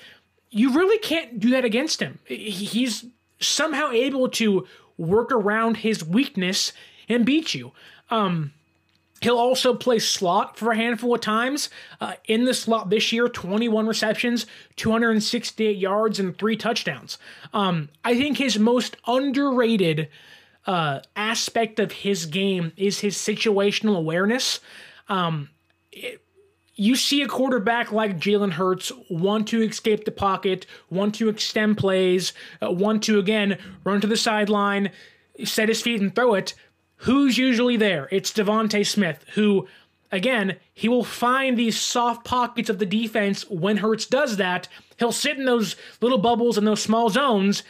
You 0.49 0.73
really 0.73 0.99
can't 0.99 1.39
do 1.39 1.49
that 1.51 1.65
against 1.65 1.99
him. 1.99 2.19
He's 2.25 3.05
somehow 3.39 3.91
able 3.91 4.29
to 4.29 4.67
work 4.97 5.31
around 5.31 5.77
his 5.77 6.03
weakness 6.03 6.73
and 7.09 7.25
beat 7.25 7.53
you. 7.53 7.71
Um, 8.09 8.53
He'll 9.23 9.37
also 9.37 9.73
play 9.73 9.99
slot 9.99 10.57
for 10.57 10.73
a 10.73 10.75
handful 10.75 11.15
of 11.15 11.21
times. 11.21 11.69
Uh, 12.01 12.15
in 12.25 12.43
the 12.43 12.53
slot 12.53 12.89
this 12.89 13.13
year, 13.13 13.29
21 13.29 13.87
receptions, 13.87 14.45
268 14.75 15.77
yards, 15.77 16.19
and 16.19 16.37
three 16.37 16.57
touchdowns. 16.57 17.17
Um, 17.53 17.87
I 18.03 18.17
think 18.17 18.37
his 18.37 18.59
most 18.59 18.97
underrated 19.07 20.09
uh, 20.65 20.99
aspect 21.15 21.79
of 21.79 21.91
his 21.91 22.25
game 22.25 22.71
is 22.77 22.99
his 22.99 23.15
situational 23.15 23.97
awareness. 23.97 24.59
Um, 25.09 25.49
it, 25.91 26.21
you 26.75 26.95
see 26.95 27.21
a 27.21 27.27
quarterback 27.27 27.91
like 27.91 28.19
Jalen 28.19 28.53
Hurts 28.53 28.91
want 29.09 29.47
to 29.49 29.61
escape 29.61 30.05
the 30.05 30.11
pocket, 30.11 30.65
want 30.89 31.13
to 31.15 31.29
extend 31.29 31.77
plays, 31.77 32.33
uh, 32.63 32.71
want 32.71 33.03
to 33.03 33.19
again 33.19 33.57
run 33.83 34.01
to 34.01 34.07
the 34.07 34.17
sideline, 34.17 34.89
set 35.43 35.69
his 35.69 35.81
feet 35.81 36.01
and 36.01 36.15
throw 36.15 36.33
it. 36.33 36.55
Who's 36.97 37.37
usually 37.37 37.77
there? 37.77 38.07
It's 38.11 38.31
DeVonta 38.31 38.87
Smith, 38.87 39.23
who, 39.35 39.67
again, 40.11 40.57
he 40.73 40.87
will 40.87 41.03
find 41.03 41.57
these 41.57 41.79
soft 41.79 42.25
pockets 42.25 42.69
of 42.69 42.79
the 42.79 42.85
defense 42.85 43.47
when 43.49 43.77
Hurts 43.77 44.05
does 44.05 44.37
that. 44.37 44.67
He'll 44.97 45.11
sit 45.11 45.37
in 45.37 45.45
those 45.45 45.75
little 46.01 46.17
bubbles 46.17 46.57
and 46.57 46.65
those 46.65 46.81
small 46.81 47.09
zones 47.09 47.61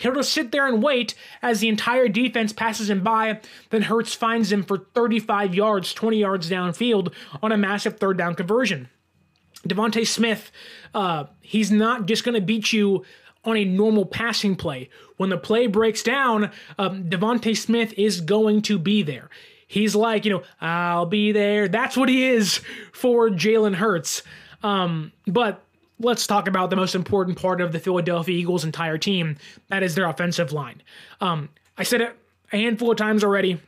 He'll 0.00 0.14
just 0.14 0.32
sit 0.32 0.50
there 0.50 0.66
and 0.66 0.82
wait 0.82 1.14
as 1.42 1.60
the 1.60 1.68
entire 1.68 2.08
defense 2.08 2.54
passes 2.54 2.88
him 2.88 3.02
by. 3.02 3.40
Then 3.68 3.82
Hurts 3.82 4.14
finds 4.14 4.50
him 4.50 4.62
for 4.62 4.78
35 4.94 5.54
yards, 5.54 5.92
20 5.92 6.16
yards 6.16 6.48
downfield 6.48 7.12
on 7.42 7.52
a 7.52 7.58
massive 7.58 7.98
third 7.98 8.16
down 8.16 8.34
conversion. 8.34 8.88
DeVonta 9.68 10.06
Smith, 10.06 10.50
uh, 10.94 11.24
he's 11.42 11.70
not 11.70 12.06
just 12.06 12.24
going 12.24 12.34
to 12.34 12.40
beat 12.40 12.72
you 12.72 13.04
on 13.44 13.58
a 13.58 13.64
normal 13.64 14.06
passing 14.06 14.56
play. 14.56 14.88
When 15.18 15.28
the 15.28 15.36
play 15.36 15.66
breaks 15.66 16.02
down, 16.02 16.50
um, 16.78 17.04
DeVonta 17.04 17.54
Smith 17.54 17.92
is 17.98 18.22
going 18.22 18.62
to 18.62 18.78
be 18.78 19.02
there. 19.02 19.28
He's 19.66 19.94
like, 19.94 20.24
you 20.24 20.32
know, 20.32 20.42
I'll 20.62 21.04
be 21.04 21.30
there. 21.32 21.68
That's 21.68 21.96
what 21.96 22.08
he 22.08 22.24
is 22.24 22.60
for 22.92 23.28
Jalen 23.28 23.74
Hurts. 23.74 24.22
Um, 24.62 25.12
but 25.26 25.62
let's 26.00 26.26
talk 26.26 26.48
about 26.48 26.70
the 26.70 26.76
most 26.76 26.94
important 26.94 27.38
part 27.38 27.60
of 27.60 27.72
the 27.72 27.78
Philadelphia 27.78 28.36
Eagles' 28.36 28.64
entire 28.64 28.98
team. 28.98 29.36
That 29.68 29.82
is 29.82 29.94
their 29.94 30.06
offensive 30.06 30.52
line. 30.52 30.82
Um, 31.20 31.50
I 31.78 31.82
said 31.82 32.00
it 32.00 32.16
a 32.52 32.56
handful 32.56 32.90
of 32.90 32.96
times 32.96 33.22
already. 33.22 33.60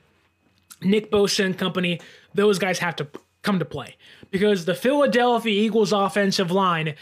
Nick 0.80 1.12
Bosa 1.12 1.44
and 1.44 1.56
company, 1.56 2.00
those 2.34 2.58
guys 2.58 2.80
have 2.80 2.96
to 2.96 3.06
come 3.42 3.58
to 3.58 3.64
play 3.64 3.96
because 4.30 4.64
the 4.64 4.74
Philadelphia 4.74 5.52
Eagles 5.52 5.92
offensive 5.92 6.50
line, 6.50 6.94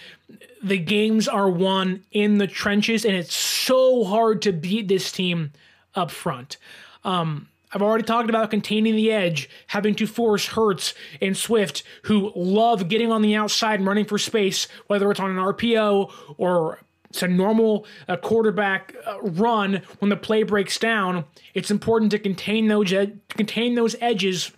the 0.63 0.79
games 0.79 1.29
are 1.29 1.49
won 1.49 2.03
in 2.13 2.39
the 2.39 2.47
trenches, 2.47 3.05
and 3.05 3.15
it's 3.15 3.35
so 3.35 4.05
hard 4.05 4.43
to 4.43 4.53
beat 4.53 4.89
this 4.89 5.13
team 5.13 5.53
up 5.95 6.11
front. 6.11 6.57
Um, 7.05 7.49
I've 7.73 7.83
already 7.83 8.05
talked 8.05 8.29
about 8.29 8.51
containing 8.51 8.97
the 8.97 9.13
edge, 9.13 9.49
having 9.69 9.95
to 9.97 10.07
force 10.07 10.47
Hurts 10.47 10.95
and 11.21 11.37
Swift, 11.37 11.83
who 12.05 12.33
love 12.35 12.89
getting 12.89 13.13
on 13.13 13.23
the 13.23 13.37
outside 13.37 13.79
and 13.79 13.87
running 13.87 14.05
for 14.05 14.19
space, 14.19 14.67
whether 14.89 15.11
it's 15.11 15.21
on 15.21 15.31
an 15.31 15.37
RPO 15.37 16.13
or 16.37 16.81
it's 17.11 17.23
a 17.23 17.29
normal 17.29 17.87
uh, 18.09 18.17
quarterback 18.17 18.95
uh, 19.05 19.21
run 19.21 19.83
when 19.99 20.09
the 20.09 20.17
play 20.17 20.45
breaks 20.45 20.79
down. 20.79 21.25
It's 21.55 21.71
important 21.71 22.13
to 22.13 22.19
contain 22.19 22.69
those 22.69 22.93
ed- 22.93 23.21
contain 23.29 23.75
those 23.75 23.97
edges 24.01 24.53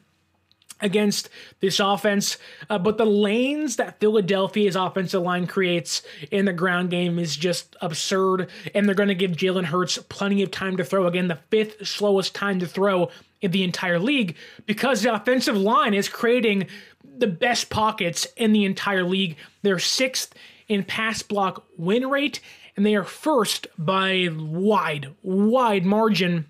against 0.83 1.31
this 1.61 1.81
offense. 1.81 2.37
Uh, 2.69 2.79
but 2.79 2.99
the 2.99 3.07
lanes 3.07 3.77
that 3.77 3.99
Philadelphia's 4.01 4.77
offensive 4.77 5.23
line 5.23 5.47
creates 5.47 6.03
in 6.31 6.45
the 6.45 6.53
ground 6.53 6.91
game 6.91 7.19
is 7.19 7.37
just 7.37 7.75
absurd. 7.81 8.51
And 8.75 8.87
they're 8.87 8.95
going 8.95 9.09
to 9.09 9.15
give 9.15 9.33
Jalen 9.33 9.65
Hurts 9.65 9.99
plenty 10.09 10.43
of 10.43 10.51
time 10.51 10.77
to 10.77 10.85
throw. 10.85 11.07
Again, 11.07 11.29
the 11.29 11.39
fifth 11.51 11.87
slowest 11.87 12.35
time 12.35 12.59
to 12.59 12.67
throw 12.67 13.09
in 13.41 13.51
the 13.51 13.65
entire 13.65 13.99
league 13.99 14.37
because 14.67 15.03
the 15.03 15.15
offensive 15.15 15.57
line 15.57 15.95
is 15.95 16.09
creating 16.09 16.67
the 17.05 17.27
best 17.27 17.71
pockets 17.71 18.27
in 18.37 18.53
the 18.53 18.65
entire 18.65 19.05
league. 19.05 19.37
They're 19.63 19.79
sixth 19.79 20.35
in 20.69 20.85
pass 20.85 21.23
block 21.23 21.67
win 21.77 22.09
rate, 22.09 22.41
and 22.77 22.87
they 22.87 22.95
are 22.95 23.05
first 23.05 23.67
by 23.77 24.29
wide, 24.33 25.15
wide 25.23 25.85
margin 25.85 26.47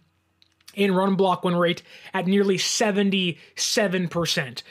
in 0.75 0.95
run 0.95 1.17
block 1.17 1.45
win 1.45 1.57
rate 1.57 1.83
at 2.15 2.27
nearly 2.27 2.57
77%. 2.57 4.63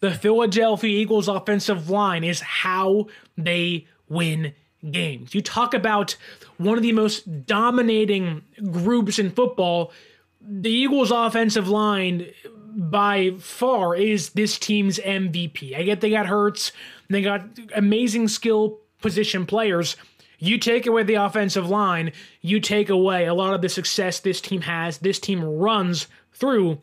The 0.00 0.10
Philadelphia 0.10 0.98
Eagles 0.98 1.28
offensive 1.28 1.90
line 1.90 2.24
is 2.24 2.40
how 2.40 3.06
they 3.36 3.86
win 4.08 4.54
games. 4.90 5.34
You 5.34 5.42
talk 5.42 5.74
about 5.74 6.16
one 6.56 6.76
of 6.76 6.82
the 6.82 6.92
most 6.92 7.46
dominating 7.46 8.42
groups 8.70 9.18
in 9.18 9.30
football, 9.30 9.92
the 10.40 10.70
Eagles 10.70 11.10
offensive 11.10 11.68
line 11.68 12.26
by 12.74 13.32
far 13.38 13.94
is 13.94 14.30
this 14.30 14.58
team's 14.58 14.98
MVP. 14.98 15.76
I 15.76 15.82
get 15.82 16.00
they 16.00 16.10
got 16.10 16.26
Hurts, 16.26 16.72
they 17.08 17.22
got 17.22 17.42
amazing 17.74 18.28
skill 18.28 18.78
position 19.02 19.44
players, 19.44 19.96
you 20.40 20.58
take 20.58 20.86
away 20.86 21.04
the 21.04 21.14
offensive 21.14 21.68
line, 21.68 22.12
you 22.40 22.58
take 22.58 22.88
away 22.88 23.26
a 23.26 23.34
lot 23.34 23.54
of 23.54 23.62
the 23.62 23.68
success 23.68 24.18
this 24.18 24.40
team 24.40 24.62
has. 24.62 24.98
This 24.98 25.20
team 25.20 25.44
runs 25.44 26.08
through 26.32 26.80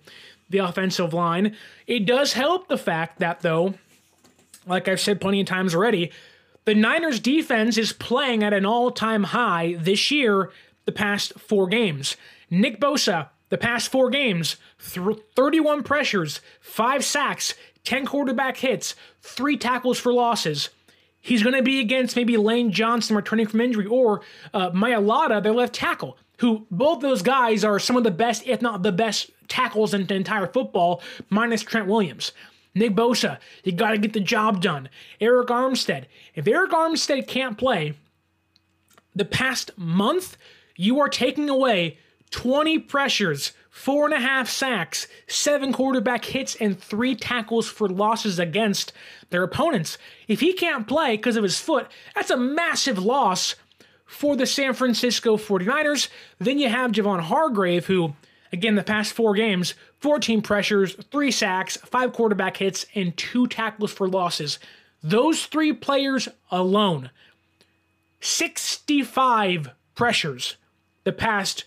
the 0.49 0.59
offensive 0.59 1.13
line. 1.13 1.55
It 1.87 2.05
does 2.05 2.33
help 2.33 2.67
the 2.67 2.77
fact 2.77 3.19
that, 3.19 3.41
though, 3.41 3.73
like 4.65 4.87
I've 4.87 5.01
said 5.01 5.19
plenty 5.19 5.41
of 5.41 5.47
times 5.47 5.73
already, 5.73 6.11
the 6.65 6.75
Niners 6.75 7.19
defense 7.19 7.77
is 7.77 7.93
playing 7.93 8.43
at 8.43 8.53
an 8.53 8.65
all 8.65 8.91
time 8.91 9.23
high 9.25 9.75
this 9.79 10.11
year, 10.11 10.51
the 10.85 10.91
past 10.91 11.33
four 11.39 11.67
games. 11.67 12.15
Nick 12.49 12.79
Bosa, 12.79 13.29
the 13.49 13.57
past 13.57 13.89
four 13.89 14.09
games, 14.09 14.57
th- 14.93 15.17
31 15.35 15.83
pressures, 15.83 16.41
five 16.61 17.03
sacks, 17.03 17.55
10 17.85 18.05
quarterback 18.05 18.57
hits, 18.57 18.95
three 19.21 19.57
tackles 19.57 19.97
for 19.97 20.13
losses. 20.13 20.69
He's 21.27 21.43
going 21.43 21.55
to 21.55 21.61
be 21.61 21.81
against 21.81 22.15
maybe 22.15 22.37
Lane 22.37 22.71
Johnson 22.71 23.13
returning 23.13 23.47
from 23.47 23.59
injury 23.59 23.85
or 23.85 24.21
uh, 24.53 24.71
Mailata, 24.71 25.43
their 25.43 25.51
left 25.51 25.75
tackle, 25.75 26.17
who 26.37 26.65
both 26.71 27.01
those 27.01 27.21
guys 27.21 27.65
are 27.65 27.79
some 27.79 27.97
of 27.97 28.05
the 28.05 28.11
best, 28.11 28.47
if 28.47 28.61
not 28.61 28.81
the 28.81 28.93
best, 28.93 29.29
tackles 29.49 29.93
in 29.93 30.07
the 30.07 30.15
entire 30.15 30.47
football, 30.47 31.01
minus 31.29 31.63
Trent 31.63 31.85
Williams. 31.85 32.31
Nick 32.73 32.95
Bosa, 32.95 33.39
you 33.65 33.73
got 33.73 33.91
to 33.91 33.97
get 33.97 34.13
the 34.13 34.21
job 34.21 34.61
done. 34.61 34.87
Arik 35.19 35.47
Armstead. 35.47 36.05
If 36.33 36.45
Arik 36.45 36.69
Armstead 36.69 37.27
can't 37.27 37.57
play, 37.57 37.95
the 39.13 39.25
past 39.25 39.71
month, 39.77 40.37
you 40.77 40.97
are 41.01 41.09
taking 41.09 41.49
away 41.49 41.97
20 42.29 42.79
pressures 42.79 43.51
four 43.77 44.05
and 44.05 44.13
a 44.13 44.19
half 44.19 44.49
sacks, 44.49 45.07
seven 45.27 45.71
quarterback 45.71 46.25
hits, 46.25 46.55
and 46.55 46.79
three 46.79 47.15
tackles 47.15 47.69
for 47.69 47.87
losses 47.87 48.39
against 48.39 48.91
their 49.29 49.43
opponents. 49.43 49.99
If 50.27 50.39
he 50.39 50.53
can't 50.53 50.87
play 50.87 51.15
because 51.15 51.37
of 51.37 51.43
his 51.43 51.59
foot, 51.59 51.87
that's 52.15 52.31
a 52.31 52.37
massive 52.37 52.97
loss 52.97 53.53
for 54.03 54.35
the 54.35 54.47
San 54.47 54.73
Francisco 54.73 55.37
49ers. 55.37 56.09
Then 56.39 56.57
you 56.57 56.69
have 56.69 56.91
Javon 56.91 57.19
Hargrave, 57.19 57.85
who, 57.85 58.15
again, 58.51 58.73
the 58.73 58.83
past 58.83 59.13
four 59.13 59.35
games, 59.35 59.75
14 59.99 60.41
pressures, 60.41 60.95
three 61.11 61.31
sacks, 61.31 61.77
five 61.77 62.13
quarterback 62.13 62.57
hits, 62.57 62.87
and 62.95 63.15
two 63.15 63.45
tackles 63.45 63.93
for 63.93 64.09
losses. 64.09 64.57
Those 65.03 65.45
three 65.45 65.71
players 65.71 66.27
alone, 66.49 67.11
65 68.21 69.69
pressures 69.93 70.57
the 71.03 71.11
past 71.11 71.65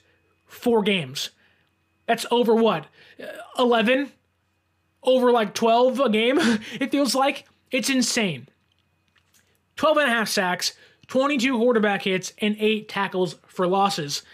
four 0.49 0.83
games. 0.83 1.31
That's 2.11 2.27
over 2.33 2.57
what? 2.57 2.89
11? 3.57 4.11
Over 5.05 5.31
like 5.31 5.55
12 5.55 6.01
a 6.01 6.11
game, 6.11 6.39
it 6.81 6.91
feels 6.91 7.15
like. 7.15 7.47
It's 7.71 7.89
insane. 7.89 8.49
12 9.77 9.99
and 9.99 10.09
a 10.09 10.13
half 10.13 10.29
sacks, 10.29 10.73
22 11.07 11.57
quarterback 11.57 12.03
hits, 12.03 12.33
and 12.39 12.57
8 12.59 12.89
tackles 12.89 13.37
for 13.47 13.69
losses. 13.69 14.25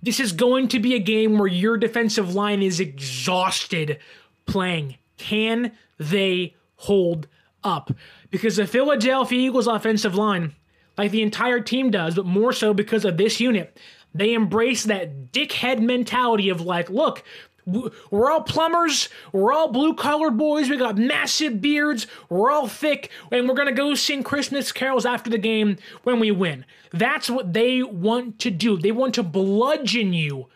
This 0.00 0.20
is 0.20 0.30
going 0.30 0.68
to 0.68 0.78
be 0.78 0.94
a 0.94 1.00
game 1.00 1.36
where 1.36 1.48
your 1.48 1.76
defensive 1.76 2.32
line 2.32 2.62
is 2.62 2.78
exhausted 2.78 3.98
playing. 4.46 4.94
Can 5.16 5.72
they 5.98 6.54
hold 6.76 7.26
up? 7.64 7.90
Because 8.30 8.54
the 8.54 8.68
Philadelphia 8.68 9.48
Eagles 9.48 9.66
offensive 9.66 10.14
line, 10.14 10.54
like 10.96 11.10
the 11.10 11.22
entire 11.22 11.58
team 11.58 11.90
does, 11.90 12.14
but 12.14 12.24
more 12.24 12.52
so 12.52 12.72
because 12.72 13.04
of 13.04 13.16
this 13.16 13.40
unit, 13.40 13.76
they 14.18 14.34
embrace 14.34 14.84
that 14.84 15.32
dickhead 15.32 15.80
mentality 15.80 16.48
of 16.48 16.60
like, 16.60 16.90
look, 16.90 17.22
we're 17.66 18.30
all 18.30 18.42
plumbers. 18.42 19.08
We're 19.32 19.52
all 19.52 19.72
blue 19.72 19.94
collar 19.94 20.30
boys. 20.30 20.70
We 20.70 20.76
got 20.76 20.96
massive 20.96 21.60
beards. 21.60 22.06
We're 22.28 22.50
all 22.50 22.68
thick. 22.68 23.10
And 23.32 23.48
we're 23.48 23.56
to 23.56 23.72
go 23.72 23.94
sing 23.96 24.22
Christmas 24.22 24.70
carols 24.70 25.04
after 25.04 25.30
the 25.30 25.38
game 25.38 25.76
when 26.04 26.20
we 26.20 26.30
win. 26.30 26.64
That's 26.92 27.28
what 27.28 27.52
they 27.52 27.82
want 27.82 28.38
to 28.40 28.50
do. 28.50 28.78
They 28.78 28.92
want 28.92 29.14
to 29.16 29.24
bludgeon 29.24 30.12
you 30.12 30.46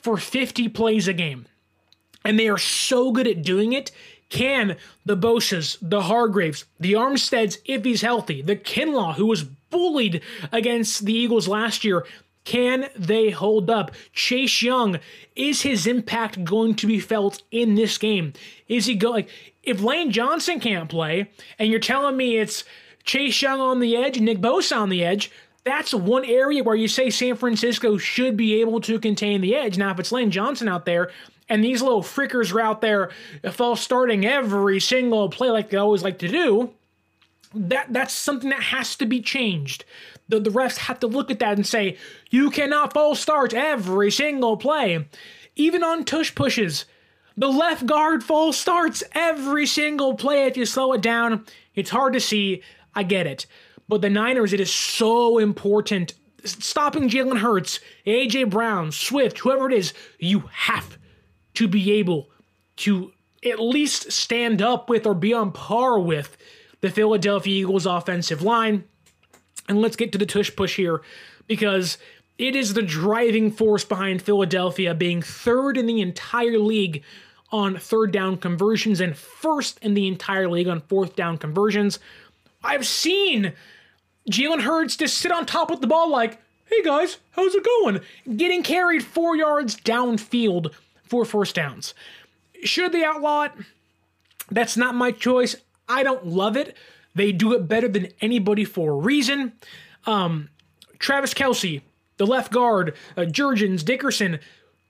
for 0.00 0.16
50 0.16 0.68
plays 0.70 1.06
a 1.06 1.12
game. 1.12 1.46
And 2.24 2.38
they 2.38 2.48
are 2.48 2.58
so 2.58 3.12
good 3.12 3.28
at 3.28 3.42
doing 3.42 3.72
it. 3.72 3.92
Can 4.28 4.76
the 5.04 5.16
Bosa's, 5.16 5.78
the 5.80 6.02
Hargraves, 6.02 6.64
the 6.80 6.94
Armsteads, 6.94 7.58
if 7.64 7.84
he's 7.84 8.02
healthy, 8.02 8.42
the 8.42 8.56
Kinlaw, 8.56 9.14
who 9.14 9.26
was 9.26 9.44
bullied 9.44 10.20
against 10.50 11.04
the 11.04 11.12
Eagles 11.12 11.46
last 11.46 11.84
year, 11.84 12.04
can 12.46 12.88
they 12.96 13.28
hold 13.28 13.68
up? 13.68 13.90
Chase 14.14 14.62
Young, 14.62 14.98
is 15.34 15.60
his 15.60 15.86
impact 15.86 16.44
going 16.44 16.74
to 16.76 16.86
be 16.86 17.00
felt 17.00 17.42
in 17.50 17.74
this 17.74 17.98
game? 17.98 18.32
Is 18.68 18.86
he 18.86 18.94
going? 18.94 19.26
if 19.66 19.82
Lane 19.82 20.12
Johnson 20.12 20.60
can't 20.60 20.88
play, 20.88 21.28
and 21.58 21.68
you're 21.68 21.80
telling 21.80 22.16
me 22.16 22.38
it's 22.38 22.64
Chase 23.02 23.42
Young 23.42 23.60
on 23.60 23.80
the 23.80 23.96
edge, 23.96 24.18
Nick 24.20 24.38
Bosa 24.38 24.76
on 24.76 24.88
the 24.88 25.04
edge, 25.04 25.30
that's 25.64 25.92
one 25.92 26.24
area 26.24 26.62
where 26.62 26.76
you 26.76 26.86
say 26.86 27.10
San 27.10 27.34
Francisco 27.34 27.98
should 27.98 28.36
be 28.36 28.60
able 28.60 28.80
to 28.82 29.00
contain 29.00 29.40
the 29.40 29.56
edge. 29.56 29.76
Now, 29.76 29.90
if 29.90 29.98
it's 29.98 30.12
Lane 30.12 30.30
Johnson 30.30 30.68
out 30.68 30.86
there, 30.86 31.10
and 31.48 31.62
these 31.62 31.82
little 31.82 32.02
frickers 32.02 32.54
are 32.54 32.60
out 32.60 32.80
there 32.80 33.10
false 33.50 33.80
starting 33.80 34.24
every 34.24 34.80
single 34.80 35.28
play 35.28 35.50
like 35.50 35.70
they 35.70 35.76
always 35.76 36.04
like 36.04 36.20
to 36.20 36.28
do, 36.28 36.70
that 37.54 37.92
that's 37.92 38.14
something 38.14 38.50
that 38.50 38.62
has 38.62 38.94
to 38.96 39.06
be 39.06 39.20
changed 39.20 39.84
the, 40.28 40.40
the 40.40 40.50
refs 40.50 40.76
have 40.76 41.00
to 41.00 41.06
look 41.06 41.30
at 41.30 41.38
that 41.38 41.56
and 41.56 41.66
say, 41.66 41.96
you 42.30 42.50
cannot 42.50 42.92
false 42.92 43.20
start 43.20 43.54
every 43.54 44.10
single 44.10 44.56
play. 44.56 45.06
Even 45.54 45.82
on 45.82 46.04
tush 46.04 46.34
pushes, 46.34 46.84
the 47.36 47.48
left 47.48 47.86
guard 47.86 48.24
false 48.24 48.58
starts 48.58 49.02
every 49.12 49.66
single 49.66 50.14
play. 50.14 50.46
If 50.46 50.56
you 50.56 50.66
slow 50.66 50.92
it 50.92 51.02
down, 51.02 51.44
it's 51.74 51.90
hard 51.90 52.12
to 52.14 52.20
see. 52.20 52.62
I 52.94 53.02
get 53.02 53.26
it. 53.26 53.46
But 53.88 54.00
the 54.00 54.10
Niners, 54.10 54.52
it 54.52 54.60
is 54.60 54.72
so 54.72 55.38
important. 55.38 56.14
Stopping 56.44 57.08
Jalen 57.08 57.38
Hurts, 57.38 57.80
AJ 58.06 58.50
Brown, 58.50 58.90
Swift, 58.90 59.38
whoever 59.38 59.70
it 59.70 59.74
is, 59.74 59.92
you 60.18 60.44
have 60.50 60.98
to 61.54 61.68
be 61.68 61.92
able 61.92 62.30
to 62.76 63.12
at 63.44 63.60
least 63.60 64.12
stand 64.12 64.62
up 64.62 64.88
with 64.88 65.06
or 65.06 65.14
be 65.14 65.32
on 65.32 65.52
par 65.52 65.98
with 65.98 66.36
the 66.80 66.90
Philadelphia 66.90 67.60
Eagles 67.60 67.86
offensive 67.86 68.42
line. 68.42 68.84
And 69.68 69.80
let's 69.80 69.96
get 69.96 70.12
to 70.12 70.18
the 70.18 70.26
tush 70.26 70.54
push 70.54 70.76
here 70.76 71.02
because 71.46 71.98
it 72.38 72.54
is 72.54 72.74
the 72.74 72.82
driving 72.82 73.50
force 73.50 73.84
behind 73.84 74.22
Philadelphia 74.22 74.94
being 74.94 75.22
third 75.22 75.76
in 75.76 75.86
the 75.86 76.00
entire 76.00 76.58
league 76.58 77.02
on 77.50 77.78
third 77.78 78.12
down 78.12 78.36
conversions 78.36 79.00
and 79.00 79.16
first 79.16 79.78
in 79.80 79.94
the 79.94 80.08
entire 80.08 80.48
league 80.48 80.68
on 80.68 80.80
fourth 80.80 81.16
down 81.16 81.38
conversions. 81.38 81.98
I've 82.62 82.86
seen 82.86 83.52
Jalen 84.30 84.62
Hurts 84.62 84.96
just 84.96 85.18
sit 85.18 85.32
on 85.32 85.46
top 85.46 85.70
of 85.70 85.80
the 85.80 85.86
ball 85.86 86.10
like, 86.10 86.40
hey 86.66 86.82
guys, 86.82 87.18
how's 87.30 87.54
it 87.54 87.64
going? 87.64 88.00
Getting 88.36 88.62
carried 88.62 89.04
four 89.04 89.36
yards 89.36 89.76
downfield 89.76 90.72
for 91.04 91.24
first 91.24 91.54
downs. 91.54 91.94
Should 92.64 92.92
they 92.92 93.04
outlaw 93.04 93.44
it? 93.44 93.52
That's 94.50 94.76
not 94.76 94.94
my 94.94 95.12
choice. 95.12 95.56
I 95.88 96.02
don't 96.02 96.26
love 96.26 96.56
it, 96.56 96.76
they 97.16 97.32
do 97.32 97.54
it 97.54 97.66
better 97.66 97.88
than 97.88 98.08
anybody 98.20 98.64
for 98.64 98.92
a 98.92 98.96
reason. 98.96 99.54
Um, 100.04 100.50
Travis 100.98 101.34
Kelce, 101.34 101.82
the 102.18 102.26
left 102.26 102.52
guard, 102.52 102.94
uh, 103.16 103.22
Jurgens, 103.22 103.84
Dickerson, 103.84 104.38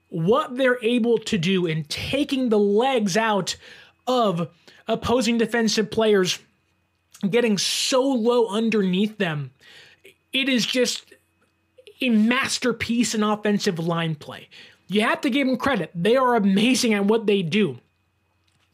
what 0.09 0.55
they're 0.55 0.83
able 0.83 1.17
to 1.17 1.37
do 1.37 1.65
in 1.65 1.85
taking 1.85 2.49
the 2.49 2.59
legs 2.59 3.17
out 3.17 3.55
of 4.05 4.49
opposing 4.87 5.37
defensive 5.37 5.89
players, 5.89 6.39
getting 7.29 7.57
so 7.57 8.03
low 8.03 8.47
underneath 8.47 9.17
them, 9.17 9.51
it 10.31 10.47
is 10.47 10.65
just 10.65 11.13
a 12.01 12.09
masterpiece 12.09 13.15
in 13.15 13.23
offensive 13.23 13.79
line 13.79 14.15
play. 14.15 14.49
You 14.87 15.01
have 15.01 15.21
to 15.21 15.29
give 15.29 15.47
them 15.47 15.57
credit. 15.57 15.91
They 15.95 16.15
are 16.15 16.35
amazing 16.35 16.93
at 16.93 17.05
what 17.05 17.25
they 17.25 17.41
do. 17.41 17.79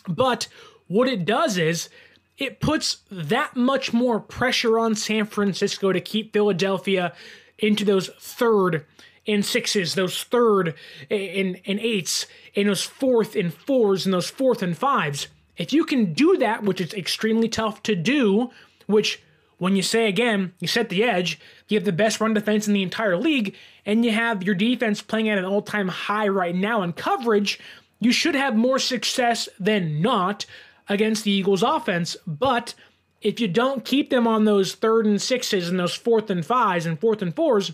But 0.08 0.48
what 0.88 1.08
it 1.08 1.26
does 1.26 1.58
is 1.58 1.90
it 2.38 2.60
puts 2.60 2.98
that 3.12 3.56
much 3.56 3.94
more 3.94 4.20
pressure 4.20 4.80
on 4.80 4.96
San 4.96 5.26
Francisco 5.26 5.92
to 5.92 6.02
keep 6.02 6.34
Philadelphia 6.34 7.14
into 7.60 7.86
those 7.86 8.10
third 8.20 8.86
and 9.28 9.46
sixes, 9.46 9.96
those 9.96 10.24
third 10.24 10.76
and, 11.10 11.60
and 11.66 11.80
eights, 11.80 12.26
and 12.56 12.68
those 12.68 12.84
fourth 12.84 13.36
and 13.36 13.54
fours, 13.54 14.06
and 14.06 14.14
those 14.14 14.30
fourth 14.30 14.62
and 14.62 14.78
fives. 14.78 15.28
If 15.58 15.72
you 15.72 15.86
can 15.86 16.14
do 16.14 16.38
that, 16.38 16.64
which 16.64 16.82
is 16.82 16.94
extremely 16.94 17.48
tough 17.48 17.84
to 17.84 17.96
do, 17.96 18.50
which 18.88 19.22
when 19.60 19.76
you 19.76 19.84
say 19.84 20.08
again, 20.08 20.54
you 20.60 20.68
set 20.68 20.90
the 20.90 21.04
edge, 21.04 21.40
you 21.70 21.78
have 21.78 21.86
the 21.86 21.92
best 21.92 22.20
run 22.20 22.34
defense 22.34 22.68
in 22.68 22.74
the 22.74 22.84
entire 22.84 23.16
league, 23.16 23.56
and 23.86 24.04
you 24.04 24.12
have 24.12 24.44
your 24.44 24.56
defense 24.56 25.02
playing 25.02 25.30
at 25.30 25.38
an 25.38 25.46
all 25.46 25.62
time 25.62 25.88
high 25.88 26.28
right 26.28 26.56
now 26.56 26.82
in 26.82 26.92
coverage, 26.92 27.60
you 28.00 28.12
should 28.12 28.36
have 28.36 28.56
more 28.56 28.80
success 28.80 29.48
than 29.60 30.02
not 30.02 30.46
against 30.90 31.24
the 31.24 31.32
Eagles 31.32 31.64
offense. 31.64 32.16
But 32.26 32.74
if 33.22 33.40
you 33.40 33.48
don't 33.48 33.86
keep 33.86 34.10
them 34.10 34.28
on 34.28 34.46
those 34.46 34.76
third 34.76 35.06
and 35.06 35.22
sixes 35.22 35.70
and 35.70 35.80
those 35.80 35.96
fourth 35.96 36.30
and 36.30 36.46
fives 36.46 36.86
and 36.86 37.00
fourth 37.00 37.22
and 37.22 37.36
fours, 37.36 37.72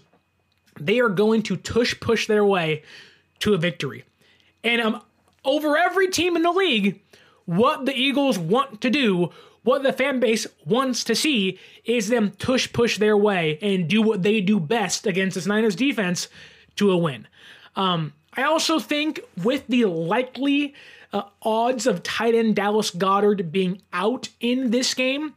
they 0.79 0.99
are 0.99 1.09
going 1.09 1.41
to 1.43 1.57
tush 1.57 1.99
push 1.99 2.27
their 2.27 2.45
way 2.45 2.83
to 3.39 3.53
a 3.53 3.57
victory. 3.57 4.03
And 4.63 4.81
um, 4.81 5.01
over 5.43 5.77
every 5.77 6.09
team 6.09 6.35
in 6.35 6.43
the 6.43 6.51
league, 6.51 7.01
what 7.45 7.85
the 7.85 7.95
Eagles 7.95 8.37
want 8.37 8.81
to 8.81 8.89
do, 8.89 9.31
what 9.63 9.83
the 9.83 9.93
fan 9.93 10.19
base 10.19 10.45
wants 10.65 11.03
to 11.05 11.15
see, 11.15 11.59
is 11.83 12.07
them 12.07 12.31
tush 12.31 12.71
push 12.71 12.97
their 12.97 13.17
way 13.17 13.57
and 13.61 13.87
do 13.87 14.01
what 14.01 14.23
they 14.23 14.41
do 14.41 14.59
best 14.59 15.07
against 15.07 15.35
this 15.35 15.47
Niners 15.47 15.75
defense 15.75 16.27
to 16.75 16.91
a 16.91 16.97
win. 16.97 17.27
Um, 17.75 18.13
I 18.33 18.43
also 18.43 18.79
think 18.79 19.21
with 19.43 19.65
the 19.67 19.85
likely 19.85 20.75
uh, 21.11 21.23
odds 21.41 21.87
of 21.87 22.03
tight 22.03 22.35
end 22.35 22.55
Dallas 22.55 22.91
Goedert 22.91 23.51
being 23.51 23.81
out 23.93 24.29
in 24.39 24.71
this 24.71 24.93
game. 24.93 25.33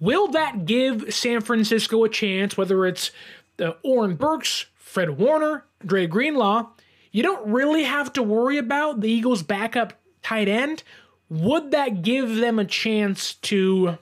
Will 0.00 0.28
that 0.28 0.66
give 0.66 1.14
San 1.14 1.40
Francisco 1.40 2.04
a 2.04 2.08
chance, 2.08 2.56
whether 2.56 2.84
it's 2.84 3.10
the 3.56 3.76
Oren 3.82 4.16
Burks, 4.16 4.66
Fred 4.76 5.18
Warner, 5.18 5.64
Dre 5.84 6.06
Greenlaw? 6.06 6.68
You 7.12 7.22
don't 7.22 7.46
really 7.46 7.84
have 7.84 8.12
to 8.14 8.22
worry 8.22 8.58
about 8.58 9.00
the 9.00 9.08
Eagles' 9.08 9.42
backup 9.42 9.92
tight 10.22 10.48
end. 10.48 10.82
Would 11.30 11.70
that 11.70 12.02
give 12.02 12.36
them 12.36 12.58
a 12.58 12.64
chance 12.64 13.34
to 13.34 13.98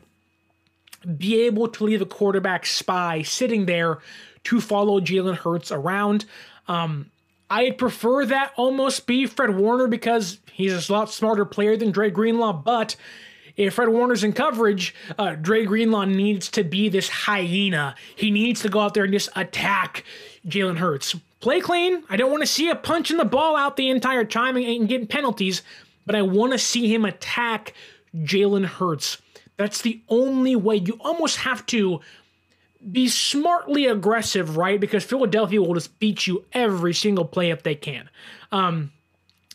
be 1.19 1.43
able 1.43 1.69
to 1.69 1.85
leave 1.85 2.01
a 2.01 2.07
quarterback 2.07 2.65
spy 2.65 3.23
sitting 3.23 3.67
there 3.67 3.99
to 4.45 4.61
follow 4.61 4.99
Jalen 5.01 5.37
Hurts 5.37 5.71
around? 5.71 6.25
Um, 6.69 7.12
I'd 7.53 7.77
prefer 7.77 8.25
that 8.25 8.55
almost 8.57 9.07
be 9.07 9.27
Fred 9.27 9.55
Warner 9.55 9.87
because 9.87 10.39
he's 10.55 10.89
a 10.89 10.93
lot 10.93 11.11
smarter 11.11 11.45
player 11.45 11.77
than 11.77 11.91
Dre 11.91 12.09
Greenlaw, 12.09 12.55
but 12.55 12.97
if 13.59 13.75
Fred 13.75 13.91
Warner's 13.91 14.25
in 14.25 14.33
coverage, 14.33 14.95
uh, 15.19 15.35
Dre 15.35 15.67
Greenlaw 15.67 16.07
needs 16.07 16.49
to 16.49 16.65
be 16.65 16.89
this 16.89 17.11
hyena. 17.11 17.95
He 18.17 18.31
needs 18.31 18.63
to 18.63 18.71
go 18.71 18.81
out 18.81 18.95
there 18.95 19.05
and 19.05 19.13
just 19.13 19.29
attack 19.37 20.05
Jalen 20.47 20.79
Hurts. 20.79 21.15
Play 21.41 21.61
clean. 21.61 22.05
I 22.09 22.17
don't 22.17 22.31
want 22.31 22.43
to 22.43 22.47
see 22.47 22.71
a 22.71 22.75
punching 22.75 23.19
the 23.19 23.25
ball 23.27 23.55
out 23.55 23.77
the 23.77 23.91
entire 23.91 24.25
time 24.25 24.57
and 24.57 24.89
getting 24.89 25.07
penalties, 25.07 25.61
but 26.07 26.15
I 26.15 26.23
want 26.23 26.53
to 26.53 26.59
see 26.59 26.91
him 26.91 27.05
attack 27.05 27.75
Jalen 28.17 28.65
Hurts. 28.65 29.19
That's 29.59 29.83
the 29.83 30.01
only 30.09 30.57
way. 30.57 30.77
You 30.77 30.97
almost 31.03 31.37
have 31.37 31.67
to 31.67 32.01
be 32.91 33.09
smartly 33.09 33.87
aggressive, 33.87 34.57
right? 34.57 34.81
Because 34.81 35.05
Philadelphia 35.05 35.61
will 35.61 35.75
just 35.75 35.99
beat 35.99 36.27
you 36.27 36.45
every 36.53 36.95
single 36.95 37.25
play 37.25 37.51
if 37.51 37.63
they 37.63 37.75
can. 37.75 38.09
Um, 38.51 38.93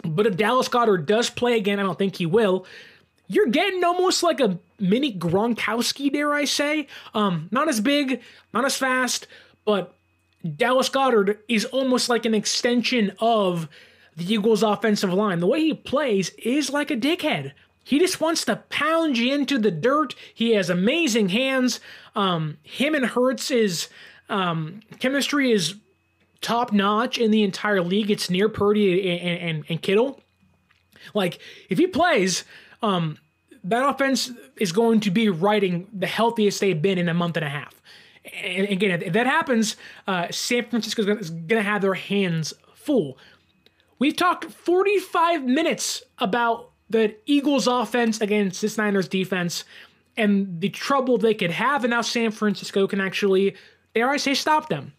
but 0.04 0.28
if 0.28 0.38
Dallas 0.38 0.70
Goedert 0.70 1.06
does 1.06 1.30
play 1.30 1.58
again, 1.58 1.80
I 1.80 1.84
don't 1.84 1.98
think 1.98 2.16
he 2.16 2.26
will. 2.26 2.66
You're 3.28 3.48
getting 3.48 3.84
almost 3.84 4.24
like 4.24 4.40
a 4.40 4.58
mini 4.80 5.14
Gronkowski, 5.14 6.12
dare 6.12 6.34
I 6.34 6.46
say? 6.46 6.88
Um, 7.14 7.50
not 7.52 7.68
as 7.68 7.82
big, 7.82 8.22
not 8.54 8.64
as 8.64 8.78
fast, 8.78 9.28
but 9.66 9.94
Dallas 10.56 10.90
Goedert 10.90 11.40
is 11.50 11.66
almost 11.66 12.10
like 12.10 12.26
an 12.26 12.34
extension 12.34 13.12
of 13.20 13.68
the 14.16 14.34
Eagles' 14.34 14.64
offensive 14.64 15.14
line. 15.14 15.40
The 15.40 15.48
way 15.48 15.62
he 15.62 15.74
plays 15.74 16.30
is 16.38 16.70
like 16.70 16.90
a 16.90 16.96
dickhead. 16.96 17.52
He 17.88 18.00
just 18.00 18.20
wants 18.20 18.44
to 18.44 18.58
pound 18.70 19.18
you 19.18 19.34
into 19.34 19.58
the 19.58 19.72
dirt. 19.72 20.14
He 20.34 20.52
has 20.56 20.70
amazing 20.70 21.30
hands. 21.30 21.80
Um, 22.18 22.58
him 22.62 22.94
and 22.94 23.06
Hurts 23.06 23.50
is 23.50 23.88
um, 24.28 24.82
chemistry 25.00 25.54
is 25.54 25.76
top 26.42 26.74
notch 26.74 27.18
in 27.18 27.32
the 27.32 27.44
entire 27.44 27.80
league. 27.82 28.12
It's 28.12 28.30
near 28.30 28.50
Purdy 28.50 29.10
and, 29.10 29.40
and, 29.40 29.66
and 29.70 29.82
Kittle. 29.82 30.22
Like 31.14 31.40
if 31.70 31.78
he 31.78 31.88
plays, 31.88 32.44
um, 32.82 33.20
that 33.64 33.88
offense 33.88 34.34
is 34.58 34.74
going 34.74 35.00
to 35.00 35.10
be 35.10 35.30
riding 35.30 35.88
the 35.94 36.08
healthiest 36.08 36.60
they've 36.60 36.82
been 36.82 36.98
in 36.98 37.08
a 37.08 37.14
month 37.14 37.38
and 37.38 37.46
a 37.46 37.50
half. 37.50 37.74
And 38.44 38.68
again, 38.68 39.02
if 39.02 39.14
that 39.14 39.28
happens, 39.28 39.78
uh, 40.08 40.28
San 40.30 40.70
Francisco 40.70 41.04
is 41.16 41.30
going 41.30 41.48
to 41.48 41.64
have 41.64 41.82
their 41.82 41.94
hands 41.94 42.54
full. 42.76 43.18
We've 43.98 44.18
talked 44.18 44.44
45 44.52 45.46
minutes 45.46 46.04
about 46.18 46.72
the 46.90 47.16
Eagles' 47.26 47.68
offense 47.68 48.22
against 48.22 48.62
this 48.62 48.78
Niners 48.78 49.08
defense 49.08 49.64
and 50.16 50.60
the 50.62 50.70
trouble 50.70 51.18
they 51.18 51.34
could 51.34 51.52
have, 51.52 51.84
and 51.84 51.92
now 51.92 52.02
San 52.02 52.32
Francisco 52.32 52.88
can 52.88 53.02
actually, 53.02 53.56
dare 53.94 54.10
I 54.10 54.18
say, 54.18 54.34
stop 54.34 54.70
them. 54.70 54.94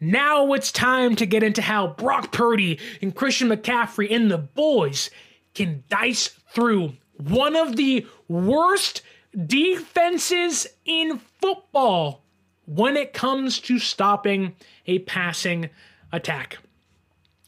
Now 0.00 0.52
it's 0.52 0.72
time 0.72 1.16
to 1.16 1.26
get 1.26 1.42
into 1.42 1.62
how 1.62 1.88
Brock 1.88 2.32
Purdy 2.32 2.78
and 3.00 3.14
Christian 3.14 3.48
McCaffrey 3.48 4.10
and 4.10 4.30
the 4.30 4.38
boys 4.38 5.10
can 5.54 5.84
dice 5.88 6.28
through 6.52 6.94
one 7.18 7.56
of 7.56 7.76
the 7.76 8.06
worst 8.28 9.02
defenses 9.46 10.66
in 10.84 11.20
football 11.40 12.22
when 12.66 12.96
it 12.96 13.12
comes 13.12 13.58
to 13.60 13.78
stopping 13.78 14.54
a 14.86 14.98
passing 15.00 15.70
attack. 16.12 16.58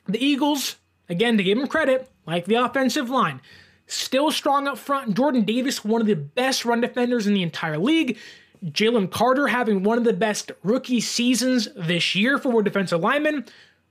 The 0.07 0.25
Eagles, 0.25 0.77
again, 1.09 1.37
to 1.37 1.43
give 1.43 1.59
them 1.59 1.67
credit, 1.67 2.11
like 2.27 2.47
the 2.47 2.55
offensive 2.55 3.11
line, 3.11 3.41
still 3.89 4.31
strong 4.31 4.69
up 4.69 4.79
front. 4.79 5.17
Jordan 5.17 5.45
Davis, 5.45 5.85
one 5.85 6.01
of 6.01 6.07
the 6.07 6.15
best 6.15 6.65
run 6.65 6.81
defenders 6.81 7.27
in 7.27 7.35
the 7.35 7.43
entire 7.43 7.79
league. 7.79 8.17
Jalen 8.65 9.11
Carter 9.11 9.49
having 9.49 9.83
one 9.83 9.99
of 9.99 10.05
the 10.05 10.13
best 10.13 10.53
rookie 10.63 11.01
seasons 11.01 11.69
this 11.77 12.15
year 12.15 12.39
for 12.39 12.63
defensive 12.63 13.01
linemen. 13.01 13.45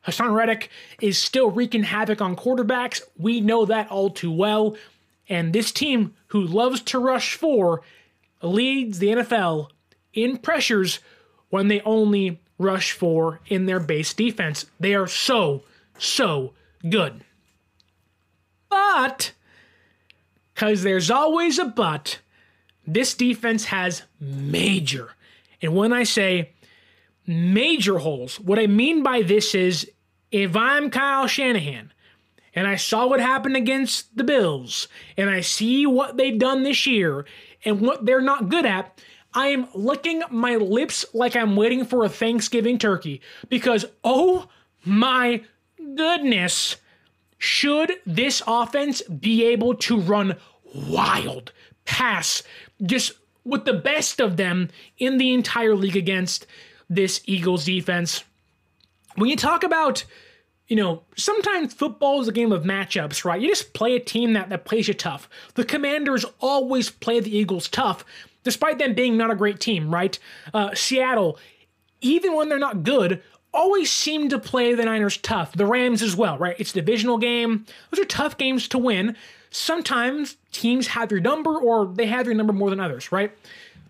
Haason 0.05 0.33
Reddick 0.33 0.69
is 1.01 1.17
still 1.17 1.51
wreaking 1.51 1.83
havoc 1.83 2.21
on 2.21 2.35
quarterbacks. 2.35 3.01
We 3.17 3.41
know 3.41 3.65
that 3.65 3.89
all 3.89 4.09
too 4.09 4.31
well. 4.31 4.77
And 5.29 5.51
this 5.51 5.71
team, 5.71 6.13
who 6.27 6.41
loves 6.41 6.81
to 6.83 6.99
rush 6.99 7.35
four, 7.35 7.81
leads 8.41 8.99
the 8.99 9.07
NFL 9.07 9.69
in 10.13 10.37
pressures 10.37 10.99
when 11.49 11.67
they 11.67 11.81
only 11.81 12.39
rush 12.57 12.91
four 12.91 13.41
in 13.47 13.65
their 13.65 13.79
base 13.79 14.13
defense. 14.13 14.65
They 14.79 14.95
are 14.95 15.07
so, 15.07 15.63
so 15.97 16.53
good. 16.87 17.23
But, 18.69 19.31
because 20.57 20.81
there's 20.81 21.11
always 21.11 21.59
a 21.59 21.65
but, 21.65 22.17
this 22.87 23.13
defense 23.13 23.65
has 23.65 24.01
major, 24.19 25.11
and 25.61 25.75
when 25.75 25.93
I 25.93 26.01
say 26.01 26.53
major 27.27 27.99
holes, 27.99 28.39
what 28.39 28.57
I 28.57 28.65
mean 28.65 29.03
by 29.03 29.21
this 29.21 29.53
is 29.53 29.87
if 30.31 30.55
I'm 30.55 30.89
Kyle 30.89 31.27
Shanahan 31.27 31.93
and 32.55 32.65
I 32.65 32.75
saw 32.75 33.05
what 33.05 33.19
happened 33.19 33.55
against 33.55 34.17
the 34.17 34.23
Bills 34.23 34.87
and 35.15 35.29
I 35.29 35.41
see 35.41 35.85
what 35.85 36.17
they've 36.17 36.39
done 36.39 36.63
this 36.63 36.87
year 36.87 37.25
and 37.63 37.79
what 37.79 38.07
they're 38.07 38.19
not 38.19 38.49
good 38.49 38.65
at, 38.65 38.99
I 39.35 39.49
am 39.49 39.67
licking 39.75 40.23
my 40.31 40.55
lips 40.55 41.05
like 41.13 41.35
I'm 41.35 41.55
waiting 41.55 41.85
for 41.85 42.03
a 42.03 42.09
Thanksgiving 42.09 42.79
turkey 42.79 43.21
because, 43.47 43.85
oh 44.03 44.47
my 44.83 45.43
goodness, 45.77 46.77
should 47.37 47.93
this 48.05 48.41
offense 48.47 49.01
be 49.03 49.45
able 49.45 49.75
to 49.75 49.99
run 49.99 50.35
wild, 50.73 51.51
pass 51.85 52.43
just 52.83 53.13
with 53.43 53.65
the 53.65 53.73
best 53.73 54.19
of 54.19 54.37
them 54.37 54.69
in 54.97 55.17
the 55.17 55.33
entire 55.33 55.75
league 55.75 55.95
against 55.95 56.45
this 56.89 57.21
Eagles 57.25 57.65
defense. 57.65 58.23
When 59.15 59.29
you 59.29 59.35
talk 59.35 59.63
about, 59.63 60.03
you 60.67 60.75
know, 60.75 61.03
sometimes 61.15 61.73
football 61.73 62.21
is 62.21 62.27
a 62.27 62.33
game 62.33 62.51
of 62.51 62.63
matchups, 62.63 63.23
right? 63.23 63.41
You 63.41 63.47
just 63.49 63.73
play 63.73 63.95
a 63.95 63.99
team 63.99 64.33
that, 64.33 64.49
that 64.49 64.65
plays 64.65 64.87
you 64.87 64.93
tough. 64.93 65.29
The 65.55 65.63
Commanders 65.63 66.25
always 66.39 66.89
play 66.89 67.19
the 67.19 67.35
Eagles 67.35 67.69
tough, 67.69 68.03
despite 68.43 68.79
them 68.79 68.93
being 68.93 69.17
not 69.17 69.31
a 69.31 69.35
great 69.35 69.59
team, 69.59 69.93
right? 69.93 70.17
Uh, 70.53 70.75
Seattle, 70.75 71.39
even 72.01 72.35
when 72.35 72.49
they're 72.49 72.59
not 72.59 72.83
good, 72.83 73.23
always 73.57 73.91
seem 73.91 74.29
to 74.29 74.39
play 74.39 74.73
the 74.73 74.85
Niners 74.85 75.17
tough. 75.17 75.51
The 75.53 75.65
Rams 75.65 76.01
as 76.01 76.15
well, 76.15 76.37
right? 76.37 76.55
It's 76.59 76.71
a 76.71 76.75
divisional 76.75 77.17
game. 77.17 77.65
Those 77.91 77.99
are 77.99 78.05
tough 78.05 78.37
games 78.37 78.67
to 78.69 78.77
win 78.77 79.17
sometimes 79.49 80.37
teams 80.51 80.87
have 80.87 81.11
your 81.11 81.19
number 81.19 81.57
or 81.57 81.85
they 81.87 82.05
have 82.05 82.25
your 82.25 82.35
number 82.35 82.53
more 82.53 82.69
than 82.69 82.79
others, 82.79 83.11
right? 83.11 83.31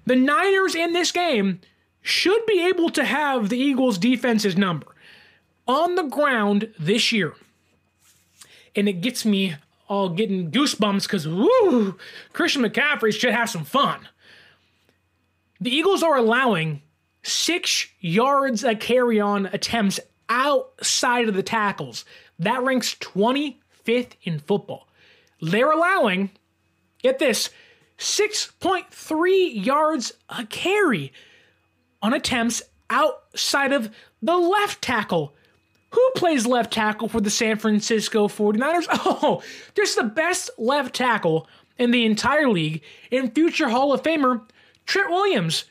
The 0.05 0.15
Niners 0.15 0.76
in 0.76 0.93
this 0.93 1.11
game 1.11 1.59
should 2.01 2.45
be 2.45 2.65
able 2.68 2.89
to 2.91 3.03
have 3.03 3.49
the 3.49 3.57
Eagles' 3.57 3.97
defense's 3.97 4.55
number 4.55 4.88
on 5.68 5.95
the 5.95 6.03
ground 6.03 6.74
this 6.80 7.11
year. 7.11 7.34
And 8.76 8.88
it 8.88 9.01
gets 9.01 9.26
me 9.26 9.55
all 9.89 10.09
getting 10.09 10.51
goosebumps 10.51 11.03
because, 11.03 11.28
woo, 11.28 11.97
Christian 12.34 12.63
McCaffrey 12.63 13.13
should 13.13 13.34
have 13.34 13.49
some 13.49 13.65
fun. 13.65 14.07
The 15.59 15.72
Eagles 15.72 16.03
are 16.03 16.15
allowing 16.15 16.82
six 17.28 17.88
yards 18.00 18.64
a 18.64 18.76
carry 18.76 19.20
on 19.20 19.48
attempts 19.48 20.00
outside 20.30 21.28
of 21.28 21.36
the 21.36 21.44
tackles. 21.44 22.06
That 22.40 22.64
ranks 22.64 22.96
25th 22.96 24.14
in 24.24 24.40
football. 24.40 24.88
They're 25.42 25.72
allowing, 25.72 26.32
get 27.02 27.20
this, 27.20 27.50
6.3 27.98 29.66
yards 29.66 30.14
a 30.30 30.46
carry 30.46 31.12
on 32.02 32.14
attempts 32.14 32.62
outside 32.90 33.74
of 33.74 33.94
the 34.22 34.38
left 34.38 34.82
tackle. 34.82 35.36
Who 35.92 36.12
plays 36.16 36.46
left 36.46 36.74
tackle 36.74 37.08
for 37.08 37.22
the 37.22 37.30
San 37.30 37.58
Francisco 37.58 38.28
49ers? 38.28 38.88
Oh, 38.90 39.42
just 39.76 39.96
the 39.96 40.04
best 40.04 40.50
left 40.58 40.96
tackle 40.96 41.48
in 41.78 41.92
the 41.92 42.06
entire 42.06 42.50
league 42.50 42.84
and 43.12 43.34
future 43.34 43.70
Hall 43.70 43.94
of 43.94 44.04
Famer 44.04 44.44
Trent 44.86 45.10
Williams. 45.10 45.66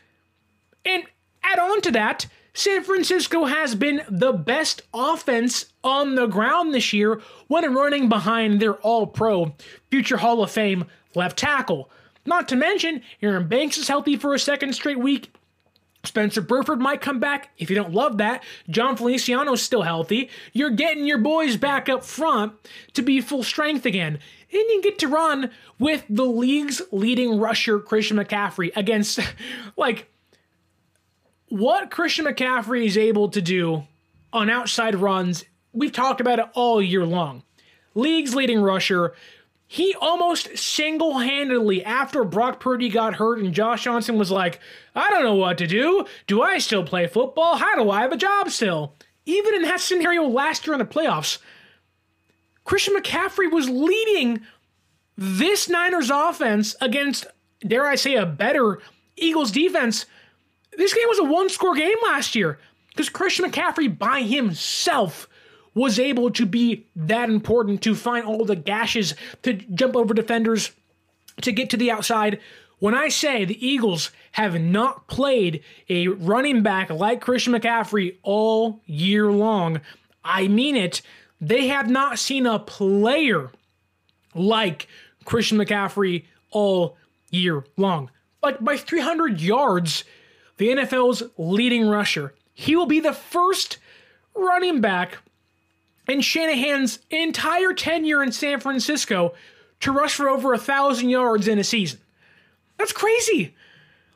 And 0.84 1.04
add 1.46 1.58
on 1.58 1.80
to 1.82 1.90
that, 1.92 2.26
San 2.54 2.82
Francisco 2.84 3.44
has 3.44 3.74
been 3.74 4.02
the 4.08 4.32
best 4.32 4.82
offense 4.94 5.66
on 5.84 6.14
the 6.14 6.26
ground 6.26 6.72
this 6.72 6.92
year 6.92 7.20
when 7.48 7.74
running 7.74 8.08
behind 8.08 8.60
their 8.60 8.76
all 8.76 9.06
pro, 9.06 9.54
future 9.90 10.16
Hall 10.16 10.42
of 10.42 10.50
Fame 10.50 10.86
left 11.14 11.38
tackle. 11.38 11.90
Not 12.24 12.48
to 12.48 12.56
mention, 12.56 13.02
Aaron 13.20 13.46
Banks 13.46 13.76
is 13.76 13.88
healthy 13.88 14.16
for 14.16 14.32
a 14.32 14.38
second 14.38 14.72
straight 14.72 14.98
week. 14.98 15.32
Spencer 16.06 16.40
Burford 16.40 16.80
might 16.80 17.00
come 17.00 17.20
back. 17.20 17.50
If 17.58 17.68
you 17.68 17.76
don't 17.76 17.92
love 17.92 18.18
that, 18.18 18.42
Jon 18.70 18.96
Feliciano's 18.96 19.60
still 19.60 19.82
healthy. 19.82 20.30
You're 20.52 20.70
getting 20.70 21.04
your 21.04 21.18
boys 21.18 21.56
back 21.56 21.88
up 21.88 22.04
front 22.04 22.54
to 22.94 23.02
be 23.02 23.20
full 23.20 23.42
strength 23.42 23.84
again. 23.84 24.18
And 24.52 24.64
you 24.70 24.80
get 24.82 24.98
to 25.00 25.08
run 25.08 25.50
with 25.78 26.04
the 26.08 26.24
league's 26.24 26.80
leading 26.90 27.38
rusher, 27.38 27.80
Christian 27.80 28.16
McCaffrey, 28.16 28.70
against, 28.76 29.18
like, 29.76 30.08
what 31.48 31.90
Christian 31.90 32.26
McCaffrey 32.26 32.86
is 32.86 32.98
able 32.98 33.28
to 33.30 33.40
do 33.40 33.84
on 34.32 34.50
outside 34.50 34.94
runs, 34.94 35.44
we've 35.72 35.92
talked 35.92 36.20
about 36.20 36.38
it 36.38 36.46
all 36.54 36.82
year 36.82 37.04
long. 37.04 37.42
League's 37.94 38.34
leading 38.34 38.60
rusher. 38.60 39.14
He 39.68 39.94
almost 40.00 40.56
single 40.56 41.18
handedly, 41.18 41.84
after 41.84 42.22
Brock 42.24 42.60
Purdy 42.60 42.88
got 42.88 43.16
hurt 43.16 43.40
and 43.40 43.52
Josh 43.52 43.84
Johnson 43.84 44.18
was 44.18 44.30
like, 44.30 44.60
I 44.94 45.10
don't 45.10 45.24
know 45.24 45.34
what 45.34 45.58
to 45.58 45.66
do. 45.66 46.04
Do 46.26 46.42
I 46.42 46.58
still 46.58 46.84
play 46.84 47.06
football? 47.06 47.56
How 47.56 47.74
do 47.74 47.90
I 47.90 48.02
have 48.02 48.12
a 48.12 48.16
job 48.16 48.50
still? 48.50 48.94
Even 49.24 49.54
in 49.54 49.62
that 49.62 49.80
scenario 49.80 50.24
last 50.24 50.66
year 50.66 50.74
in 50.74 50.78
the 50.78 50.84
playoffs, 50.84 51.38
Christian 52.64 52.94
McCaffrey 52.94 53.50
was 53.50 53.68
leading 53.68 54.40
this 55.16 55.68
Niners 55.68 56.10
offense 56.10 56.76
against, 56.80 57.26
dare 57.66 57.86
I 57.86 57.94
say, 57.94 58.14
a 58.14 58.26
better 58.26 58.80
Eagles 59.16 59.50
defense, 59.50 60.06
this 60.76 60.94
game 60.94 61.08
was 61.08 61.18
a 61.18 61.24
one 61.24 61.48
score 61.48 61.74
game 61.74 61.96
last 62.04 62.34
year 62.34 62.58
because 62.88 63.08
Christian 63.08 63.50
McCaffrey 63.50 63.96
by 63.96 64.22
himself 64.22 65.28
was 65.74 65.98
able 65.98 66.30
to 66.30 66.46
be 66.46 66.86
that 66.96 67.28
important 67.28 67.82
to 67.82 67.94
find 67.94 68.24
all 68.24 68.44
the 68.44 68.56
gashes, 68.56 69.14
to 69.42 69.52
jump 69.52 69.94
over 69.94 70.14
defenders, 70.14 70.72
to 71.42 71.52
get 71.52 71.68
to 71.70 71.76
the 71.76 71.90
outside. 71.90 72.40
When 72.78 72.94
I 72.94 73.08
say 73.08 73.44
the 73.44 73.66
Eagles 73.66 74.10
have 74.32 74.58
not 74.58 75.06
played 75.06 75.62
a 75.88 76.08
running 76.08 76.62
back 76.62 76.88
like 76.90 77.20
Christian 77.20 77.52
McCaffrey 77.52 78.16
all 78.22 78.80
year 78.86 79.30
long, 79.30 79.82
I 80.24 80.48
mean 80.48 80.76
it. 80.76 81.02
They 81.40 81.68
have 81.68 81.90
not 81.90 82.18
seen 82.18 82.46
a 82.46 82.58
player 82.58 83.50
like 84.34 84.88
Christian 85.26 85.58
McCaffrey 85.58 86.24
all 86.50 86.96
year 87.30 87.64
long. 87.76 88.10
Like 88.42 88.62
by 88.64 88.78
300 88.78 89.40
yards, 89.40 90.04
the 90.56 90.68
NFL's 90.68 91.22
leading 91.36 91.88
rusher. 91.88 92.34
He 92.54 92.74
will 92.76 92.86
be 92.86 93.00
the 93.00 93.12
first 93.12 93.78
running 94.34 94.80
back 94.80 95.18
in 96.08 96.20
Shanahan's 96.20 97.00
entire 97.10 97.72
tenure 97.72 98.22
in 98.22 98.32
San 98.32 98.60
Francisco 98.60 99.34
to 99.80 99.92
rush 99.92 100.14
for 100.14 100.28
over 100.28 100.52
a 100.52 100.58
thousand 100.58 101.10
yards 101.10 101.48
in 101.48 101.58
a 101.58 101.64
season. 101.64 102.00
That's 102.78 102.92
crazy. 102.92 103.54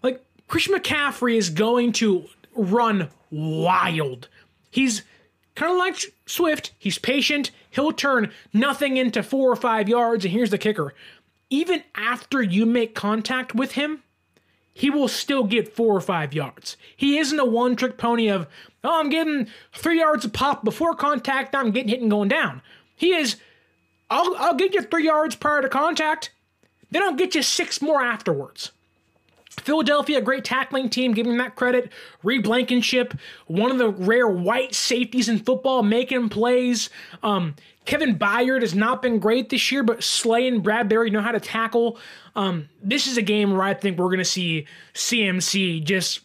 Like 0.02 0.24
Christian 0.48 0.74
McCaffrey 0.74 1.36
is 1.36 1.50
going 1.50 1.92
to 1.92 2.24
run 2.54 3.08
wild. 3.30 4.28
He's 4.70 5.02
kind 5.54 5.72
of 5.72 5.78
like 5.78 5.96
Swift. 6.26 6.72
He's 6.78 6.98
patient. 6.98 7.50
He'll 7.70 7.92
turn 7.92 8.32
nothing 8.52 8.96
into 8.96 9.22
four 9.22 9.50
or 9.50 9.56
five 9.56 9.88
yards. 9.88 10.24
And 10.24 10.32
here's 10.32 10.50
the 10.50 10.58
kicker: 10.58 10.94
even 11.48 11.82
after 11.94 12.42
you 12.42 12.66
make 12.66 12.94
contact 12.94 13.54
with 13.54 13.72
him, 13.72 14.02
he 14.72 14.90
will 14.90 15.08
still 15.08 15.44
get 15.44 15.74
four 15.74 15.96
or 15.96 16.00
five 16.00 16.32
yards. 16.32 16.76
He 16.96 17.18
isn't 17.18 17.38
a 17.38 17.44
one 17.44 17.76
trick 17.76 17.98
pony 17.98 18.28
of, 18.28 18.46
oh, 18.84 19.00
I'm 19.00 19.10
getting 19.10 19.48
three 19.72 19.98
yards 19.98 20.24
a 20.24 20.28
pop 20.28 20.64
before 20.64 20.94
contact, 20.94 21.54
I'm 21.54 21.70
getting 21.70 21.88
hit 21.88 22.00
and 22.00 22.10
going 22.10 22.28
down. 22.28 22.62
He 22.96 23.14
is, 23.14 23.36
I'll, 24.08 24.34
I'll 24.36 24.54
get 24.54 24.74
you 24.74 24.82
three 24.82 25.06
yards 25.06 25.36
prior 25.36 25.62
to 25.62 25.68
contact, 25.68 26.32
then 26.90 27.02
I'll 27.02 27.14
get 27.14 27.34
you 27.34 27.42
six 27.42 27.80
more 27.82 28.02
afterwards. 28.02 28.72
Philadelphia, 29.50 30.20
great 30.20 30.44
tackling 30.44 30.88
team, 30.88 31.12
giving 31.12 31.36
that 31.38 31.56
credit. 31.56 31.90
Reed 32.22 32.44
Blankenship, 32.44 33.14
one 33.46 33.70
of 33.70 33.78
the 33.78 33.90
rare 33.90 34.28
white 34.28 34.74
safeties 34.74 35.28
in 35.28 35.38
football, 35.38 35.82
making 35.82 36.28
plays. 36.28 36.88
Um, 37.22 37.54
Kevin 37.84 38.18
Byard 38.18 38.62
has 38.62 38.74
not 38.74 39.02
been 39.02 39.18
great 39.18 39.48
this 39.48 39.72
year, 39.72 39.82
but 39.82 40.04
Slay 40.04 40.46
and 40.46 40.64
Bradberry 40.64 41.10
know 41.10 41.20
how 41.20 41.32
to 41.32 41.40
tackle. 41.40 41.98
Um, 42.36 42.68
this 42.82 43.06
is 43.06 43.16
a 43.16 43.22
game 43.22 43.52
where 43.52 43.62
I 43.62 43.74
think 43.74 43.98
we're 43.98 44.08
to 44.18 44.24
see 44.24 44.66
CMC 44.94 45.84
just 45.84 46.20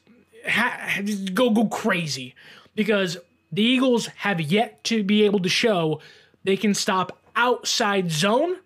ha- 0.47 1.01
go 1.33 1.49
go 1.49 1.65
crazy 1.65 2.35
because 2.75 3.17
the 3.51 3.63
Eagles 3.63 4.07
have 4.07 4.41
yet 4.41 4.83
to 4.85 5.03
be 5.03 5.23
able 5.23 5.39
to 5.39 5.49
show 5.49 6.01
they 6.43 6.57
can 6.57 6.73
stop 6.73 7.17
outside 7.35 8.11
zone. 8.11 8.57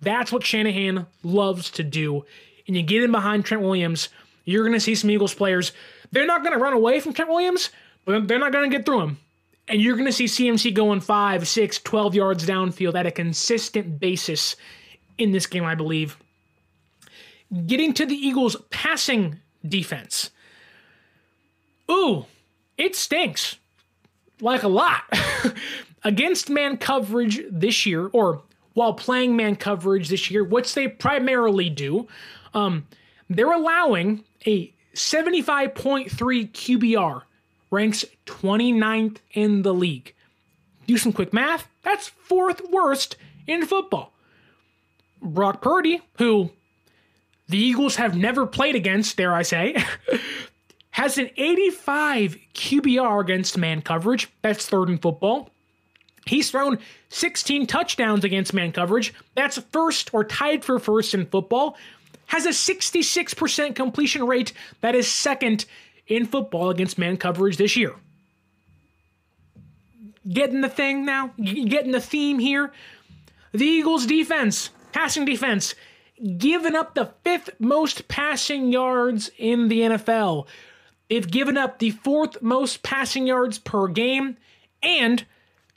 That's 0.00 0.30
what 0.30 0.46
Shanahan 0.46 1.06
loves 1.22 1.70
to 1.72 1.82
do. 1.82 2.24
And 2.66 2.76
you 2.76 2.82
get 2.82 3.02
in 3.02 3.10
behind 3.10 3.44
Trent 3.44 3.62
Williams, 3.62 4.08
you're 4.44 4.62
going 4.62 4.74
to 4.74 4.80
see 4.80 4.94
some 4.94 5.10
Eagles 5.10 5.34
players. 5.34 5.72
They're 6.12 6.26
not 6.26 6.42
going 6.42 6.56
to 6.56 6.62
run 6.62 6.72
away 6.72 7.00
from 7.00 7.12
Trent 7.12 7.30
Williams, 7.30 7.70
but 8.04 8.28
they're 8.28 8.38
not 8.38 8.52
going 8.52 8.70
to 8.70 8.76
get 8.76 8.86
through 8.86 9.00
him. 9.00 9.18
And 9.66 9.82
you're 9.82 9.96
going 9.96 10.06
to 10.06 10.12
see 10.12 10.24
CMC 10.24 10.72
going 10.72 11.00
5, 11.00 11.46
6, 11.46 11.78
12 11.80 12.14
yards 12.14 12.46
downfield 12.46 12.94
at 12.94 13.06
a 13.06 13.10
consistent 13.10 14.00
basis 14.00 14.56
in 15.18 15.32
this 15.32 15.46
game, 15.46 15.64
I 15.64 15.74
believe. 15.74 16.16
Getting 17.66 17.94
to 17.94 18.06
the 18.06 18.14
Eagles' 18.14 18.56
passing 18.70 19.40
defense. 19.66 20.30
Ooh, 21.90 22.26
it 22.76 22.94
stinks. 22.94 23.56
Like 24.40 24.62
a 24.62 24.68
lot. 24.68 25.02
Against 26.04 26.50
man 26.50 26.76
coverage 26.76 27.40
this 27.50 27.86
year, 27.86 28.08
or 28.12 28.42
while 28.74 28.94
playing 28.94 29.34
man 29.34 29.56
coverage 29.56 30.08
this 30.08 30.30
year, 30.30 30.44
which 30.44 30.74
they 30.74 30.86
primarily 30.86 31.70
do, 31.70 32.06
um, 32.54 32.86
they're 33.28 33.52
allowing 33.52 34.24
a 34.46 34.72
75.3 34.94 36.08
QBR 36.08 37.22
ranks 37.70 38.04
29th 38.26 39.18
in 39.32 39.62
the 39.62 39.74
league. 39.74 40.14
Do 40.86 40.96
some 40.96 41.12
quick 41.12 41.32
math. 41.32 41.68
That's 41.82 42.08
fourth 42.08 42.62
worst 42.70 43.16
in 43.46 43.66
football. 43.66 44.12
Brock 45.20 45.60
Purdy, 45.60 46.00
who 46.18 46.50
the 47.48 47.58
Eagles 47.58 47.96
have 47.96 48.16
never 48.16 48.46
played 48.46 48.74
against, 48.74 49.16
dare 49.16 49.34
I 49.34 49.42
say, 49.42 49.82
has 50.90 51.16
an 51.16 51.30
85 51.36 52.36
QBR 52.54 53.20
against 53.20 53.56
man 53.56 53.82
coverage. 53.82 54.28
That's 54.42 54.66
third 54.66 54.90
in 54.90 54.98
football. 54.98 55.50
He's 56.26 56.50
thrown 56.50 56.78
16 57.08 57.66
touchdowns 57.66 58.24
against 58.24 58.52
man 58.52 58.72
coverage. 58.72 59.14
That's 59.34 59.58
first 59.72 60.12
or 60.12 60.24
tied 60.24 60.64
for 60.64 60.78
first 60.78 61.14
in 61.14 61.26
football. 61.26 61.76
Has 62.26 62.44
a 62.44 62.50
66% 62.50 63.74
completion 63.74 64.26
rate. 64.26 64.52
That 64.82 64.94
is 64.94 65.10
second 65.10 65.64
in 66.06 66.26
football 66.26 66.68
against 66.68 66.98
man 66.98 67.16
coverage 67.16 67.56
this 67.56 67.76
year. 67.76 67.94
Getting 70.28 70.60
the 70.60 70.68
thing 70.68 71.06
now? 71.06 71.32
Getting 71.38 71.92
the 71.92 72.00
theme 72.00 72.38
here? 72.38 72.72
The 73.52 73.64
Eagles' 73.64 74.04
defense, 74.04 74.68
passing 74.92 75.24
defense, 75.24 75.74
given 76.36 76.74
up 76.74 76.94
the 76.94 77.12
fifth 77.24 77.50
most 77.58 78.08
passing 78.08 78.72
yards 78.72 79.30
in 79.38 79.68
the 79.68 79.80
NFL. 79.80 80.46
They've 81.08 81.30
given 81.30 81.56
up 81.56 81.78
the 81.78 81.90
fourth 81.90 82.42
most 82.42 82.82
passing 82.82 83.26
yards 83.26 83.58
per 83.58 83.88
game, 83.88 84.36
and 84.82 85.24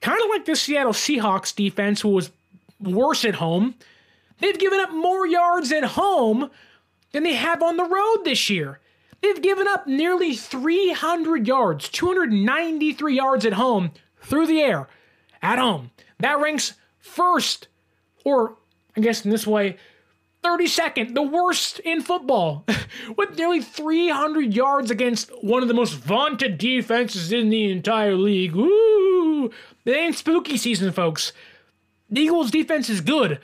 kind 0.01 0.21
of 0.21 0.29
like 0.29 0.45
the 0.45 0.55
Seattle 0.55 0.93
Seahawks 0.93 1.55
defense, 1.55 2.01
who 2.01 2.09
was 2.09 2.31
worse 2.79 3.23
at 3.23 3.35
home, 3.35 3.75
they've 4.39 4.59
given 4.59 4.79
up 4.79 4.91
more 4.91 5.25
yards 5.25 5.71
at 5.71 5.83
home 5.83 6.49
than 7.11 7.23
they 7.23 7.35
have 7.35 7.61
on 7.61 7.77
the 7.77 7.85
road 7.85 8.23
this 8.23 8.49
year. 8.49 8.79
They've 9.21 9.41
given 9.41 9.67
up 9.67 9.87
nearly 9.87 10.35
300 10.35 11.47
yards, 11.47 11.89
293 11.89 13.15
yards 13.15 13.45
at 13.45 13.53
home 13.53 13.91
through 14.21 14.47
the 14.47 14.61
air 14.61 14.87
at 15.41 15.59
home. 15.59 15.91
That 16.19 16.39
ranks 16.39 16.73
first, 16.99 17.67
or 18.23 18.55
I 18.97 19.01
guess 19.01 19.23
in 19.23 19.31
this 19.31 19.45
way, 19.45 19.77
32nd, 20.43 21.13
the 21.13 21.21
worst 21.21 21.79
in 21.79 22.01
football, 22.01 22.65
with 23.17 23.37
nearly 23.37 23.61
300 23.61 24.53
yards 24.53 24.89
against 24.89 25.29
one 25.43 25.61
of 25.61 25.67
the 25.67 25.73
most 25.73 25.93
vaunted 25.93 26.57
defenses 26.57 27.31
in 27.31 27.49
the 27.49 27.71
entire 27.71 28.15
league. 28.15 28.53
Woo! 28.53 29.51
It 29.85 29.91
ain't 29.91 30.15
spooky 30.15 30.57
season, 30.57 30.91
folks. 30.91 31.31
The 32.09 32.21
Eagles' 32.21 32.51
defense 32.51 32.89
is 32.89 33.01
good. 33.01 33.39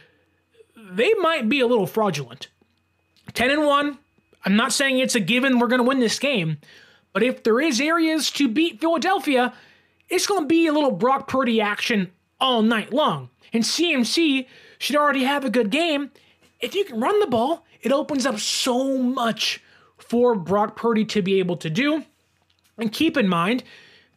They 0.76 1.14
might 1.16 1.50
be 1.50 1.60
a 1.60 1.68
little 1.68 1.88
fraudulent. 1.88 2.48
10 3.34 3.52
and 3.52 3.66
1, 3.66 3.98
I'm 4.46 4.56
not 4.56 4.74
saying 4.74 5.00
it's 5.00 5.16
a 5.16 5.20
given 5.20 5.60
we're 5.60 5.68
going 5.68 5.82
to 5.82 5.88
win 5.88 6.00
this 6.00 6.20
game, 6.20 6.58
but 7.14 7.24
if 7.24 7.44
there 7.44 7.60
is 7.60 7.82
areas 7.82 8.32
to 8.32 8.48
beat 8.48 8.80
Philadelphia, 8.80 9.54
it's 10.10 10.28
going 10.28 10.42
to 10.42 10.48
be 10.48 10.68
a 10.68 10.74
little 10.74 10.92
Brock 10.92 11.28
Purdy 11.28 11.60
action 11.60 12.12
all 12.40 12.62
night 12.62 12.94
long. 12.94 13.30
And 13.54 13.64
CMC 13.64 14.48
should 14.80 14.96
already 14.96 15.24
have 15.24 15.44
a 15.44 15.50
good 15.50 15.70
game. 15.70 16.12
If 16.60 16.76
you 16.76 16.86
can 16.86 17.00
run 17.00 17.20
the 17.20 17.28
ball, 17.28 17.66
it 17.82 17.92
opens 17.92 18.26
up 18.26 18.40
so 18.40 18.98
much 18.98 19.62
for 19.98 20.36
Brock 20.36 20.76
Purdy 20.76 21.06
to 21.06 21.22
be 21.22 21.40
able 21.40 21.58
to 21.58 21.70
do. 21.70 22.04
And 22.78 22.92
keep 22.92 23.18
in 23.18 23.28
mind, 23.28 23.64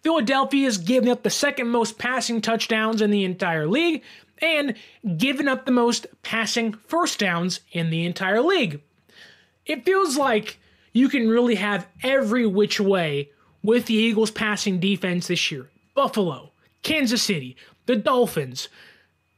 Philadelphia 0.03 0.67
is 0.67 0.79
giving 0.79 1.11
up 1.11 1.23
the 1.23 1.31
second 1.31 1.69
most 1.69 1.99
passing 1.99 2.41
touchdowns 2.41 3.03
in 3.03 3.11
the 3.11 3.25
entire 3.25 3.67
league 3.67 4.03
and 4.41 4.75
giving 5.17 5.49
up 5.49 5.67
the 5.67 5.73
most 5.73 6.07
passing 6.23 6.73
first 6.73 7.19
downs 7.19 7.61
in 7.73 7.91
the 7.91 8.07
entire 8.07 8.41
league 8.41 8.81
it 9.71 9.85
feels 9.85 10.17
like 10.17 10.59
you 10.93 11.09
can 11.09 11.29
really 11.29 11.55
have 11.55 11.87
every 12.03 12.45
which 12.45 12.81
way 12.81 13.31
with 13.63 13.87
the 13.87 13.95
Eagles' 13.95 14.33
passing 14.33 14.81
defense 14.81 15.29
this 15.29 15.53
year. 15.53 15.69
Buffalo, 15.95 16.51
Kansas 16.83 17.23
City, 17.23 17.57
the 17.87 17.95
Dolphins 17.95 18.69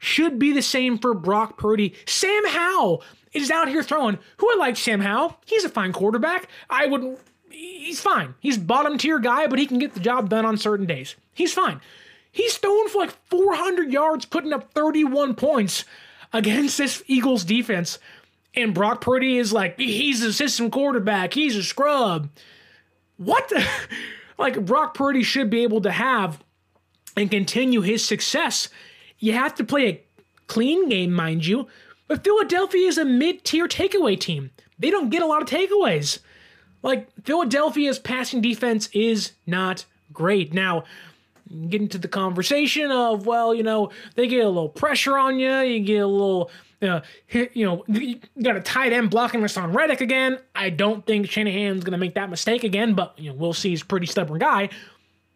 should 0.02 0.36
be 0.36 0.52
the 0.52 0.62
same 0.62 0.98
for 0.98 1.14
Brock 1.14 1.56
Purdy. 1.56 1.94
Sam 2.06 2.44
Howell 2.48 3.04
is 3.32 3.52
out 3.52 3.68
here 3.68 3.84
throwing. 3.84 4.18
Who 4.38 4.50
I 4.50 4.56
like 4.58 4.76
Sam 4.76 5.00
Howell. 5.00 5.38
He's 5.46 5.64
a 5.64 5.68
fine 5.68 5.92
quarterback. 5.92 6.48
I 6.68 6.86
wouldn't. 6.86 7.20
He's 7.48 8.00
fine. 8.00 8.34
He's 8.40 8.58
bottom 8.58 8.98
tier 8.98 9.20
guy, 9.20 9.46
but 9.46 9.60
he 9.60 9.66
can 9.66 9.78
get 9.78 9.94
the 9.94 10.00
job 10.00 10.28
done 10.28 10.44
on 10.44 10.56
certain 10.56 10.86
days. 10.86 11.14
He's 11.34 11.54
fine. 11.54 11.80
He's 12.32 12.56
throwing 12.58 12.88
for 12.88 12.98
like 12.98 13.12
400 13.28 13.92
yards, 13.92 14.24
putting 14.24 14.52
up 14.52 14.72
31 14.72 15.36
points 15.36 15.84
against 16.32 16.78
this 16.78 17.04
Eagles 17.06 17.44
defense. 17.44 18.00
And 18.54 18.74
Brock 18.74 19.02
Purdy 19.02 19.38
is 19.38 19.52
like, 19.52 19.78
he's 19.78 20.20
a 20.22 20.32
system 20.32 20.68
quarterback. 20.68 21.32
He's 21.32 21.54
a 21.54 21.62
scrub. 21.62 22.28
What? 23.18 23.48
The? 23.50 23.64
like, 24.38 24.66
Brock 24.66 24.94
Purdy 24.94 25.22
should 25.22 25.48
be 25.48 25.62
able 25.62 25.80
to 25.82 25.92
have 25.92 26.42
and 27.16 27.30
continue 27.30 27.82
his 27.82 28.04
success. 28.04 28.68
You 29.22 29.34
have 29.34 29.54
to 29.54 29.64
play 29.64 29.88
a 29.88 30.04
clean 30.48 30.88
game, 30.88 31.12
mind 31.12 31.46
you. 31.46 31.68
But 32.08 32.24
Philadelphia 32.24 32.88
is 32.88 32.98
a 32.98 33.04
mid 33.04 33.44
tier 33.44 33.68
takeaway 33.68 34.18
team. 34.18 34.50
They 34.80 34.90
don't 34.90 35.10
get 35.10 35.22
a 35.22 35.26
lot 35.26 35.40
of 35.40 35.48
takeaways. 35.48 36.18
Like, 36.82 37.08
Philadelphia's 37.22 38.00
passing 38.00 38.40
defense 38.40 38.88
is 38.92 39.30
not 39.46 39.84
great. 40.12 40.52
Now, 40.52 40.82
get 41.68 41.80
into 41.80 41.98
the 41.98 42.08
conversation 42.08 42.90
of, 42.90 43.24
well, 43.24 43.54
you 43.54 43.62
know, 43.62 43.90
they 44.16 44.26
get 44.26 44.44
a 44.44 44.48
little 44.48 44.68
pressure 44.68 45.16
on 45.16 45.38
you, 45.38 45.60
you 45.60 45.80
get 45.80 45.98
a 45.98 46.06
little. 46.06 46.50
Uh, 46.82 47.00
you 47.30 47.64
know, 47.64 47.84
you 47.86 48.18
got 48.42 48.56
a 48.56 48.60
tight 48.60 48.92
end 48.92 49.08
blocking 49.08 49.40
Haason 49.40 49.72
Reddick 49.72 50.00
again. 50.00 50.40
I 50.56 50.68
don't 50.70 51.06
think 51.06 51.30
Shanahan's 51.30 51.84
going 51.84 51.92
to 51.92 51.98
make 51.98 52.16
that 52.16 52.28
mistake 52.28 52.64
again, 52.64 52.94
but 52.94 53.16
you 53.16 53.30
know, 53.30 53.36
we'll 53.36 53.52
see. 53.52 53.70
He's 53.70 53.82
a 53.82 53.86
pretty 53.86 54.06
stubborn 54.06 54.40
guy. 54.40 54.68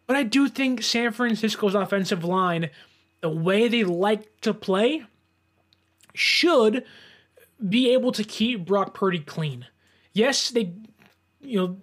But 0.09 0.17
I 0.17 0.25
do 0.25 0.49
think 0.49 0.83
San 0.83 1.13
Francisco's 1.13 1.77
offensive 1.77 2.25
line, 2.25 2.71
the 3.21 3.29
way 3.29 3.69
they 3.69 3.85
like 3.85 4.41
to 4.43 4.55
play, 4.55 5.05
should 6.15 6.85
be 7.69 7.93
able 7.93 8.13
to 8.13 8.25
keep 8.25 8.65
Brock 8.67 8.95
Purdy 8.95 9.21
clean. 9.21 9.67
Yes, 10.13 10.51
they, 10.51 10.73
you 11.41 11.59
know, 11.59 11.77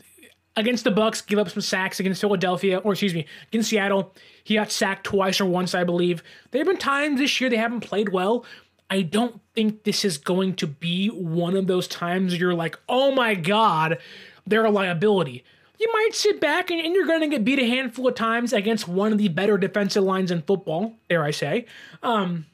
against 0.55 0.83
the 0.83 0.91
Bucs, 0.91 1.25
give 1.25 1.39
up 1.39 1.49
some 1.49 1.61
sacks 1.61 1.99
against 1.99 2.21
Philadelphia, 2.21 2.77
or 2.79 2.93
excuse 2.93 3.13
me, 3.13 3.25
against 3.47 3.69
Seattle. 3.69 4.13
He 4.43 4.55
got 4.55 4.71
sacked 4.71 5.05
twice 5.05 5.41
or 5.41 5.45
once, 5.45 5.73
I 5.73 5.83
believe. 5.83 6.23
There 6.51 6.59
have 6.59 6.67
been 6.67 6.77
times 6.77 7.19
this 7.19 7.39
year 7.41 7.49
they 7.49 7.57
haven't 7.57 7.81
played 7.81 8.09
well. 8.09 8.45
I 8.89 9.01
don't 9.01 9.39
think 9.55 9.83
this 9.83 10.05
is 10.05 10.17
going 10.17 10.55
to 10.57 10.67
be 10.67 11.07
one 11.07 11.55
of 11.55 11.67
those 11.67 11.87
times 11.87 12.37
you're 12.37 12.53
like, 12.53 12.77
oh 12.87 13.11
my 13.11 13.33
God, 13.33 13.97
they're 14.45 14.65
a 14.65 14.71
liability. 14.71 15.43
You 15.83 15.91
might 15.91 16.15
sit 16.15 16.39
back 16.39 16.71
and, 16.71 16.79
and 16.79 16.95
you're 16.95 17.05
going 17.05 17.19
to 17.19 17.27
get 17.27 17.43
beat 17.43 17.59
a 17.59 17.65
handful 17.65 18.07
of 18.07 18.15
times 18.15 18.53
against 18.53 18.87
one 18.87 19.11
of 19.11 19.17
the 19.17 19.27
better 19.27 19.57
defensive 19.57 20.05
lines 20.05 20.31
in 20.31 20.41
football, 20.41 20.95
dare 21.09 21.25
I 21.25 21.31
say. 21.31 21.65
Um, 22.01 22.45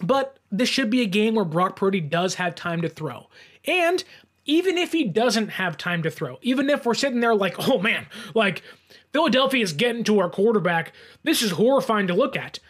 but 0.00 0.38
this 0.52 0.68
should 0.68 0.88
be 0.88 1.02
a 1.02 1.06
game 1.06 1.34
where 1.34 1.44
Brock 1.44 1.74
Purdy 1.74 2.00
does 2.00 2.36
have 2.36 2.54
time 2.54 2.82
to 2.82 2.88
throw. 2.88 3.26
And 3.64 4.04
even 4.44 4.78
if 4.78 4.92
he 4.92 5.02
doesn't 5.02 5.48
have 5.48 5.76
time 5.76 6.04
to 6.04 6.10
throw, 6.10 6.38
even 6.40 6.70
if 6.70 6.86
we're 6.86 6.94
sitting 6.94 7.18
there 7.18 7.34
like, 7.34 7.56
oh 7.68 7.80
man, 7.80 8.06
like 8.32 8.62
Philadelphia 9.12 9.64
is 9.64 9.72
getting 9.72 10.04
to 10.04 10.20
our 10.20 10.30
quarterback, 10.30 10.92
this 11.24 11.42
is 11.42 11.50
horrifying 11.50 12.06
to 12.06 12.14
look 12.14 12.36
at. 12.36 12.60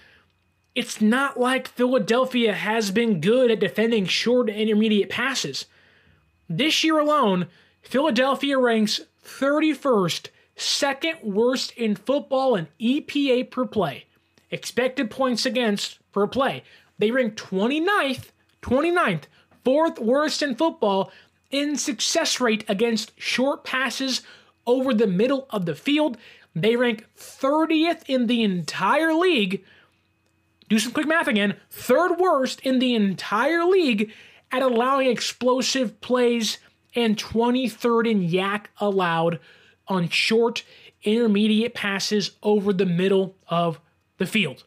It's 0.74 1.02
not 1.02 1.38
like 1.38 1.68
Philadelphia 1.68 2.54
has 2.54 2.90
been 2.90 3.20
good 3.20 3.50
at 3.50 3.60
defending 3.60 4.06
short 4.06 4.48
and 4.48 4.58
intermediate 4.58 5.10
passes. 5.10 5.66
This 6.48 6.82
year 6.82 6.98
alone, 6.98 7.48
Philadelphia 7.82 8.58
ranks 8.58 9.02
31st, 9.26 10.28
second 10.56 11.18
worst 11.22 11.72
in 11.72 11.96
football 11.96 12.54
in 12.54 12.68
EPA 12.80 13.50
per 13.50 13.66
play, 13.66 14.06
expected 14.50 15.10
points 15.10 15.44
against 15.44 15.98
per 16.12 16.26
play. 16.26 16.62
They 16.98 17.10
rank 17.10 17.36
29th, 17.36 18.30
29th, 18.62 19.24
fourth 19.64 19.98
worst 19.98 20.42
in 20.42 20.54
football 20.54 21.10
in 21.50 21.76
success 21.76 22.40
rate 22.40 22.64
against 22.68 23.12
short 23.20 23.64
passes 23.64 24.22
over 24.66 24.94
the 24.94 25.06
middle 25.06 25.46
of 25.50 25.66
the 25.66 25.74
field. 25.74 26.16
They 26.54 26.76
rank 26.76 27.06
30th 27.16 28.02
in 28.08 28.26
the 28.26 28.42
entire 28.42 29.12
league. 29.12 29.64
Do 30.68 30.78
some 30.78 30.92
quick 30.92 31.06
math 31.06 31.28
again. 31.28 31.56
Third 31.70 32.18
worst 32.18 32.60
in 32.60 32.78
the 32.78 32.94
entire 32.94 33.64
league 33.64 34.10
at 34.50 34.62
allowing 34.62 35.08
explosive 35.08 36.00
plays 36.00 36.58
and 36.96 37.16
23rd 37.16 38.10
in 38.10 38.28
YAC 38.28 38.66
allowed 38.78 39.38
on 39.86 40.08
short, 40.08 40.64
intermediate 41.02 41.74
passes 41.74 42.32
over 42.42 42.72
the 42.72 42.86
middle 42.86 43.36
of 43.48 43.78
the 44.18 44.26
field. 44.26 44.64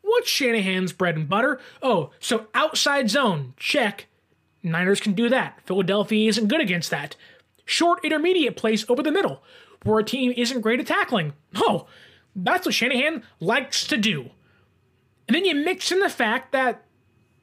What's 0.00 0.28
Shanahan's 0.28 0.92
bread 0.92 1.16
and 1.16 1.28
butter? 1.28 1.60
Oh, 1.82 2.10
so 2.18 2.46
outside 2.54 3.10
zone, 3.10 3.52
check. 3.56 4.06
Niners 4.62 5.00
can 5.00 5.12
do 5.12 5.28
that. 5.28 5.60
Philadelphia 5.64 6.28
isn't 6.28 6.48
good 6.48 6.60
against 6.60 6.90
that. 6.90 7.14
Short 7.66 8.02
intermediate 8.04 8.56
plays 8.56 8.88
over 8.88 9.02
the 9.02 9.12
middle, 9.12 9.42
where 9.84 9.98
a 9.98 10.04
team 10.04 10.32
isn't 10.36 10.62
great 10.62 10.80
at 10.80 10.86
tackling. 10.86 11.34
Oh, 11.54 11.86
that's 12.34 12.64
what 12.64 12.74
Shanahan 12.74 13.22
likes 13.38 13.86
to 13.86 13.96
do. 13.98 14.30
And 15.28 15.34
then 15.34 15.44
you 15.44 15.54
mix 15.54 15.92
in 15.92 16.00
the 16.00 16.08
fact 16.08 16.52
that 16.52 16.84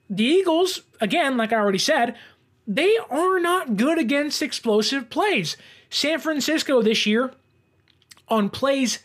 the 0.09 0.23
Eagles, 0.23 0.81
again, 0.99 1.37
like 1.37 1.53
I 1.53 1.57
already 1.57 1.77
said, 1.77 2.15
they 2.67 2.97
are 3.09 3.39
not 3.39 3.77
good 3.77 3.97
against 3.99 4.41
explosive 4.41 5.09
plays. 5.09 5.57
San 5.89 6.19
Francisco 6.19 6.81
this 6.81 7.05
year, 7.05 7.31
on 8.27 8.49
plays 8.49 8.99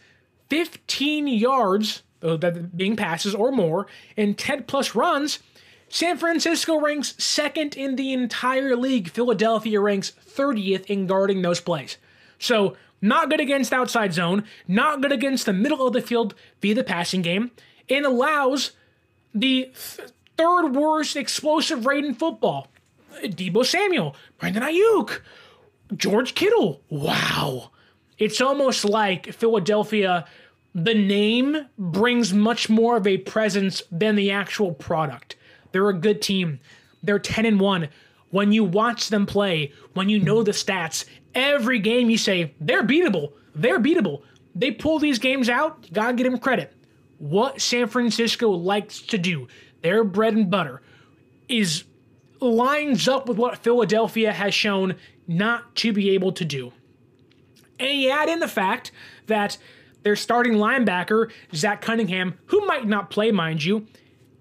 15 0.49 1.29
yards, 1.29 2.03
uh, 2.23 2.37
that 2.37 2.77
being 2.77 2.97
passes 2.97 3.35
or 3.35 3.53
more, 3.53 3.87
and 4.17 4.37
10 4.37 4.65
plus 4.65 4.95
runs, 4.95 5.39
San 5.89 6.17
Francisco 6.17 6.79
ranks 6.79 7.15
second 7.23 7.77
in 7.77 7.97
the 7.97 8.13
entire 8.13 8.77
league. 8.77 9.11
Philadelphia 9.11 9.81
ranks 9.81 10.13
30th 10.25 10.87
in 10.87 11.07
guarding 11.07 11.43
those 11.43 11.61
plays. 11.61 11.97
So, 12.39 12.77
not 13.03 13.31
good 13.31 13.41
against 13.41 13.73
outside 13.73 14.13
zone, 14.13 14.45
not 14.69 15.01
good 15.01 15.13
against 15.13 15.47
the 15.47 15.53
middle 15.53 15.87
of 15.87 15.93
the 15.93 16.03
field 16.03 16.35
via 16.61 16.75
the 16.75 16.85
passing 16.85 17.23
game, 17.23 17.51
and 17.89 18.07
allows 18.07 18.73
the 19.35 19.73
th- 19.97 20.11
third 20.37 20.69
worst 20.69 21.17
explosive 21.17 21.87
rate 21.87 22.05
in 22.05 22.15
football. 22.15 22.69
Deebo 23.23 23.65
Samuel, 23.65 24.17
Brandon 24.39 24.63
Aiyuk, 24.63 25.21
George 25.97 26.35
Kittle. 26.35 26.81
Wow. 26.89 27.71
It's 28.19 28.41
almost 28.41 28.85
like 28.85 29.33
Philadelphia, 29.33 30.27
the 30.75 30.95
name 30.95 31.67
brings 31.79 32.33
much 32.33 32.69
more 32.69 32.97
of 32.97 33.07
a 33.07 33.19
presence 33.19 33.83
than 33.91 34.15
the 34.15 34.31
actual 34.31 34.73
product. 34.73 35.37
They're 35.73 35.89
a 35.89 35.95
good 35.95 36.23
team. 36.23 36.61
They're 37.03 37.19
10 37.19 37.47
and 37.47 37.61
1. 37.61 37.89
When 38.31 38.53
you 38.53 38.63
watch 38.65 39.09
them 39.09 39.27
play, 39.27 39.73
when 39.95 40.09
you 40.09 40.21
know 40.21 40.43
the 40.43 40.53
stats, 40.53 41.05
every 41.35 41.79
game 41.79 42.11
you 42.11 42.19
say, 42.19 42.55
they're 42.61 42.85
beatable. 42.85 43.33
They're 43.55 43.81
beatable. 43.81 44.23
They 44.55 44.71
pull 44.71 44.99
these 44.99 45.19
games 45.19 45.49
out, 45.49 45.79
you 45.83 45.93
gotta 45.93 46.15
get 46.15 46.25
them 46.25 46.39
credit. 46.39 46.73
What 47.19 47.61
San 47.61 47.87
Francisco 47.89 48.51
likes 48.51 49.01
to 49.03 49.19
do, 49.19 49.49
their 49.83 50.05
bread 50.05 50.35
and 50.35 50.51
butter, 50.51 50.83
is 51.49 51.85
lines 52.41 53.07
up 53.09 53.29
with 53.29 53.37
what 53.37 53.59
Philadelphia 53.59 54.33
has 54.33 54.55
shown 54.55 54.97
not 55.27 55.75
to 55.77 55.93
be 55.93 56.11
able 56.11 56.33
to 56.33 56.45
do. 56.45 56.73
And 57.79 57.99
you 57.99 58.11
add 58.11 58.29
in 58.29 58.41
the 58.41 58.49
fact 58.49 58.93
that 59.27 59.57
their 60.03 60.17
starting 60.17 60.55
linebacker, 60.55 61.31
Zach 61.55 61.81
Cunningham, 61.81 62.39
who 62.47 62.65
might 62.67 62.87
not 62.87 63.11
play, 63.11 63.31
mind 63.31 63.63
you, 63.65 63.87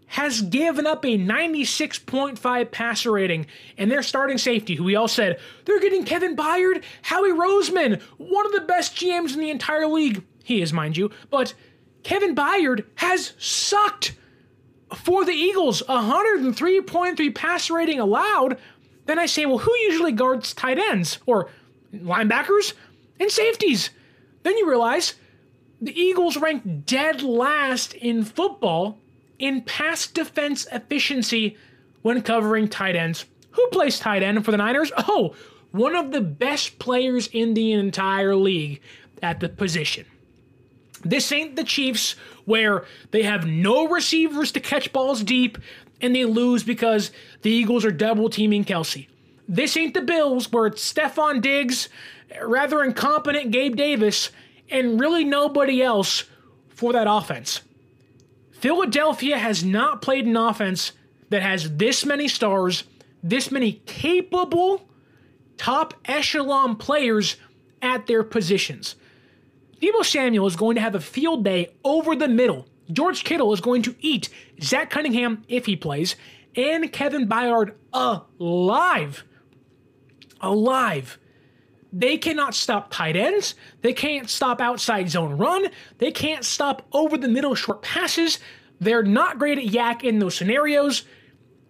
has 0.08 0.42
given 0.42 0.88
up 0.88 1.06
a 1.06 1.18
96.5 1.18 2.72
passer 2.72 3.12
rating, 3.12 3.46
and 3.78 3.92
their 3.92 4.02
starting 4.02 4.40
safety, 4.40 4.76
who 4.76 4.84
we 4.84 4.96
all 4.96 5.08
said, 5.08 5.40
they're 5.66 5.80
getting 5.80 6.04
Kevin 6.04 6.36
Byard, 6.36 6.84
Howie 7.04 7.30
Roseman, 7.30 8.02
one 8.18 8.46
of 8.46 8.52
the 8.52 8.62
best 8.62 8.96
GMs 8.96 9.36
in 9.36 9.40
the 9.40 9.52
entire 9.52 9.86
league. 9.86 10.24
He 10.44 10.62
is, 10.62 10.74
mind 10.74 10.98
you, 10.98 11.12
but 11.30 11.54
Kevin 12.02 12.34
Byard 12.34 12.86
has 12.96 13.34
sucked 13.38 14.16
for 14.96 15.26
the 15.26 15.32
Eagles, 15.32 15.84
103.3 15.88 17.36
passer 17.36 17.74
rating 17.74 18.00
allowed. 18.00 18.58
Then 19.06 19.20
I 19.20 19.26
say, 19.26 19.46
well, 19.46 19.60
who 19.60 19.76
usually 19.78 20.12
guards 20.12 20.54
tight 20.54 20.78
ends 20.78 21.20
or 21.26 21.50
linebackers 21.94 22.74
and 23.20 23.32
safeties? 23.32 23.90
Then 24.44 24.58
you 24.58 24.68
realize 24.68 25.16
the 25.82 25.98
Eagles 26.00 26.38
rank 26.38 26.86
dead 26.86 27.22
last 27.22 27.94
in 27.94 28.24
football 28.24 28.98
in 29.38 29.62
pass 29.62 30.06
defense 30.08 30.68
efficiency 30.72 31.58
when 32.02 32.22
covering 32.22 32.68
tight 32.68 32.96
ends. 32.96 33.26
Who 33.52 33.68
plays 33.70 34.00
tight 34.00 34.24
end 34.24 34.44
for 34.46 34.52
the 34.52 34.58
Niners? 34.58 34.92
Oh, 34.98 35.36
one 35.72 35.96
of 35.96 36.12
the 36.12 36.22
best 36.22 36.80
players 36.80 37.28
in 37.28 37.54
the 37.54 37.72
entire 37.74 38.36
league 38.36 38.82
at 39.22 39.40
the 39.40 39.50
position. 39.50 40.06
This 41.04 41.32
ain't 41.32 41.56
the 41.56 41.64
Chiefs 41.64 42.16
where 42.50 42.84
they 43.12 43.22
have 43.22 43.46
no 43.46 43.88
receivers 43.88 44.52
to 44.52 44.60
catch 44.60 44.92
balls 44.92 45.24
deep 45.24 45.60
and 46.02 46.16
they 46.16 46.26
lose 46.26 46.64
because 46.64 47.12
the 47.44 47.52
Eagles 47.52 47.86
are 47.86 47.92
double 47.92 48.28
teaming 48.28 48.66
Kelce. 48.66 49.08
This 49.48 49.78
ain't 49.78 49.94
the 49.94 50.02
Bills 50.02 50.52
where 50.52 50.66
it's 50.66 50.94
Stefon 50.94 51.42
Diggs, 51.42 51.90
rather 52.44 52.84
incompetent 52.84 53.52
Gabe 53.52 53.76
Davis, 53.76 54.32
and 54.70 55.00
really 55.00 55.24
nobody 55.24 55.84
else 55.84 56.24
for 56.70 56.92
that 56.94 57.06
offense. 57.08 57.62
Philadelphia 58.52 59.38
has 59.38 59.64
not 59.64 60.02
played 60.02 60.26
an 60.26 60.36
offense 60.36 60.94
that 61.30 61.44
has 61.44 61.78
this 61.78 62.04
many 62.04 62.28
stars, 62.28 62.84
this 63.22 63.52
many 63.52 63.74
capable 63.86 64.90
top 65.58 65.94
echelon 66.06 66.76
players 66.76 67.38
at 67.82 68.08
their 68.08 68.24
positions. 68.24 68.96
Deebo 69.82 70.04
Samuel 70.04 70.48
is 70.48 70.56
going 70.56 70.76
to 70.76 70.82
have 70.82 70.96
a 70.96 71.00
field 71.00 71.44
day 71.44 71.74
over 71.84 72.16
the 72.16 72.28
middle. 72.28 72.68
George 72.92 73.24
Kittle 73.24 73.54
is 73.54 73.62
going 73.62 73.82
to 73.84 73.96
eat 74.00 74.30
Zach 74.62 74.90
Cunningham 74.90 75.44
if 75.48 75.66
he 75.66 75.76
plays, 75.76 76.16
and 76.56 76.92
Kevin 76.92 77.28
Byard 77.28 77.74
alive. 77.94 79.24
Alive. 80.42 81.20
They 81.92 82.18
cannot 82.18 82.56
stop 82.56 82.92
tight 82.92 83.16
ends. 83.16 83.56
They 83.82 83.94
can't 83.94 84.30
stop 84.30 84.62
outside 84.62 85.10
zone 85.10 85.38
run. 85.38 85.68
They 85.98 86.12
can't 86.12 86.46
stop 86.46 86.88
over 86.92 87.18
the 87.18 87.28
middle 87.28 87.56
short 87.56 87.82
passes. 87.82 88.40
They're 88.80 89.04
not 89.04 89.40
great 89.40 89.58
at 89.58 89.66
YAC 89.66 90.04
in 90.04 90.20
those 90.20 90.36
scenarios. 90.36 91.04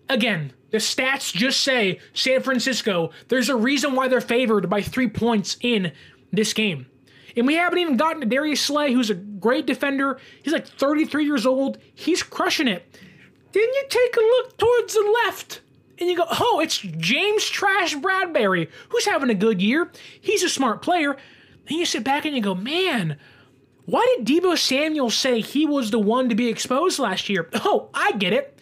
Again, 0.10 0.54
the 0.72 0.78
stats 0.78 1.34
just 1.34 1.62
say 1.62 2.00
San 2.14 2.42
Francisco. 2.42 3.12
There's 3.28 3.50
a 3.50 3.56
reason 3.56 3.96
why 3.96 4.08
they're 4.08 4.22
favored 4.22 4.70
by 4.70 4.82
three 4.82 5.10
points 5.10 5.58
in 5.62 5.92
this 6.32 6.54
game. 6.54 6.88
And 7.36 7.48
we 7.48 7.56
haven't 7.56 7.80
even 7.80 7.98
gotten 7.98 8.22
to 8.22 8.28
Darius 8.28 8.62
Slay, 8.62 8.94
who's 8.94 9.10
a 9.10 9.16
great 9.16 9.66
defender. 9.66 10.20
He's 10.44 10.54
like 10.54 10.68
33 10.68 11.26
years 11.26 11.46
old. 11.46 11.78
He's 11.94 12.24
crushing 12.24 12.68
it. 12.68 12.86
Then 13.52 13.64
you 13.64 13.86
take 13.90 14.16
a 14.16 14.20
look 14.20 14.58
towards 14.58 14.94
the 14.94 15.20
left 15.26 15.62
and 15.98 16.10
you 16.10 16.16
go, 16.16 16.26
oh, 16.30 16.60
it's 16.62 16.78
James 16.78 17.46
Trash 17.46 17.96
Bradberry, 17.96 18.70
who's 18.90 19.06
having 19.06 19.30
a 19.30 19.36
good 19.36 19.62
year. 19.62 19.92
He's 20.22 20.44
a 20.44 20.50
smart 20.50 20.82
player. 20.82 21.18
Then 21.68 21.78
you 21.78 21.86
sit 21.86 22.04
back 22.04 22.26
and 22.26 22.36
you 22.36 22.42
go, 22.42 22.56
man, 22.56 23.18
why 23.86 24.16
did 24.18 24.28
Deebo 24.28 24.58
Samuel 24.58 25.10
say 25.10 25.42
he 25.42 25.66
was 25.66 25.92
the 25.92 26.00
one 26.00 26.30
to 26.30 26.36
be 26.36 26.48
exposed 26.48 27.00
last 27.00 27.28
year? 27.28 27.50
Oh, 27.56 27.90
I 27.94 28.14
get 28.14 28.34
it. 28.34 28.56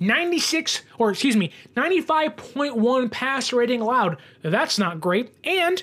96, 0.00 0.82
or 0.98 1.10
excuse 1.12 1.36
me, 1.36 1.52
95.1 1.76 3.10
pass 3.10 3.52
rating 3.52 3.80
allowed. 3.80 4.16
That's 4.42 4.78
not 4.78 5.00
great. 5.00 5.32
And 5.44 5.82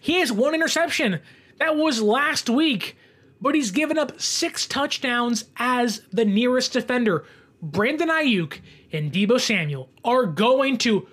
he 0.00 0.20
has 0.20 0.32
one 0.32 0.54
interception. 0.54 1.20
That 1.58 1.76
was 1.76 2.00
last 2.00 2.48
week, 2.48 2.96
but 3.40 3.54
he's 3.54 3.70
given 3.70 3.98
up 3.98 4.20
six 4.20 4.66
touchdowns 4.66 5.44
as 5.56 6.02
the 6.12 6.24
nearest 6.24 6.72
defender. 6.72 7.24
Brandon 7.62 8.08
Aiyuk 8.08 8.60
and 8.92 9.12
Deebo 9.12 9.40
Samuel 9.40 9.90
are 10.04 10.26
going 10.26 10.78
to 10.78 11.06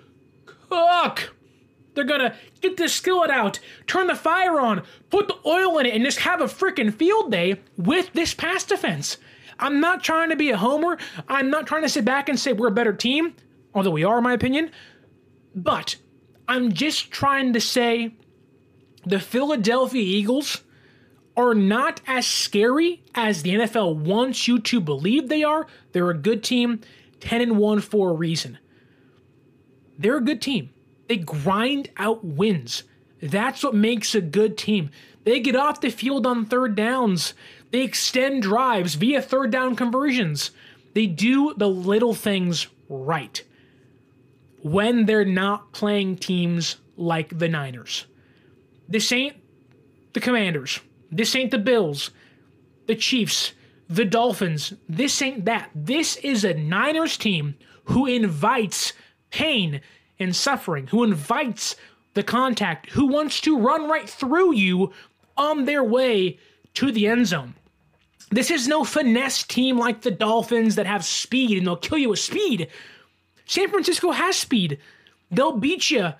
cook. 0.46 1.34
They're 1.94 2.04
gonna 2.04 2.34
get 2.60 2.76
the 2.76 2.88
skillet 2.88 3.30
out, 3.30 3.58
turn 3.86 4.06
the 4.06 4.14
fire 4.14 4.60
on, 4.60 4.82
put 5.10 5.26
the 5.28 5.36
oil 5.44 5.78
in 5.78 5.86
it, 5.86 5.94
and 5.94 6.04
just 6.04 6.20
have 6.20 6.40
a 6.40 6.44
freaking 6.44 6.94
field 6.94 7.32
day 7.32 7.60
with 7.76 8.12
this 8.12 8.34
pass 8.34 8.64
defense. 8.64 9.18
I'm 9.58 9.80
not 9.80 10.04
trying 10.04 10.30
to 10.30 10.36
be 10.36 10.50
a 10.50 10.56
homer. 10.56 10.98
I'm 11.28 11.50
not 11.50 11.66
trying 11.66 11.82
to 11.82 11.88
sit 11.88 12.04
back 12.04 12.28
and 12.28 12.38
say 12.38 12.52
we're 12.52 12.68
a 12.68 12.72
better 12.72 12.92
team, 12.92 13.34
although 13.74 13.90
we 13.90 14.04
are, 14.04 14.18
in 14.18 14.24
my 14.24 14.32
opinion. 14.32 14.70
But 15.54 15.96
I'm 16.46 16.72
just 16.72 17.10
trying 17.10 17.52
to 17.54 17.60
say 17.60 18.14
the 19.08 19.20
Philadelphia 19.20 20.02
Eagles 20.02 20.62
are 21.36 21.54
not 21.54 22.00
as 22.06 22.26
scary 22.26 23.02
as 23.14 23.42
the 23.42 23.54
NFL 23.54 23.96
wants 23.96 24.48
you 24.48 24.58
to 24.58 24.80
believe 24.80 25.28
they 25.28 25.44
are. 25.44 25.66
They're 25.92 26.10
a 26.10 26.14
good 26.14 26.42
team, 26.42 26.80
10 27.20 27.40
and 27.40 27.58
1 27.58 27.80
for 27.80 28.10
a 28.10 28.14
reason. 28.14 28.58
They're 29.98 30.16
a 30.16 30.22
good 30.22 30.42
team. 30.42 30.70
They 31.08 31.16
grind 31.16 31.90
out 31.96 32.24
wins. 32.24 32.82
That's 33.22 33.62
what 33.62 33.74
makes 33.74 34.14
a 34.14 34.20
good 34.20 34.58
team. 34.58 34.90
They 35.24 35.40
get 35.40 35.56
off 35.56 35.80
the 35.80 35.90
field 35.90 36.26
on 36.26 36.44
third 36.46 36.74
downs. 36.74 37.34
They 37.70 37.82
extend 37.82 38.42
drives 38.42 38.94
via 38.94 39.22
third 39.22 39.50
down 39.50 39.76
conversions. 39.76 40.50
They 40.94 41.06
do 41.06 41.54
the 41.56 41.68
little 41.68 42.14
things 42.14 42.66
right 42.88 43.42
when 44.62 45.06
they're 45.06 45.24
not 45.24 45.72
playing 45.72 46.16
teams 46.16 46.76
like 46.96 47.38
the 47.38 47.48
Niners. 47.48 48.06
This 48.88 49.12
ain't 49.12 49.36
the 50.14 50.20
Commanders. 50.20 50.80
This 51.10 51.34
ain't 51.36 51.50
the 51.50 51.58
Bills, 51.58 52.10
the 52.86 52.94
Chiefs, 52.94 53.52
the 53.88 54.04
Dolphins. 54.04 54.74
This 54.88 55.20
ain't 55.22 55.44
that. 55.44 55.70
This 55.74 56.16
is 56.16 56.44
a 56.44 56.54
Niners 56.54 57.16
team 57.16 57.54
who 57.84 58.06
invites 58.06 58.92
pain 59.30 59.80
and 60.18 60.34
suffering, 60.34 60.86
who 60.88 61.04
invites 61.04 61.76
the 62.14 62.22
contact, 62.22 62.90
who 62.90 63.06
wants 63.06 63.40
to 63.42 63.58
run 63.58 63.88
right 63.88 64.08
through 64.08 64.54
you 64.54 64.92
on 65.36 65.64
their 65.64 65.84
way 65.84 66.38
to 66.74 66.90
the 66.90 67.06
end 67.06 67.26
zone. 67.26 67.54
This 68.30 68.50
is 68.50 68.68
no 68.68 68.84
finesse 68.84 69.42
team 69.42 69.78
like 69.78 70.02
the 70.02 70.10
Dolphins 70.10 70.74
that 70.74 70.86
have 70.86 71.04
speed 71.04 71.56
and 71.56 71.66
they'll 71.66 71.76
kill 71.76 71.98
you 71.98 72.10
with 72.10 72.18
speed. 72.18 72.68
San 73.46 73.70
Francisco 73.70 74.10
has 74.10 74.36
speed. 74.36 74.78
They'll 75.30 75.56
beat 75.56 75.90
you 75.90 76.12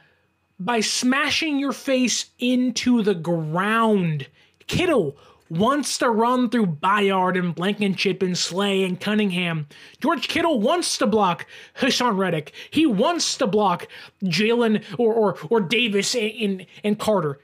by 0.58 0.80
smashing 0.80 1.58
your 1.58 1.72
face 1.72 2.26
into 2.38 3.02
the 3.02 3.14
ground. 3.14 4.26
Kittle 4.66 5.16
wants 5.50 5.98
to 5.98 6.10
run 6.10 6.50
through 6.50 6.66
Byard 6.66 7.38
and 7.38 7.54
Blankenship 7.54 8.22
and 8.22 8.36
Slay 8.36 8.84
and 8.84 9.00
Cunningham. 9.00 9.66
George 10.00 10.28
Kittle 10.28 10.60
wants 10.60 10.98
to 10.98 11.06
block 11.06 11.46
Haason 11.76 12.18
Reddick. 12.18 12.52
He 12.70 12.86
wants 12.86 13.36
to 13.38 13.46
block 13.46 13.88
Jalen 14.24 14.84
or, 14.98 15.14
or, 15.14 15.38
or 15.48 15.60
Davis 15.60 16.14
and, 16.14 16.66
and 16.84 16.98
Carter. 16.98 17.38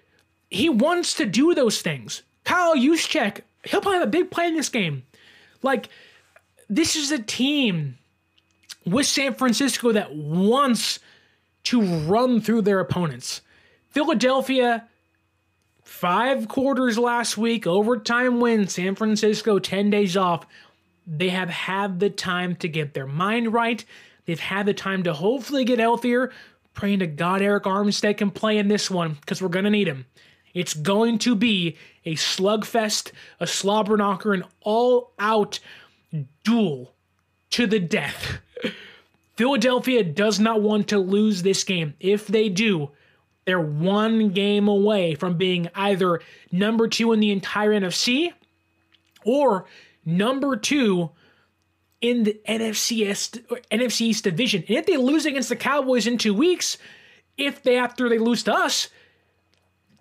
He 0.51 0.69
wants 0.69 1.15
to 1.15 1.25
do 1.25 1.55
those 1.55 1.81
things. 1.81 2.23
Kyle 2.45 2.77
Juszczyk, 2.77 3.41
he'll 3.65 3.81
probably 3.81 4.01
have 4.01 4.09
a 4.09 4.11
big 4.11 4.31
play 4.31 4.49
in 4.49 4.55
this 4.55 4.69
game. 4.69 5.05
Like, 5.63 5.89
this 6.69 6.97
is 6.97 7.11
a 7.11 7.23
team 7.23 7.97
with 8.85 9.07
San 9.07 9.35
Francisco 9.35 9.93
that 9.93 10.15
wants 10.15 10.99
to 11.65 11.83
run 11.83 12.41
through 12.41 12.63
their 12.63 12.81
opponents. 12.81 13.41
Philadelphia 13.91 14.89
Five 15.85 16.49
quarters 16.49 16.99
last 16.99 17.37
week, 17.37 17.67
overtime 17.67 18.41
win, 18.41 18.69
San 18.69 18.95
Francisco 18.95 19.59
10 19.59 19.91
days 19.91 20.17
off. 20.17 20.47
They 21.07 21.29
have 21.29 21.51
had 21.51 22.01
the 22.01 22.09
time 22.09 22.57
to 22.57 22.69
get 22.69 22.95
their 22.95 23.07
mind 23.07 23.53
right. 23.53 23.85
They've 24.25 24.41
had 24.41 24.65
the 24.65 24.73
time 24.73 25.03
to 25.03 25.13
hopefully 25.13 25.65
get 25.65 25.79
healthier. 25.79 26.33
Praying 26.73 27.01
to 27.01 27.07
God 27.07 27.43
Arik 27.43 27.63
Armstead 27.63 28.17
can 28.17 28.31
play 28.31 28.57
in 28.57 28.69
this 28.69 28.91
one 28.91 29.19
because 29.21 29.43
we're 29.43 29.49
going 29.49 29.67
to 29.67 29.71
need 29.71 29.87
him. 29.87 30.07
It's 30.55 30.73
going 30.73 31.19
to 31.19 31.37
be 31.37 31.77
a 32.07 32.15
slugfest, 32.15 33.13
a 33.39 33.47
slobber 33.47 33.99
knocker, 33.99 34.33
an 34.33 34.45
all 34.63 35.13
out 35.19 35.61
duel 36.45 36.95
to 37.51 37.67
the 37.67 37.79
death. 37.79 38.39
Philadelphia 39.37 40.05
does 40.05 40.39
not 40.39 40.63
want 40.63 40.89
to 40.89 40.99
lose 40.99 41.43
this 41.43 41.65
game. 41.65 41.95
If 41.99 42.27
they 42.27 42.49
do, 42.49 42.91
they're 43.45 43.61
one 43.61 44.31
game 44.31 44.69
away 44.69 45.15
from 45.15 45.37
being 45.37 45.69
either 45.75 46.21
number 46.53 46.89
two 46.89 47.13
in 47.13 47.21
the 47.21 47.33
entire 47.33 47.71
NFC 47.71 48.33
or 49.25 49.67
number 50.05 50.57
two 50.57 51.11
in 52.01 52.25
the 52.25 52.41
NFC 52.49 53.11
East, 53.11 53.41
NFC 53.71 54.03
East 54.03 54.25
division. 54.25 54.65
And 54.69 54.77
if 54.77 54.87
they 54.87 54.97
lose 54.97 55.27
against 55.27 55.49
the 55.49 55.57
Cowboys 55.57 56.07
in 56.07 56.19
two 56.19 56.35
weeks, 56.35 56.79
if 57.37 57.63
they 57.63 57.77
after 57.77 58.09
they 58.09 58.19
lose 58.19 58.43
to 58.45 58.55
us, 58.55 58.89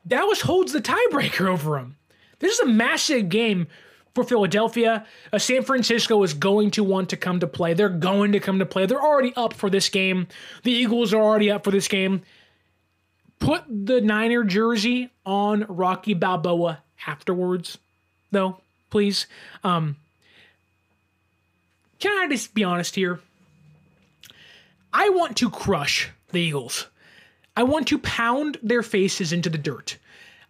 Dallas 0.06 0.42
holds 0.42 0.74
the 0.74 0.82
tiebreaker 0.82 1.48
over 1.48 1.78
them. 1.78 1.98
This 2.40 2.54
is 2.54 2.60
a 2.60 2.66
massive 2.66 3.30
game 3.30 3.68
for 4.16 4.24
Philadelphia. 4.24 5.06
Uh, 5.32 5.40
San 5.40 5.64
Francisco 5.64 6.22
is 6.24 6.34
going 6.34 6.72
to 6.72 6.84
want 6.84 7.10
to 7.10 7.18
come 7.18 7.40
to 7.40 7.48
play. 7.48 7.74
They're 7.74 7.90
going 7.90 8.34
to 8.34 8.40
come 8.40 8.60
to 8.60 8.66
play. 8.66 8.86
They're 8.86 9.02
already 9.02 9.34
up 9.36 9.54
for 9.54 9.70
this 9.70 9.90
game. 9.90 10.28
The 10.64 10.72
Eagles 10.72 11.14
are 11.14 11.22
already 11.22 11.50
up 11.52 11.64
for 11.64 11.72
this 11.72 11.88
game 11.88 12.22
put 13.44 13.64
the 13.68 14.00
Niner 14.00 14.44
jersey 14.44 15.10
on 15.26 15.66
Rocky 15.68 16.14
Balboa 16.14 16.82
afterwards, 17.06 17.78
though, 18.32 18.58
please. 18.90 19.28
Um, 19.64 19.98
can 22.00 22.18
I 22.18 22.28
just 22.30 22.54
be 22.54 22.64
honest 22.64 22.96
here? 22.96 23.20
I 24.94 25.10
want 25.10 25.38
to 25.38 25.50
crush 25.50 26.10
the 26.32 26.40
Eagles. 26.40 26.88
I 27.56 27.64
want 27.64 27.88
to 27.90 28.00
pound 28.00 28.58
their 28.64 28.82
faces 28.82 29.34
into 29.34 29.50
the 29.50 29.58
dirt. 29.58 29.98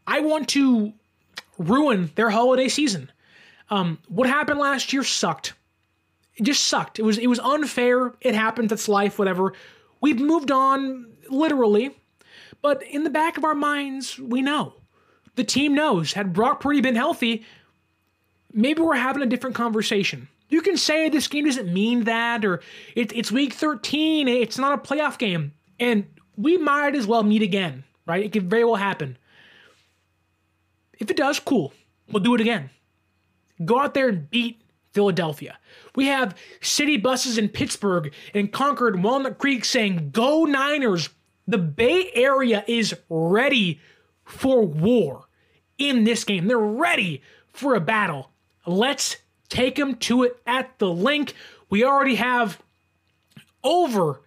I 0.05 0.20
want 0.20 0.47
to 0.49 0.93
ruin 1.57 2.11
their 2.16 2.30
holiday 2.30 2.68
season. 2.68 3.11
Um, 3.74 3.97
what 4.07 4.30
happened 4.30 4.59
last 4.59 4.93
year 4.93 5.03
sucked. 5.03 5.53
It 6.36 6.43
just 6.43 6.65
sucked. 6.65 6.99
It 6.99 7.01
was 7.01 7.17
it 7.17 7.26
was 7.26 7.39
unfair. 7.39 8.13
It 8.21 8.36
happened. 8.36 8.69
That's 8.69 8.88
life. 8.88 9.17
Whatever. 9.17 9.53
We've 9.99 10.19
moved 10.19 10.51
on. 10.51 11.07
Literally, 11.30 11.89
but 12.61 12.84
in 12.84 13.03
the 13.03 13.09
back 13.09 13.38
of 13.38 13.45
our 13.45 13.55
minds, 13.55 14.19
we 14.19 14.41
know. 14.41 14.74
The 15.36 15.43
team 15.43 15.74
knows. 15.74 16.13
Had 16.13 16.34
Brock 16.34 16.59
Purdy 16.59 16.82
been 16.82 16.95
healthy, 16.95 17.45
maybe 18.51 18.82
we're 18.82 18.95
having 18.95 19.24
a 19.24 19.26
different 19.26 19.55
conversation. 19.55 20.28
You 20.49 20.61
can 20.61 20.78
say 20.78 21.09
this 21.09 21.28
game 21.28 21.45
doesn't 21.45 21.74
mean 21.74 22.03
that, 22.03 22.45
or 22.45 22.61
it, 22.95 23.15
it's 23.15 23.32
week 23.32 23.53
13, 23.53 24.28
it's 24.28 24.59
not 24.59 24.74
a 24.78 24.78
playoff 24.78 25.17
game. 25.17 25.53
And 25.80 26.05
we 26.38 26.57
might 26.57 26.93
as 26.93 27.07
well 27.07 27.24
meet 27.24 27.41
again, 27.41 27.86
right? 28.05 28.24
It 28.24 28.34
could 28.34 28.49
very 28.49 28.65
well 28.65 28.76
happen. 28.76 29.17
If 30.99 31.09
it 31.09 31.17
does, 31.17 31.39
cool. 31.39 31.74
We'll 32.11 32.21
do 32.21 32.36
it 32.36 32.41
again. 32.41 32.69
Go 33.66 33.80
out 33.80 33.93
there 33.93 34.09
and 34.09 34.30
beat 34.30 34.61
Philadelphia. 34.91 35.57
We 35.95 36.07
have 36.07 36.36
city 36.61 36.97
buses 36.97 37.38
in 37.38 37.49
Pittsburg 37.49 38.14
and 38.34 38.51
Concord 38.51 39.01
Walnut 39.01 39.38
Creek 39.38 39.66
saying, 39.66 40.11
Go 40.11 40.45
Niners, 40.45 41.09
the 41.47 41.57
Bay 41.57 42.11
Area 42.14 42.64
is 42.68 42.95
ready 43.09 43.80
for 44.24 44.61
war 44.61 45.26
in 45.78 46.03
this 46.03 46.24
game. 46.24 46.47
They're 46.47 46.57
ready 46.57 47.22
for 47.51 47.76
a 47.76 47.82
battle. 47.82 48.32
Let's 48.66 49.18
take 49.49 49.76
them 49.76 49.95
to 49.97 50.24
it 50.24 50.39
at 50.47 50.78
the 50.80 50.89
Linc. 50.89 51.34
We 51.70 51.84
already 51.84 52.16
have 52.16 52.61
over 53.64 54.22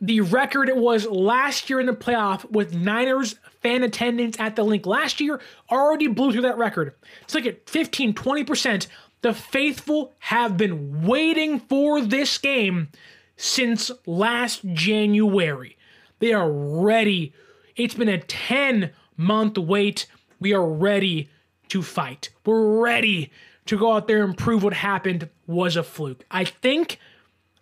the 0.00 0.20
record 0.20 0.68
it 0.68 0.76
was 0.76 1.06
last 1.06 1.70
year 1.70 1.80
in 1.80 1.86
the 1.86 1.92
playoff 1.92 2.50
with 2.50 2.74
Niners 2.74 3.36
fan 3.62 3.82
attendance 3.82 4.38
at 4.38 4.56
the 4.56 4.64
Linc 4.64 4.86
last 4.86 5.20
year 5.20 5.40
already 5.70 6.06
blew 6.06 6.32
through 6.32 6.42
that 6.42 6.58
record. 6.58 6.94
It's 7.22 7.34
like 7.34 7.46
at 7.46 7.68
15, 7.68 8.14
20%. 8.14 8.86
The 9.22 9.32
faithful 9.32 10.12
have 10.20 10.56
been 10.56 11.06
waiting 11.06 11.60
for 11.60 12.02
this 12.02 12.36
game 12.38 12.88
since 13.36 13.90
last 14.06 14.64
January. 14.72 15.76
They 16.18 16.32
are 16.32 16.50
ready. 16.50 17.32
It's 17.74 17.94
been 17.94 18.08
a 18.08 18.18
10 18.18 18.92
month 19.16 19.58
wait. 19.58 20.06
We 20.38 20.52
are 20.52 20.66
ready 20.66 21.30
to 21.68 21.82
fight. 21.82 22.28
We're 22.44 22.80
ready 22.82 23.32
to 23.66 23.78
go 23.78 23.94
out 23.94 24.06
there 24.06 24.22
and 24.22 24.36
prove 24.36 24.62
what 24.62 24.74
happened 24.74 25.28
was 25.46 25.76
a 25.76 25.82
fluke. 25.82 26.24
I 26.30 26.44
think, 26.44 26.98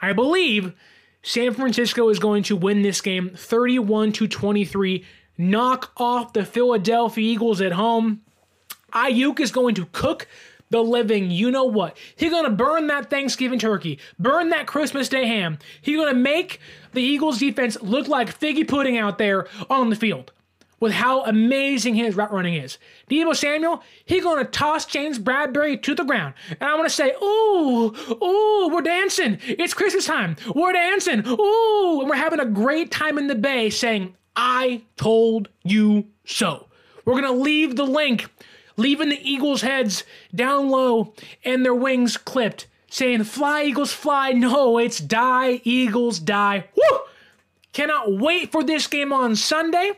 I 0.01 0.13
believe, 0.13 0.75
San 1.27 1.55
Francisco 1.55 2.11
is 2.11 2.19
going 2.19 2.43
to 2.43 2.55
win 2.55 2.83
this 2.83 3.01
game 3.01 3.31
31 3.35 4.13
to 4.13 4.29
23, 4.29 5.07
knock 5.39 5.91
off 5.97 6.35
the 6.35 6.45
Philadelphia 6.45 7.25
Eagles 7.25 7.63
at 7.63 7.73
home. 7.73 8.21
Aiyuk 8.93 9.41
is 9.41 9.51
going 9.51 9.75
to 9.77 9.87
cook 9.87 10.29
the 10.69 10.83
living, 10.83 11.31
you 11.31 11.51
know 11.51 11.65
what? 11.65 11.97
He's 12.15 12.31
going 12.31 12.45
to 12.45 12.51
burn 12.51 12.89
that 12.89 13.09
Thanksgiving 13.09 13.59
turkey, 13.59 13.99
burn 14.19 14.51
that 14.51 14.67
Christmas 14.67 15.09
Day 15.09 15.27
ham. 15.27 15.59
He's 15.81 15.97
going 15.97 16.13
to 16.13 16.21
make 16.21 16.61
the 16.93 17.03
Eagles 17.03 17.39
defense 17.39 17.81
look 17.81 18.07
like 18.07 18.39
figgy 18.39 18.69
pudding 18.69 18.99
out 18.99 19.17
there 19.17 19.49
on 19.71 19.89
the 19.89 19.97
field 19.97 20.31
with 20.81 20.93
how 20.93 21.25
amazing 21.25 21.95
his 21.95 22.17
route 22.17 22.33
running 22.33 22.55
is. 22.55 22.79
Deebo 23.11 23.35
Samuel, 23.35 23.83
he's 24.05 24.23
going 24.23 24.45
to 24.45 24.51
toss 24.51 24.87
James 24.87 25.19
Bradberry 25.19 25.83
to 25.83 25.95
the 25.95 26.05
ground. 26.05 26.35
And 26.49 26.63
I 26.63 26.75
want 26.75 26.89
to 26.89 26.95
say, 26.95 27.13
ooh, 27.23 27.95
ooh, 28.23 28.69
we're 28.73 28.83
dancing. 28.83 29.39
It's 29.43 29.75
Christmas 29.75 30.07
time. 30.07 30.37
We're 30.55 30.73
dancing. 30.73 31.27
Ooh, 31.27 32.01
and 32.01 32.09
we're 32.09 32.17
having 32.17 32.41
a 32.41 32.47
great 32.47 32.91
time 32.91 33.19
in 33.19 33.29
the 33.29 33.35
Bay 33.35 33.71
saying, 33.71 34.15
I 34.37 34.83
told 34.97 35.49
you 35.63 36.07
so. 36.25 36.67
We're 37.05 37.21
going 37.21 37.25
to 37.25 37.43
leave 37.43 37.77
the 37.77 37.85
Linc, 37.85 38.31
leaving 38.77 39.11
the 39.11 39.21
Eagles' 39.23 39.63
heads 39.63 40.05
down 40.35 40.69
low 40.69 41.15
and 41.45 41.65
their 41.65 41.75
wings 41.75 42.17
clipped, 42.17 42.67
saying, 42.91 43.25
Fly, 43.25 43.65
Eagles, 43.65 43.93
fly. 43.93 44.33
No, 44.33 44.79
it's 44.79 44.99
die, 44.99 45.61
Eagles, 45.65 46.19
die. 46.19 46.65
Woo! 46.75 46.99
Cannot 47.73 48.13
wait 48.13 48.53
for 48.53 48.63
this 48.63 48.87
game 48.87 49.13
on 49.13 49.35
Sunday. 49.37 49.93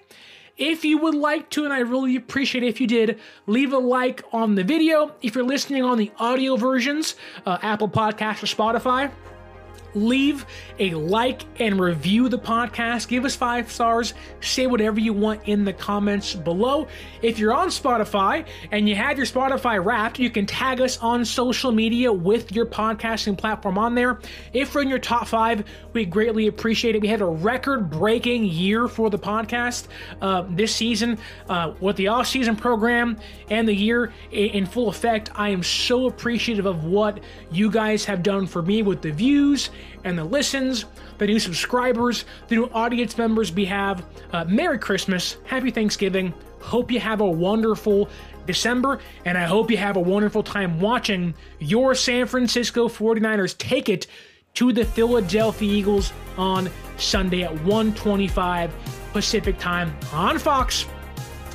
If 0.58 0.86
you 0.86 0.96
would 0.98 1.14
like 1.14 1.50
to, 1.50 1.64
and 1.64 1.72
I 1.72 1.80
really 1.80 2.16
appreciate 2.16 2.64
if 2.64 2.80
you 2.80 2.86
did, 2.86 3.20
leave 3.46 3.74
a 3.74 3.78
like 3.78 4.22
on 4.32 4.54
the 4.54 4.64
video. 4.64 5.14
If 5.20 5.34
you're 5.34 5.44
listening 5.44 5.84
on 5.84 5.98
the 5.98 6.10
audio 6.18 6.56
versions, 6.56 7.14
uh, 7.44 7.58
Apple 7.60 7.90
Podcast 7.90 8.42
or 8.42 8.46
Spotify, 8.46 9.10
leave 9.94 10.46
a 10.78 10.90
like 10.94 11.42
and 11.60 11.80
review 11.80 12.28
the 12.28 12.38
podcast. 12.38 13.08
Give 13.08 13.24
us 13.24 13.34
five 13.34 13.70
stars. 13.70 14.14
Say 14.40 14.66
whatever 14.66 15.00
you 15.00 15.12
want 15.12 15.42
in 15.46 15.64
the 15.64 15.72
comments 15.72 16.34
below. 16.34 16.88
If 17.22 17.38
you're 17.38 17.54
on 17.54 17.68
Spotify 17.68 18.46
and 18.70 18.88
you 18.88 18.94
have 18.94 19.16
your 19.16 19.26
Spotify 19.26 19.82
wrapped, 19.82 20.18
you 20.18 20.30
can 20.30 20.46
tag 20.46 20.80
us 20.80 20.98
on 20.98 21.24
social 21.24 21.72
media 21.72 22.12
with 22.12 22.52
your 22.52 22.66
podcasting 22.66 23.38
platform 23.38 23.78
on 23.78 23.94
there. 23.94 24.20
If 24.52 24.74
we're 24.74 24.82
in 24.82 24.88
your 24.88 24.98
top 24.98 25.26
five, 25.26 25.64
we 25.92 26.04
greatly 26.04 26.46
appreciate 26.46 26.94
it. 26.94 27.00
We 27.00 27.08
had 27.08 27.22
a 27.22 27.26
record 27.26 27.90
breaking 27.90 28.44
year 28.44 28.88
for 28.88 29.10
the 29.10 29.18
podcast 29.18 29.88
uh, 30.20 30.44
this 30.50 30.74
season 30.74 31.18
uh, 31.48 31.74
with 31.80 31.96
the 31.96 32.08
off 32.08 32.26
season 32.26 32.56
program 32.56 33.18
and 33.50 33.66
the 33.66 33.74
year 33.74 34.12
in 34.30 34.66
full 34.66 34.88
effect. 34.88 35.30
I 35.34 35.50
am 35.50 35.62
so 35.62 36.06
appreciative 36.06 36.66
of 36.66 36.84
what 36.84 37.20
you 37.50 37.70
guys 37.70 38.04
have 38.04 38.22
done 38.22 38.46
for 38.46 38.62
me 38.62 38.82
with 38.82 39.02
the 39.02 39.10
views 39.10 39.70
and 40.04 40.18
the 40.18 40.24
listens, 40.24 40.84
the 41.18 41.26
new 41.26 41.38
subscribers, 41.38 42.24
the 42.48 42.56
new 42.56 42.70
audience 42.72 43.16
members 43.18 43.52
we 43.52 43.64
have. 43.66 44.04
Uh, 44.32 44.44
Merry 44.44 44.78
Christmas, 44.78 45.36
Happy 45.44 45.70
Thanksgiving. 45.70 46.32
Hope 46.60 46.90
you 46.90 47.00
have 47.00 47.20
a 47.20 47.30
wonderful 47.30 48.08
December, 48.46 49.00
and 49.24 49.36
I 49.36 49.44
hope 49.44 49.70
you 49.70 49.76
have 49.76 49.96
a 49.96 50.00
wonderful 50.00 50.42
time 50.42 50.80
watching 50.80 51.34
your 51.58 51.94
San 51.94 52.26
Francisco 52.26 52.88
49ers 52.88 53.56
take 53.58 53.88
it 53.88 54.06
to 54.54 54.72
the 54.72 54.84
Philadelphia 54.84 55.70
Eagles 55.70 56.12
on 56.38 56.70
Sunday 56.96 57.42
at 57.42 57.52
125 57.62 58.72
Pacific 59.12 59.58
time 59.58 59.94
on 60.12 60.38
Fox. 60.38 60.86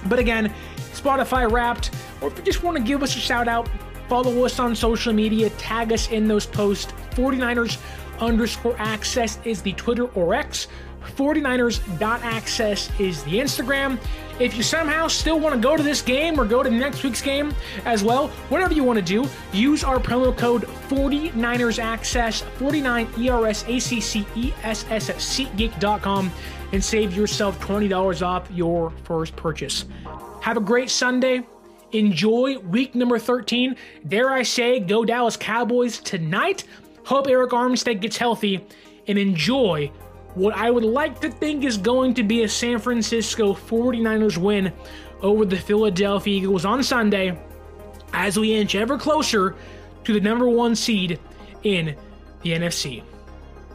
But 0.06 0.20
again, 0.20 0.54
Spotify 0.94 1.50
wrapped, 1.52 1.92
or 2.22 2.30
if 2.30 2.38
you 2.38 2.44
just 2.44 2.64
want 2.64 2.78
to 2.78 2.84
give 2.84 3.02
us 3.02 3.16
a 3.16 3.20
shout 3.20 3.48
out, 3.48 3.70
follow 4.08 4.46
us 4.46 4.60
on 4.60 4.76
social 4.76 5.14
media, 5.14 5.50
tag 5.52 5.92
us 5.92 6.10
in 6.10 6.28
those 6.28 6.46
posts. 6.46 6.94
49ers 7.12 7.78
underscore 8.22 8.76
access 8.78 9.40
is 9.44 9.62
the 9.62 9.74
Twitter 9.74 10.06
or 10.14 10.34
X. 10.34 10.68
49ers.access 11.16 12.90
is 13.00 13.24
the 13.24 13.40
Instagram. 13.40 13.98
If 14.40 14.56
you 14.56 14.64
somehow 14.64 15.08
still 15.08 15.40
want 15.40 15.56
to 15.56 15.62
go 15.62 15.76
to 15.76 15.84
this 15.84 16.02
game 16.02 16.40
or 16.40 16.46
go 16.46 16.64
to 16.64 16.70
next 16.70 17.04
week's 17.04 17.22
game 17.22 17.54
as 17.86 18.04
well, 18.04 18.28
whatever 18.50 18.74
you 18.74 18.84
want 18.84 18.98
to 18.98 19.06
do, 19.06 19.28
use 19.52 19.84
our 19.84 20.00
promo 20.00 20.36
code 20.36 20.64
49ers 20.90 21.80
access 21.80 22.42
49 22.42 23.08
ERS 23.20 23.64
ACCESS 23.68 24.86
at 24.90 25.18
SeatGeek.com 25.18 26.32
and 26.72 26.84
save 26.84 27.16
yourself 27.16 27.60
$20 27.60 28.26
off 28.26 28.50
your 28.52 28.92
first 29.04 29.36
purchase. 29.36 29.86
Have 30.42 30.58
a 30.58 30.62
great 30.62 30.90
Sunday. 30.90 31.44
Enjoy 31.92 32.58
week 32.60 32.96
number 32.96 33.20
13. 33.20 33.76
Dare 34.08 34.32
I 34.32 34.44
say, 34.44 34.80
go 34.80 35.04
Dallas 35.04 35.36
Cowboys 35.36 36.00
tonight. 36.00 36.64
Hope 37.12 37.28
Arik 37.28 37.50
Armstead 37.50 38.00
gets 38.00 38.16
healthy 38.16 38.66
and 39.06 39.18
enjoy 39.18 39.92
what 40.34 40.56
I 40.56 40.72
would 40.72 40.86
like 40.86 41.20
to 41.20 41.30
think 41.30 41.66
is 41.66 41.76
going 41.76 42.14
to 42.14 42.24
be 42.24 42.44
a 42.44 42.48
San 42.48 42.80
Francisco 42.80 43.54
49ers 43.54 44.38
win 44.38 44.72
over 45.22 45.44
the 45.44 45.58
Philadelphia 45.58 46.38
Eagles 46.38 46.64
on 46.64 46.82
Sunday 46.82 47.38
as 48.14 48.40
we 48.40 48.54
inch 48.54 48.76
ever 48.76 48.98
closer 48.98 49.58
to 50.06 50.14
the 50.14 50.22
number 50.22 50.48
one 50.48 50.74
seed 50.74 51.20
in 51.64 51.98
the 52.44 52.52
NFC. 52.52 53.04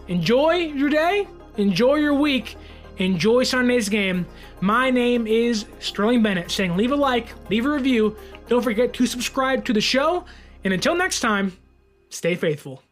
Enjoy 0.08 0.54
your 0.54 0.88
day, 0.88 1.28
enjoy 1.58 1.96
your 1.96 2.14
week, 2.14 2.56
enjoy 2.96 3.42
Sunday's 3.42 3.90
game. 3.90 4.24
My 4.62 4.88
name 4.88 5.26
is 5.26 5.66
Sterling 5.78 6.22
Bennett 6.22 6.50
saying 6.50 6.74
leave 6.74 6.92
a 6.92 6.96
like, 6.96 7.34
leave 7.50 7.66
a 7.66 7.70
review. 7.70 8.16
Don't 8.48 8.62
forget 8.62 8.94
to 8.94 9.06
subscribe 9.06 9.62
to 9.66 9.74
the 9.74 9.80
show. 9.82 10.24
And 10.64 10.72
until 10.72 10.94
next 10.94 11.20
time, 11.20 11.52
stay 12.08 12.34
faithful. 12.34 12.82